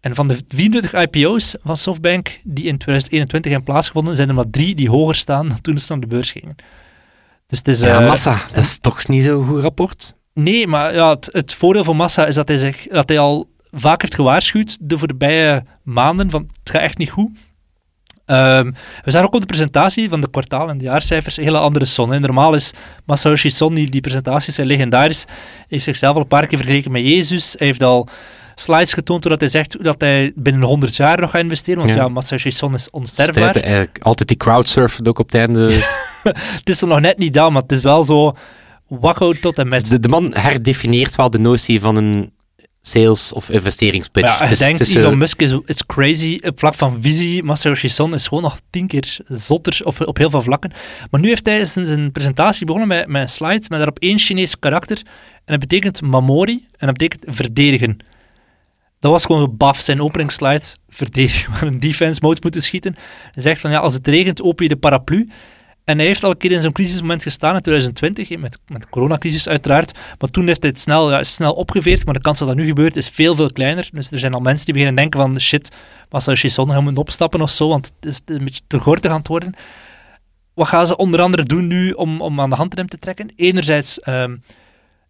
En 0.00 0.14
van 0.14 0.28
de 0.28 0.36
24 0.48 1.02
IPO's 1.02 1.56
van 1.62 1.76
Softbank 1.76 2.40
die 2.44 2.64
in 2.64 2.78
2021 2.78 3.52
hebben 3.52 3.70
plaatsgevonden, 3.70 4.16
zijn 4.16 4.28
er 4.28 4.34
maar 4.34 4.50
drie 4.50 4.74
die 4.74 4.90
hoger 4.90 5.14
staan 5.14 5.48
dan 5.48 5.60
toen 5.60 5.78
ze 5.78 5.86
naar 5.88 6.00
de 6.00 6.06
beurs 6.06 6.30
gingen. 6.30 6.56
Dus 7.46 7.58
het 7.58 7.68
is... 7.68 7.80
Ja, 7.80 8.00
eh, 8.00 8.06
massa. 8.06 8.40
Dat 8.52 8.64
is 8.64 8.78
toch 8.78 9.08
niet 9.08 9.24
zo'n 9.24 9.46
goed 9.46 9.62
rapport? 9.62 10.14
Nee, 10.34 10.66
maar 10.66 10.94
ja, 10.94 11.10
het, 11.10 11.28
het 11.32 11.54
voordeel 11.54 11.84
van 11.84 11.96
Massa 11.96 12.26
is 12.26 12.34
dat 12.34 12.48
hij, 12.48 12.58
zich, 12.58 12.86
dat 12.86 13.08
hij 13.08 13.18
al 13.18 13.48
vaak 13.72 14.00
heeft 14.00 14.14
gewaarschuwd 14.14 14.76
de 14.80 14.98
voorbije 14.98 15.64
maanden 15.82 16.30
van 16.30 16.48
het 16.62 16.70
gaat 16.70 16.82
echt 16.82 16.98
niet 16.98 17.10
goed. 17.10 17.30
Ehm, 18.26 18.70
we 19.04 19.10
zagen 19.10 19.26
ook 19.28 19.34
op 19.34 19.40
de 19.40 19.46
presentatie 19.46 20.08
van 20.08 20.20
de 20.20 20.30
kwartaal- 20.30 20.68
en 20.68 20.78
de 20.78 20.84
jaarcijfers 20.84 21.36
een 21.36 21.44
hele 21.44 21.58
andere 21.58 21.84
Son. 21.84 22.10
hè. 22.10 22.20
Normaal 22.20 22.54
is 22.54 22.72
Masayoshi 23.06 23.50
Son, 23.50 23.74
die, 23.74 23.90
die 23.90 24.00
presentaties 24.00 24.54
zijn 24.54 24.66
legendarisch, 24.66 25.24
hij 25.28 25.64
heeft 25.68 25.84
zichzelf 25.84 26.14
al 26.14 26.20
een 26.20 26.28
paar 26.28 26.46
keer 26.46 26.58
vergeleken 26.58 26.92
met 26.92 27.02
Jezus. 27.02 27.54
Hij 27.58 27.66
heeft 27.66 27.82
al 27.82 28.08
slides 28.54 28.92
getoond 28.92 29.22
doordat 29.22 29.40
hij 29.40 29.48
zegt 29.50 29.84
dat 29.84 30.00
hij 30.00 30.32
binnen 30.34 30.62
100 30.62 30.96
jaar 30.96 31.20
nog 31.20 31.30
gaat 31.30 31.42
investeren, 31.42 31.82
want 31.82 31.94
Ja. 31.94 32.00
ja, 32.02 32.08
Masayoshi 32.08 32.50
Son 32.50 32.74
is 32.74 32.90
onsterfbaar. 32.90 33.52
tijd, 33.52 33.64
eigenlijk 33.64 33.98
altijd 34.02 34.28
die 34.28 34.36
crowdsurfen 34.36 35.06
ook 35.06 35.18
op 35.18 35.26
het 35.32 35.40
einde. 35.40 35.72
Het 36.58 36.68
is 36.68 36.82
er 36.82 36.88
nog 36.88 37.00
net 37.00 37.18
niet 37.18 37.34
dan, 37.34 37.52
maar 37.52 37.62
het 37.62 37.72
is 37.72 37.80
wel 37.80 38.02
zo 38.02 38.36
wakko 38.88 39.32
tot 39.32 39.58
en 39.58 39.68
met. 39.68 39.90
de, 39.90 40.00
de 40.00 40.08
man 40.08 40.30
herdefinieert 40.34 41.14
wel 41.16 41.30
de 41.30 41.38
notie 41.38 41.80
van 41.80 41.96
een 41.96 42.32
sales- 42.82 43.32
of 43.32 43.50
investeringspitch. 43.50 44.38
Ja, 44.38 44.48
is- 44.48 44.58
denkt, 44.58 44.94
Elon 44.94 45.18
Musk 45.18 45.40
is, 45.40 45.58
is 45.64 45.86
crazy. 45.86 46.38
Op 46.42 46.58
vlak 46.58 46.74
van 46.74 46.98
visie, 47.02 47.42
Masayoshi 47.42 47.88
Son 47.88 48.14
is 48.14 48.26
gewoon 48.28 48.42
nog 48.42 48.60
tien 48.70 48.86
keer 48.86 49.18
zotter 49.28 49.80
op, 49.84 50.06
op 50.06 50.16
heel 50.16 50.30
veel 50.30 50.42
vlakken. 50.42 50.72
Maar 51.10 51.20
nu 51.20 51.28
heeft 51.28 51.46
hij 51.46 51.64
zijn, 51.64 52.12
presentatie 52.12 52.66
begonnen 52.66 52.88
met, 52.88 53.06
met 53.06 53.22
een 53.22 53.28
slide 53.28 53.64
met 53.68 53.70
daarop 53.70 53.98
één 53.98 54.18
Chinees 54.18 54.58
karakter. 54.58 54.96
En 55.44 55.58
dat 55.58 55.58
betekent 55.58 56.02
Mamori 56.02 56.66
en 56.76 56.86
dat 56.86 56.96
betekent 56.96 57.36
verdedigen. 57.36 57.96
Dat 59.00 59.10
was 59.10 59.24
gewoon 59.24 59.56
baf, 59.56 59.80
zijn 59.80 60.02
openingsslide. 60.02 60.64
Verdedigen, 60.88 61.52
we 61.60 61.66
een 61.66 61.80
defense 61.80 62.20
mode 62.22 62.38
moeten 62.42 62.62
schieten. 62.62 62.96
Hij 63.32 63.42
zegt 63.42 63.60
van, 63.60 63.70
ja, 63.70 63.78
als 63.78 63.94
het 63.94 64.06
regent, 64.06 64.42
open 64.42 64.62
je 64.64 64.68
de 64.70 64.76
paraplu. 64.76 65.28
En 65.84 65.98
hij 65.98 66.06
heeft 66.06 66.24
al 66.24 66.30
een 66.30 66.36
keer 66.36 66.52
in 66.52 66.60
zo'n 66.60 66.72
crisismoment 66.72 67.22
gestaan 67.22 67.54
in 67.54 67.60
2020, 67.60 68.28
hè, 68.28 68.36
met, 68.36 68.58
met 68.66 68.82
de 68.82 68.88
coronacrisis 68.88 69.48
uiteraard. 69.48 69.98
Maar 70.18 70.30
toen 70.30 70.46
heeft 70.46 70.62
het 70.62 70.80
snel, 70.80 71.10
ja, 71.10 71.22
snel 71.22 71.52
opgeveerd, 71.52 72.04
maar 72.04 72.14
de 72.14 72.20
kans 72.20 72.38
dat 72.38 72.48
dat 72.48 72.56
nu 72.56 72.66
gebeurt 72.66 72.96
is 72.96 73.08
veel, 73.08 73.36
veel 73.36 73.52
kleiner. 73.52 73.88
Dus 73.92 74.10
er 74.10 74.18
zijn 74.18 74.34
al 74.34 74.40
mensen 74.40 74.64
die 74.64 74.74
beginnen 74.74 74.96
denken 74.96 75.20
van, 75.20 75.40
shit, 75.40 75.70
als 76.08 76.40
je 76.40 76.48
zon 76.48 76.70
gaan 76.70 76.82
moeten 76.82 77.02
opstappen 77.02 77.40
of 77.40 77.50
zo, 77.50 77.68
want 77.68 77.92
het 78.00 78.10
is, 78.10 78.20
een 78.36 78.44
beetje 78.44 78.62
te 78.66 78.78
gortig 78.78 79.10
aan 79.10 79.18
het 79.18 79.28
worden. 79.28 79.54
Wat 80.54 80.68
gaan 80.68 80.86
ze 80.86 80.96
onder 80.96 81.20
andere 81.20 81.44
doen 81.44 81.66
nu 81.66 81.90
om, 81.90 82.20
om 82.20 82.40
aan 82.40 82.50
de 82.50 82.56
handrem 82.56 82.88
te 82.88 82.98
trekken? 82.98 83.32
Enerzijds 83.36 84.00
ehm, 84.00 84.36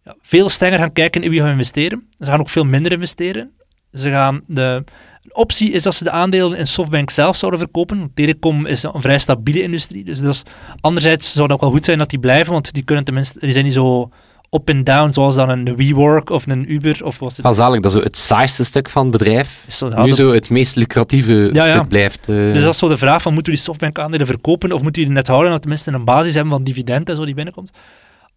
ja, 0.03 0.15
veel 0.21 0.49
strenger 0.49 0.79
gaan 0.79 0.93
kijken 0.93 1.23
in 1.23 1.29
wie 1.29 1.39
gaan 1.39 1.49
investeren. 1.49 2.07
Ze 2.19 2.25
gaan 2.25 2.39
ook 2.39 2.49
veel 2.49 2.65
minder 2.65 2.91
investeren. 2.91 3.51
Ze 3.93 4.09
gaan 4.09 4.41
de, 4.47 4.83
optie 5.33 5.71
is 5.71 5.83
dat 5.83 5.95
ze 5.95 6.03
de 6.03 6.11
aandelen 6.11 6.57
in 6.57 6.67
Softbank 6.67 7.09
zelf 7.09 7.35
zouden 7.35 7.59
verkopen. 7.59 8.11
Telecom 8.13 8.65
is 8.65 8.83
een 8.83 9.01
vrij 9.01 9.19
stabiele 9.19 9.61
industrie. 9.61 10.03
Dus 10.03 10.19
dat 10.19 10.33
is, 10.33 10.43
anderzijds 10.81 11.31
zou 11.31 11.43
het 11.43 11.53
ook 11.55 11.61
wel 11.61 11.69
goed 11.71 11.85
zijn 11.85 11.97
dat 11.97 12.09
die 12.09 12.19
blijven, 12.19 12.53
want 12.53 12.73
die, 12.73 12.83
kunnen 12.83 13.03
tenminste, 13.03 13.39
die 13.39 13.51
zijn 13.51 13.65
niet 13.65 13.73
zo 13.73 14.09
up 14.51 14.69
en 14.69 14.83
down 14.83 15.11
zoals 15.11 15.35
dan 15.35 15.49
een 15.49 15.75
WeWork 15.75 16.29
of 16.29 16.47
een 16.47 16.71
Uber. 16.71 16.99
Of 17.05 17.19
was 17.19 17.37
het 17.37 17.55
zalig 17.55 17.79
dat 17.79 17.91
zo 17.91 17.99
het 17.99 18.17
saaiste 18.17 18.63
stuk 18.65 18.89
van 18.89 19.01
het 19.01 19.11
bedrijf 19.11 19.65
zo, 19.69 19.89
ja, 19.89 20.01
nu 20.03 20.07
dat- 20.09 20.17
zo 20.17 20.31
het 20.31 20.49
meest 20.49 20.75
lucratieve 20.75 21.49
Ja, 21.53 21.65
ja. 21.65 21.71
stuk 21.71 21.87
blijft. 21.87 22.29
eh. 22.29 22.35
Dus 22.35 22.63
dat 22.63 22.73
is 22.73 22.79
zo 22.79 22.87
de 22.87 22.97
vraag 22.97 23.21
van, 23.21 23.33
moeten 23.33 23.51
we 23.51 23.57
die 23.57 23.67
Softbank-aandelen 23.67 24.25
verkopen 24.27 24.71
of 24.71 24.81
moeten 24.81 25.01
we 25.01 25.07
die 25.07 25.15
net 25.17 25.27
houden, 25.27 25.51
dat 25.51 25.59
tenminste 25.61 25.91
een 25.91 26.05
basis 26.05 26.33
hebben 26.33 26.51
van 26.53 26.63
dividend 26.63 27.09
en 27.09 27.15
zo 27.15 27.25
die 27.25 27.33
binnenkomt. 27.35 27.71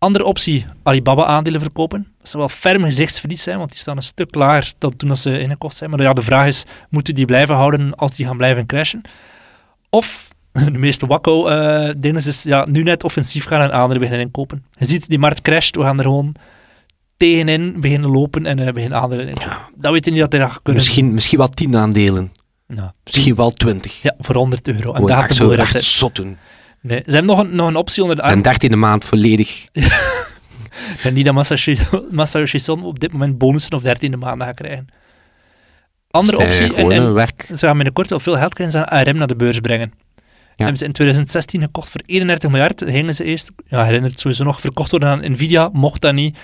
Andere 0.04 0.24
optie, 0.24 0.66
Alibaba-aandelen 0.82 1.60
verkopen. 1.60 2.06
Dat 2.18 2.28
zou 2.28 2.42
wel 2.42 2.56
ferm 2.56 2.82
gezichtsverlies 2.82 3.42
zijn, 3.42 3.58
want 3.58 3.70
die 3.70 3.78
staan 3.78 3.96
een 3.96 4.02
stuk 4.02 4.34
lager 4.34 4.72
dan 4.78 4.96
toen 4.96 5.16
ze 5.16 5.40
ingekocht 5.40 5.76
zijn. 5.76 5.90
Maar 5.90 6.02
ja, 6.02 6.12
de 6.12 6.22
vraag 6.22 6.46
is, 6.46 6.64
moeten 6.90 7.12
we 7.12 7.18
die 7.18 7.28
blijven 7.28 7.54
houden 7.54 7.94
als 7.94 8.16
die 8.16 8.26
gaan 8.26 8.36
blijven 8.36 8.66
crashen? 8.66 9.02
Of, 9.90 10.28
de 10.52 10.78
meeste 10.78 11.06
wakko-dingen 11.06 12.26
is, 12.26 12.42
ja, 12.42 12.66
nu 12.70 12.82
net 12.82 13.04
offensief 13.04 13.44
gaan 13.44 13.60
en 13.60 13.72
aandelen 13.72 13.98
beginnen 13.98 14.26
inkopen. 14.26 14.64
Je 14.72 14.84
ziet, 14.84 15.08
die 15.08 15.18
markt 15.18 15.42
crasht, 15.42 15.76
we 15.76 15.82
gaan 15.82 15.98
er 15.98 16.04
gewoon 16.04 16.34
tegenin 17.16 17.80
beginnen 17.80 18.10
lopen 18.10 18.46
en 18.46 18.58
eh, 18.58 18.72
beginnen 18.72 19.00
aandelen 19.00 19.28
inkopen. 19.28 19.58
Dat 19.76 19.92
weet 19.92 20.04
je 20.04 20.10
niet 20.10 20.20
dat 20.20 20.32
hij 20.32 20.40
dat 20.40 20.50
gaat 20.50 20.62
kunnen 20.62 20.82
misschien, 20.82 21.12
misschien 21.12 21.38
wel 21.38 21.48
tien 21.48 21.76
aandelen. 21.76 22.32
Ja. 22.66 22.94
Misschien 23.04 23.34
wel 23.34 23.50
twintig. 23.50 24.02
Ja, 24.02 24.14
voor 24.18 24.34
100 24.34 24.68
euro. 24.68 24.88
En 24.88 24.94
Gewoon 24.94 25.08
daar 25.08 25.28
gaat 25.28 25.58
echt 25.58 25.72
de 25.72 25.80
zot 25.80 26.16
doen. 26.16 26.36
Nee, 26.84 27.02
ze 27.06 27.10
hebben 27.10 27.36
nog 27.36 27.38
een, 27.38 27.56
nog 27.56 27.68
een 27.68 27.76
optie 27.76 28.02
onder 28.02 28.16
de 28.16 28.22
arm. 28.22 28.32
En 28.32 28.42
dertiende 28.42 28.76
maand 28.76 29.04
volledig. 29.04 29.66
En 31.02 31.14
niet 31.14 31.24
dat 31.24 31.34
Masayoshi, 32.10 32.70
op 32.70 33.00
dit 33.00 33.12
moment 33.12 33.38
bonussen 33.38 33.76
of 33.76 33.82
dertiende 33.82 34.16
maanden 34.16 34.46
gaat 34.46 34.56
krijgen. 34.56 34.86
Andere 36.10 36.38
optie, 36.38 36.74
en, 36.74 37.14
werk. 37.14 37.46
ze 37.48 37.66
gaan 37.66 37.76
binnenkort 37.76 38.08
wel 38.08 38.20
veel 38.20 38.36
geld 38.36 38.54
krijgen, 38.54 38.78
ze 38.78 38.84
gaan 38.84 39.06
ARM 39.06 39.16
naar 39.16 39.26
de 39.26 39.36
beurs 39.36 39.60
brengen. 39.60 39.92
Hebben 40.56 40.76
ze 40.76 40.84
in 40.84 40.92
2016 40.92 41.60
gekocht 41.60 41.88
voor 41.88 42.00
31 42.06 42.50
miljard. 42.50 42.82
Gingen 42.86 43.14
ze 43.14 43.24
eerst, 43.24 43.50
ja, 43.66 43.84
herinnert 43.84 44.12
het 44.12 44.20
sowieso 44.20 44.44
nog, 44.44 44.60
verkocht 44.60 44.90
worden 44.90 45.08
aan 45.08 45.32
Nvidia. 45.32 45.70
Mocht 45.72 46.00
dat 46.00 46.14
niet 46.14 46.36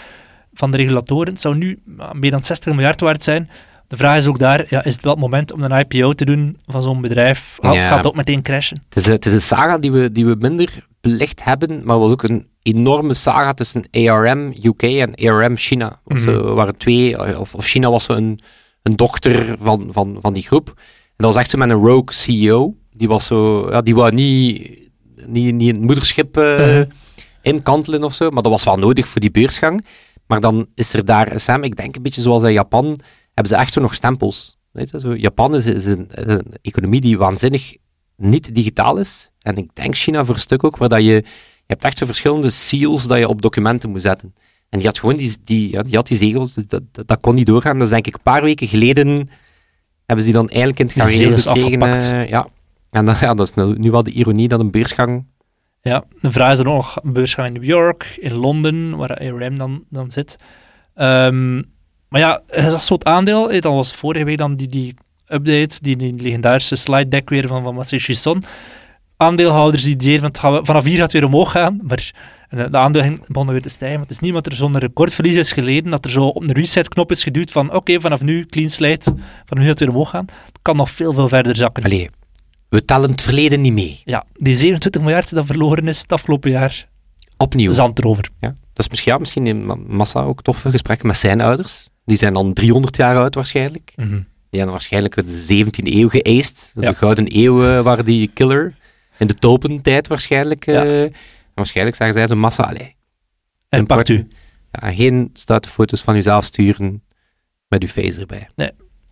van 0.53 0.71
de 0.71 0.77
regulatoren. 0.77 1.33
Het 1.33 1.41
zou 1.41 1.57
nu 1.57 1.83
ja, 1.99 2.13
meer 2.13 2.31
dan 2.31 2.45
60 2.45 2.75
miljard 2.75 3.01
waard 3.01 3.25
zijn. 3.25 3.51
De 3.91 3.97
vraag 3.97 4.17
is 4.17 4.27
ook 4.27 4.39
daar, 4.39 4.67
ja, 4.69 4.85
is 4.85 4.95
het 4.95 5.03
wel 5.05 5.13
het 5.13 5.21
moment 5.23 5.53
om 5.53 5.63
een 5.63 5.79
IPO 5.89 6.13
te 6.13 6.25
doen 6.25 6.59
van 6.67 6.83
zo'n 6.83 7.01
bedrijf? 7.01 7.59
Of 7.61 7.75
Ja. 7.75 7.83
gaat 7.89 7.97
het 7.97 8.07
ook 8.07 8.15
meteen 8.17 8.43
crashen? 8.43 8.83
Het 8.89 8.99
is, 8.99 9.07
het 9.07 9.27
is 9.27 9.33
een 9.33 9.41
saga 9.43 9.79
die 9.79 9.93
we, 9.93 10.13
die 10.13 10.27
we 10.27 10.37
minder 10.39 10.87
belicht 11.01 11.45
hebben, 11.45 11.69
maar 11.85 11.95
het 11.95 12.03
was 12.05 12.13
ook 12.13 12.23
een 12.23 12.49
enorme 12.63 13.15
saga 13.15 13.53
tussen 13.55 13.83
ARM 13.91 14.55
UK 14.63 14.83
en 14.83 15.15
ARM 15.15 15.57
China. 15.57 16.01
Was, 16.05 16.21
Mhm. 16.25 16.31
eh, 16.35 16.53
waren 16.55 16.77
twee, 16.77 17.17
eh, 17.17 17.41
of, 17.41 17.55
of 17.55 17.65
China 17.67 17.91
was 17.91 18.05
zo 18.05 18.13
een, 18.13 18.41
een 18.83 18.97
dochter 18.97 19.57
van, 19.61 19.89
van, 19.91 20.19
van 20.21 20.33
die 20.33 20.43
groep. 20.43 20.67
En 20.77 21.27
dat 21.27 21.27
was 21.27 21.37
echt 21.37 21.51
zo 21.51 21.59
met 21.59 21.71
een 21.71 21.77
rogue 21.87 22.13
CEO. 22.13 22.75
Die 22.91 23.09
was 23.09 23.27
zo, 23.27 23.69
ja, 23.71 23.81
die 23.81 23.95
wou 23.95 24.13
niet, 24.15 24.71
niet, 25.27 25.55
niet 25.55 25.71
het 25.77 25.81
moederschip 25.81 26.37
Mhm. 26.37 26.85
inkantelen 27.43 28.05
of 28.05 28.15
zo, 28.15 28.31
maar 28.31 28.43
dat 28.43 28.53
was 28.53 28.65
wel 28.65 28.77
nodig 28.79 29.09
voor 29.09 29.21
die 29.21 29.31
beursgang. 29.31 29.87
Maar 30.27 30.41
dan 30.41 30.67
is 30.75 30.93
er 30.93 31.05
daar, 31.05 31.41
Sam, 31.41 31.63
ik 31.63 31.77
denk 31.77 31.97
een 31.97 32.03
beetje 32.03 32.21
zoals 32.21 32.43
in 32.43 32.53
Japan, 32.53 33.01
hebben 33.41 33.53
ze 33.53 33.65
echt 33.65 33.73
zo 33.73 33.81
nog 33.81 33.95
stempels. 33.95 34.59
Weet 34.73 34.91
je, 34.91 35.01
zo, 35.01 35.15
Japan 35.15 35.55
is, 35.55 35.67
is 35.67 35.87
een, 35.87 36.09
een 36.11 36.45
economie 36.63 37.01
die 37.01 37.19
waanzinnig 37.19 37.77
niet 38.17 38.55
digitaal 38.55 38.99
is. 38.99 39.31
En 39.41 39.57
ik 39.57 39.71
denk 39.75 39.95
China 39.95 40.25
voor 40.25 40.35
een 40.35 40.41
stuk 40.41 40.65
ook, 40.65 40.77
waar 40.77 40.89
dat 40.89 41.01
je, 41.01 41.13
je 41.13 41.25
hebt 41.67 41.85
echt 41.85 41.99
zo 41.99 42.07
verschillende 42.07 42.51
seals 42.51 43.07
dat 43.07 43.19
je 43.19 43.29
op 43.29 43.43
documenten 43.43 43.91
moet 43.91 44.03
zetten. 44.03 44.35
En 44.69 44.79
die 44.79 44.87
had 44.87 44.99
gewoon 44.99 45.17
die, 45.17 45.37
die, 45.45 45.73
ja, 45.73 45.83
die, 45.83 45.95
had 45.97 46.07
die 46.07 46.17
zegels, 46.17 46.55
dus 46.55 46.67
dat, 46.67 46.83
dat, 46.93 47.09
dat 47.09 47.21
kon 47.21 47.35
niet 47.35 47.47
doorgaan. 47.47 47.79
Dus 47.79 47.89
denk 47.89 48.07
ik 48.07 48.15
een 48.15 48.23
paar 48.23 48.43
weken 48.43 48.69
geleden 48.69 49.29
hebben 50.07 50.25
ze 50.25 50.31
die 50.31 50.33
dan 50.33 50.49
eigenlijk 50.49 50.79
in 50.79 50.87
het 50.87 50.95
gareel 50.95 51.39
gekregen. 51.39 51.51
afgepakt. 51.51 52.13
eh, 52.13 52.29
ja. 52.29 52.49
En 52.91 53.05
dan, 53.05 53.17
ja, 53.21 53.35
dat 53.35 53.47
is 53.47 53.55
nu, 53.55 53.75
nu 53.79 53.91
wel 53.91 54.03
de 54.03 54.11
ironie 54.11 54.49
dat 54.49 54.61
een 54.61 54.71
beursgang... 54.71 55.27
Ja, 55.83 56.05
de 56.21 56.33
vraag 56.33 56.53
is 56.53 56.59
er 56.59 56.69
ook 56.69 56.75
nog 56.75 56.99
een 57.03 57.13
beursgang 57.13 57.47
in 57.47 57.53
New 57.53 57.65
York, 57.65 58.17
in 58.21 58.35
Londen, 58.35 58.97
waar 58.97 59.17
ARM 59.17 59.59
dan, 59.59 59.85
dan 59.89 60.11
zit. 60.11 60.37
Ehm, 60.95 61.63
maar 62.11 62.21
ja, 62.21 62.43
hij 62.47 62.71
zag 62.71 62.89
het 62.89 63.05
aandeel, 63.05 63.51
eh, 63.51 63.61
dat 63.61 63.73
was 63.73 63.93
vorige 63.93 64.25
week 64.25 64.39
dan 64.39 64.57
die, 64.57 64.69
die 64.69 64.95
update, 65.27 65.79
die, 65.81 65.97
die 65.97 66.15
legendarische 66.15 66.77
slide 66.77 67.09
deck 67.09 67.29
weer 67.29 67.47
van, 67.47 67.63
van 67.63 67.75
Masayoshi 67.75 68.15
Son. 68.15 68.45
Aandeelhouders 69.17 69.83
die 69.83 69.95
zeiden 69.99 70.31
van 70.41 70.67
vanaf 70.67 70.85
hier 70.85 70.93
gaat 70.95 71.03
het 71.03 71.13
weer 71.13 71.25
omhoog 71.25 71.51
gaan, 71.51 71.81
maar 71.83 72.13
en 72.49 72.71
de 72.71 72.79
aandeel 72.79 73.03
ging- 73.03 73.27
begon 73.27 73.47
weer 73.47 73.63
te 73.63 73.69
stijgen. 73.69 73.99
Maar 73.99 74.07
het 74.07 74.17
is 74.17 74.19
niet 74.23 74.31
omdat 74.31 74.47
er 74.47 74.53
zo'n 74.59 74.79
recordverlies 74.79 75.37
is 75.37 75.53
geleden, 75.53 75.91
dat 75.91 76.05
er 76.05 76.11
zo 76.11 76.25
op 76.27 76.43
een 76.45 76.53
reset-knop 76.53 77.11
is 77.11 77.23
geduwd 77.23 77.51
van 77.51 77.73
oké, 77.75 78.01
vanaf 78.01 78.21
nu 78.23 78.47
clean 78.47 78.69
slate, 78.71 79.03
vanaf 79.05 79.19
nu 79.55 79.61
gaat 79.61 79.69
het 79.69 79.79
weer 79.79 79.89
omhoog 79.89 80.11
gaan. 80.11 80.25
Het 80.47 80.59
kan 80.63 80.77
nog 80.77 80.91
veel, 80.91 81.13
veel 81.13 81.29
verder 81.29 81.57
zakken. 81.57 81.85
Allee, 81.85 82.11
we 82.69 82.85
tellen 82.85 83.11
het 83.11 83.23
verleden 83.23 83.61
niet 83.61 83.73
mee. 83.73 84.01
Ja, 84.05 84.25
die 84.35 84.57
27 84.57 85.01
miljard 85.03 85.35
dat 85.35 85.47
verloren 85.47 85.89
is 85.89 86.01
het 86.01 86.13
afgelopen 86.13 86.51
jaar, 86.51 86.89
Opnieuw. 87.37 87.73
zand 87.73 87.99
erover. 87.99 88.29
Ja. 88.41 88.49
Dat 88.49 88.85
is 88.85 88.89
misschien, 88.89 89.13
ja, 89.13 89.19
misschien 89.19 89.47
in 89.47 89.67
Ma- 89.67 89.79
Massa 89.87 90.23
ook 90.23 90.43
toffe 90.43 90.71
gesprekken 90.71 91.07
met 91.07 91.17
zijn 91.17 91.41
ouders. 91.41 91.89
Die 92.11 92.19
zijn 92.19 92.35
dan 92.35 92.53
300 92.53 92.97
jaar 92.97 93.17
oud 93.17 93.35
waarschijnlijk. 93.35 93.93
Mhm. 93.97 94.09
Die 94.51 94.59
hebben 94.61 94.71
waarschijnlijk 94.71 95.15
de 95.15 95.65
17e 95.65 95.95
eeuw 95.95 96.09
geëist. 96.09 96.73
Ja. 96.81 96.89
De 96.91 96.95
gouden 96.97 97.27
eeuw 97.29 97.83
waren 97.83 98.05
die 98.05 98.31
killer. 98.35 98.75
In 99.19 99.27
de 99.27 99.35
topentijd 99.35 100.09
waarschijnlijk. 100.09 100.67
eh. 100.67 101.03
Ja. 101.03 101.09
Waarschijnlijk 101.55 101.97
zeggen 101.97 102.17
zij 102.17 102.27
zo 102.27 102.37
massa, 102.37 102.63
allee, 102.63 102.97
En 103.69 103.87
pakt 103.87 104.09
u. 104.09 104.29
ja, 104.71 104.93
geen 104.93 105.31
stoute 105.33 105.69
foto's 105.69 106.03
van 106.03 106.17
uzelf 106.17 106.45
sturen 106.45 107.03
met 107.69 107.83
uw 107.83 107.89
face 107.89 108.21
erbij. 108.21 108.49
Ja. 108.57 108.71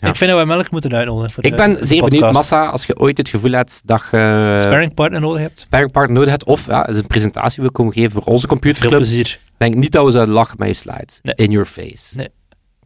Ik 0.08 0.16
vind 0.16 0.30
dat 0.30 0.40
we 0.40 0.46
Melk 0.46 0.70
moeten 0.70 0.92
uitnodigen. 0.94 1.30
Voor 1.30 1.44
Ik 1.44 1.56
ben 1.56 1.86
zeer 1.86 2.02
benieuwd. 2.04 2.32
Massa, 2.32 2.66
als 2.66 2.86
je 2.86 2.98
ooit 2.98 3.16
het 3.16 3.28
gevoel 3.28 3.50
hebt 3.50 3.80
dat 3.84 4.00
je 4.10 4.56
Sparring 4.60 4.94
partner 4.94 5.20
nodig 5.20 5.40
hebt. 5.40 5.60
sparringpartner 5.60 6.14
nodig 6.16 6.30
hebt, 6.30 6.44
of 6.44 6.66
ja, 6.66 6.88
een 6.88 7.06
presentatie 7.06 7.62
wil 7.62 7.70
komen 7.70 7.92
geven 7.92 8.10
voor 8.10 8.22
onze 8.22 8.40
Veel 8.40 8.48
computerclub, 8.48 8.96
plezier. 9.00 9.38
denk 9.56 9.74
niet 9.74 9.92
dat 9.92 10.04
we 10.04 10.10
zouden 10.10 10.34
lachen 10.34 10.54
met 10.58 10.68
je 10.68 10.74
slides. 10.74 11.18
Nee. 11.22 11.34
In 11.34 11.50
your 11.50 11.66
face. 11.66 12.16
Nee. 12.16 12.28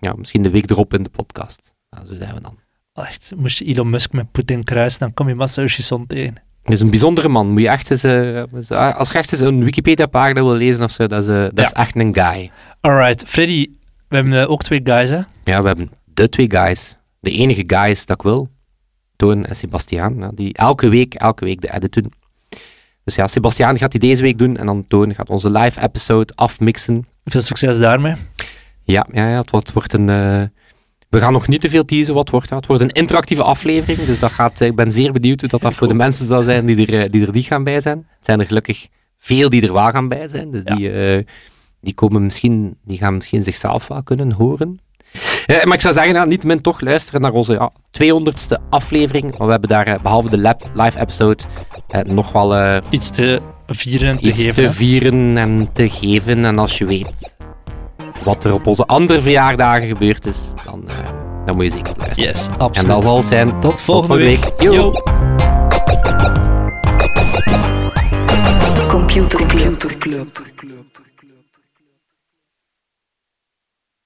Ja, 0.05 0.15
misschien 0.17 0.43
de 0.43 0.51
week 0.51 0.71
erop 0.71 0.95
in 0.95 1.03
de 1.03 1.11
podcast. 1.11 1.75
Zo 2.07 2.15
zijn 2.15 2.35
we 2.35 2.41
dan. 2.41 2.59
Echt, 2.95 3.33
moest 3.37 3.59
je 3.59 3.65
Elon 3.65 3.91
Musk 3.91 4.13
met 4.13 4.33
Poetin 4.33 4.65
kruisen, 4.65 5.01
dan 5.01 5.15
kom 5.15 5.29
je 5.29 5.35
Masayoshi 5.35 5.83
Son 5.83 6.07
tegen. 6.07 6.35
Dat 6.63 6.73
is 6.73 6.81
een 6.81 6.91
bijzondere 6.91 7.29
man. 7.29 7.51
Moet 7.51 7.61
je 7.61 7.69
echt 7.69 7.91
eens, 7.91 8.05
eh, 8.05 8.95
als 8.95 9.11
je 9.11 9.19
echt 9.19 9.33
eens 9.33 9.41
een 9.41 9.65
Wikipedia-pagina 9.65 10.43
wil 10.43 10.55
lezen 10.55 10.85
of 10.85 10.91
zo, 10.91 11.07
dat 11.07 11.23
is, 11.23 11.29
eh, 11.29 11.43
dat 11.53 11.59
is 11.67 11.73
echt 11.73 11.97
een 11.97 12.15
guy. 12.15 12.51
Alright, 12.81 13.29
Freddy, 13.29 13.67
we 14.09 14.15
hebben 14.17 14.43
eh, 14.43 14.51
ook 14.51 14.63
twee 14.63 14.81
guys, 14.85 15.11
hè? 15.11 15.21
Ja, 15.45 15.61
we 15.61 15.67
hebben 15.67 15.91
de 16.05 16.29
twee 16.29 16.51
guys. 16.51 16.97
De 17.21 17.31
enige 17.31 17.63
guys 17.67 18.07
dat 18.07 18.17
ik 18.17 18.23
wil. 18.23 18.49
Toon 19.17 19.45
en 19.45 19.57
Sebastiaan. 19.57 20.17
ja, 20.19 20.31
die 20.35 20.55
elke 20.55 20.89
week, 20.89 21.15
elke 21.15 21.45
week 21.45 21.61
de 21.61 21.73
edit 21.75 21.93
doen. 21.93 22.13
Dus 23.05 23.15
ja, 23.15 23.27
Sebastiaan 23.27 23.79
gaat 23.79 23.91
die 23.91 24.01
deze 24.01 24.23
week 24.23 24.39
doen. 24.39 24.57
En 24.57 24.67
dan 24.67 24.85
Toon 24.89 25.15
gaat 25.15 25.29
onze 25.31 25.51
live 25.51 25.81
episode 25.81 26.33
afmixen. 26.35 27.07
Veel 27.25 27.41
succes 27.41 27.79
daarmee. 27.79 28.15
Ja, 28.85 29.07
ja, 29.13 29.29
ja 29.31 29.39
het, 29.41 29.51
wordt, 29.51 29.73
wordt 29.73 29.93
een... 29.93 30.09
eh, 30.09 30.43
we 31.09 31.21
gaan 31.21 31.33
nog 31.33 31.49
niet 31.49 31.61
te 31.61 31.69
veel 31.69 31.85
teasen 31.85 32.15
wat 32.15 32.31
wordt. 32.31 32.51
hè. 32.51 32.57
Het 32.57 32.67
wordt 32.67 32.83
een 32.83 32.89
interactieve 32.93 33.43
aflevering. 33.43 34.07
Dus 34.07 34.19
dat 34.19 34.31
gaat, 34.31 34.61
ik 34.61 34.75
ben 34.75 34.93
zeer 34.93 35.13
benieuwd 35.13 35.41
hoe 35.41 35.49
dat, 35.49 35.61
dat 35.61 35.75
voor 35.75 35.89
de 35.89 35.95
mensen 35.95 36.27
zal 36.27 36.43
zijn 36.43 36.67
die 36.67 36.87
er, 36.87 37.03
eh, 37.05 37.11
die 37.11 37.27
er 37.27 37.33
niet 37.33 37.45
gaan 37.47 37.65
bij 37.65 37.81
zijn. 37.81 37.99
Het 38.17 38.25
zijn 38.25 38.41
er 38.41 38.47
gelukkig 38.47 38.87
veel 39.19 39.49
die 39.49 39.63
er 39.67 39.73
wel 39.73 39.91
gaan 39.91 40.09
bij 40.09 40.27
zijn. 40.29 40.51
Dus 40.51 40.63
Ja. 40.65 40.75
die, 40.75 40.91
eh, 40.93 41.25
die, 41.81 41.95
komen 41.95 42.23
misschien, 42.23 42.77
die 42.85 42.99
gaan 42.99 43.15
misschien 43.15 43.43
zichzelf 43.43 43.87
wel 43.89 44.03
kunnen 44.03 44.33
horen. 44.33 44.81
Eh, 45.47 45.65
maar 45.65 45.75
ik 45.75 45.81
zou 45.81 45.95
zeggen, 45.95 46.15
ja, 46.15 46.25
niet 46.25 46.45
min 46.45 46.61
toch 46.61 46.81
luisteren 46.81 47.21
naar 47.21 47.33
onze 47.33 47.53
ja, 47.53 47.71
200ste 47.91 48.61
aflevering. 48.71 49.25
Want 49.25 49.45
we 49.45 49.51
hebben 49.51 49.69
daar, 49.69 49.87
eh, 49.87 50.01
behalve 50.03 50.31
de 50.31 50.39
lab, 50.39 50.71
live 50.75 51.01
episode, 51.01 51.43
eh, 51.89 52.01
nog 52.01 52.33
wel 52.33 52.81
Iets 52.91 53.11
te 53.11 53.41
vieren 53.67 54.09
en 54.09 54.17
te 54.19 54.23
iets 54.29 54.45
geven. 54.45 54.65
te 54.65 54.71
vieren 54.71 55.37
en 55.37 55.69
te 55.73 55.89
geven. 55.91 56.45
En 56.45 56.59
als 56.59 56.79
je 56.79 56.85
weet 56.85 57.32
wat 58.25 58.45
er 58.45 58.53
op 58.55 58.67
onze 58.67 58.87
andere 58.87 59.21
verjaardagen 59.21 59.89
gebeurd 59.89 60.27
is, 60.27 60.53
dan, 60.65 60.83
eh, 60.89 60.95
dan 61.45 61.55
moet 61.55 61.65
je 61.65 61.71
zeker 61.71 61.93
luisteren. 61.99 62.31
Yes, 62.33 62.47
En 62.47 62.59
absoluut. 62.59 62.91
dat 62.91 63.03
zal 63.03 63.17
het 63.17 63.27
zijn. 63.27 63.61
Tot 63.61 63.81
volgende 63.81 64.23
week. 64.25 64.51
Yo. 64.59 64.73
Yo. 64.73 64.93
Computer 68.89 69.47
Club. 69.99 70.52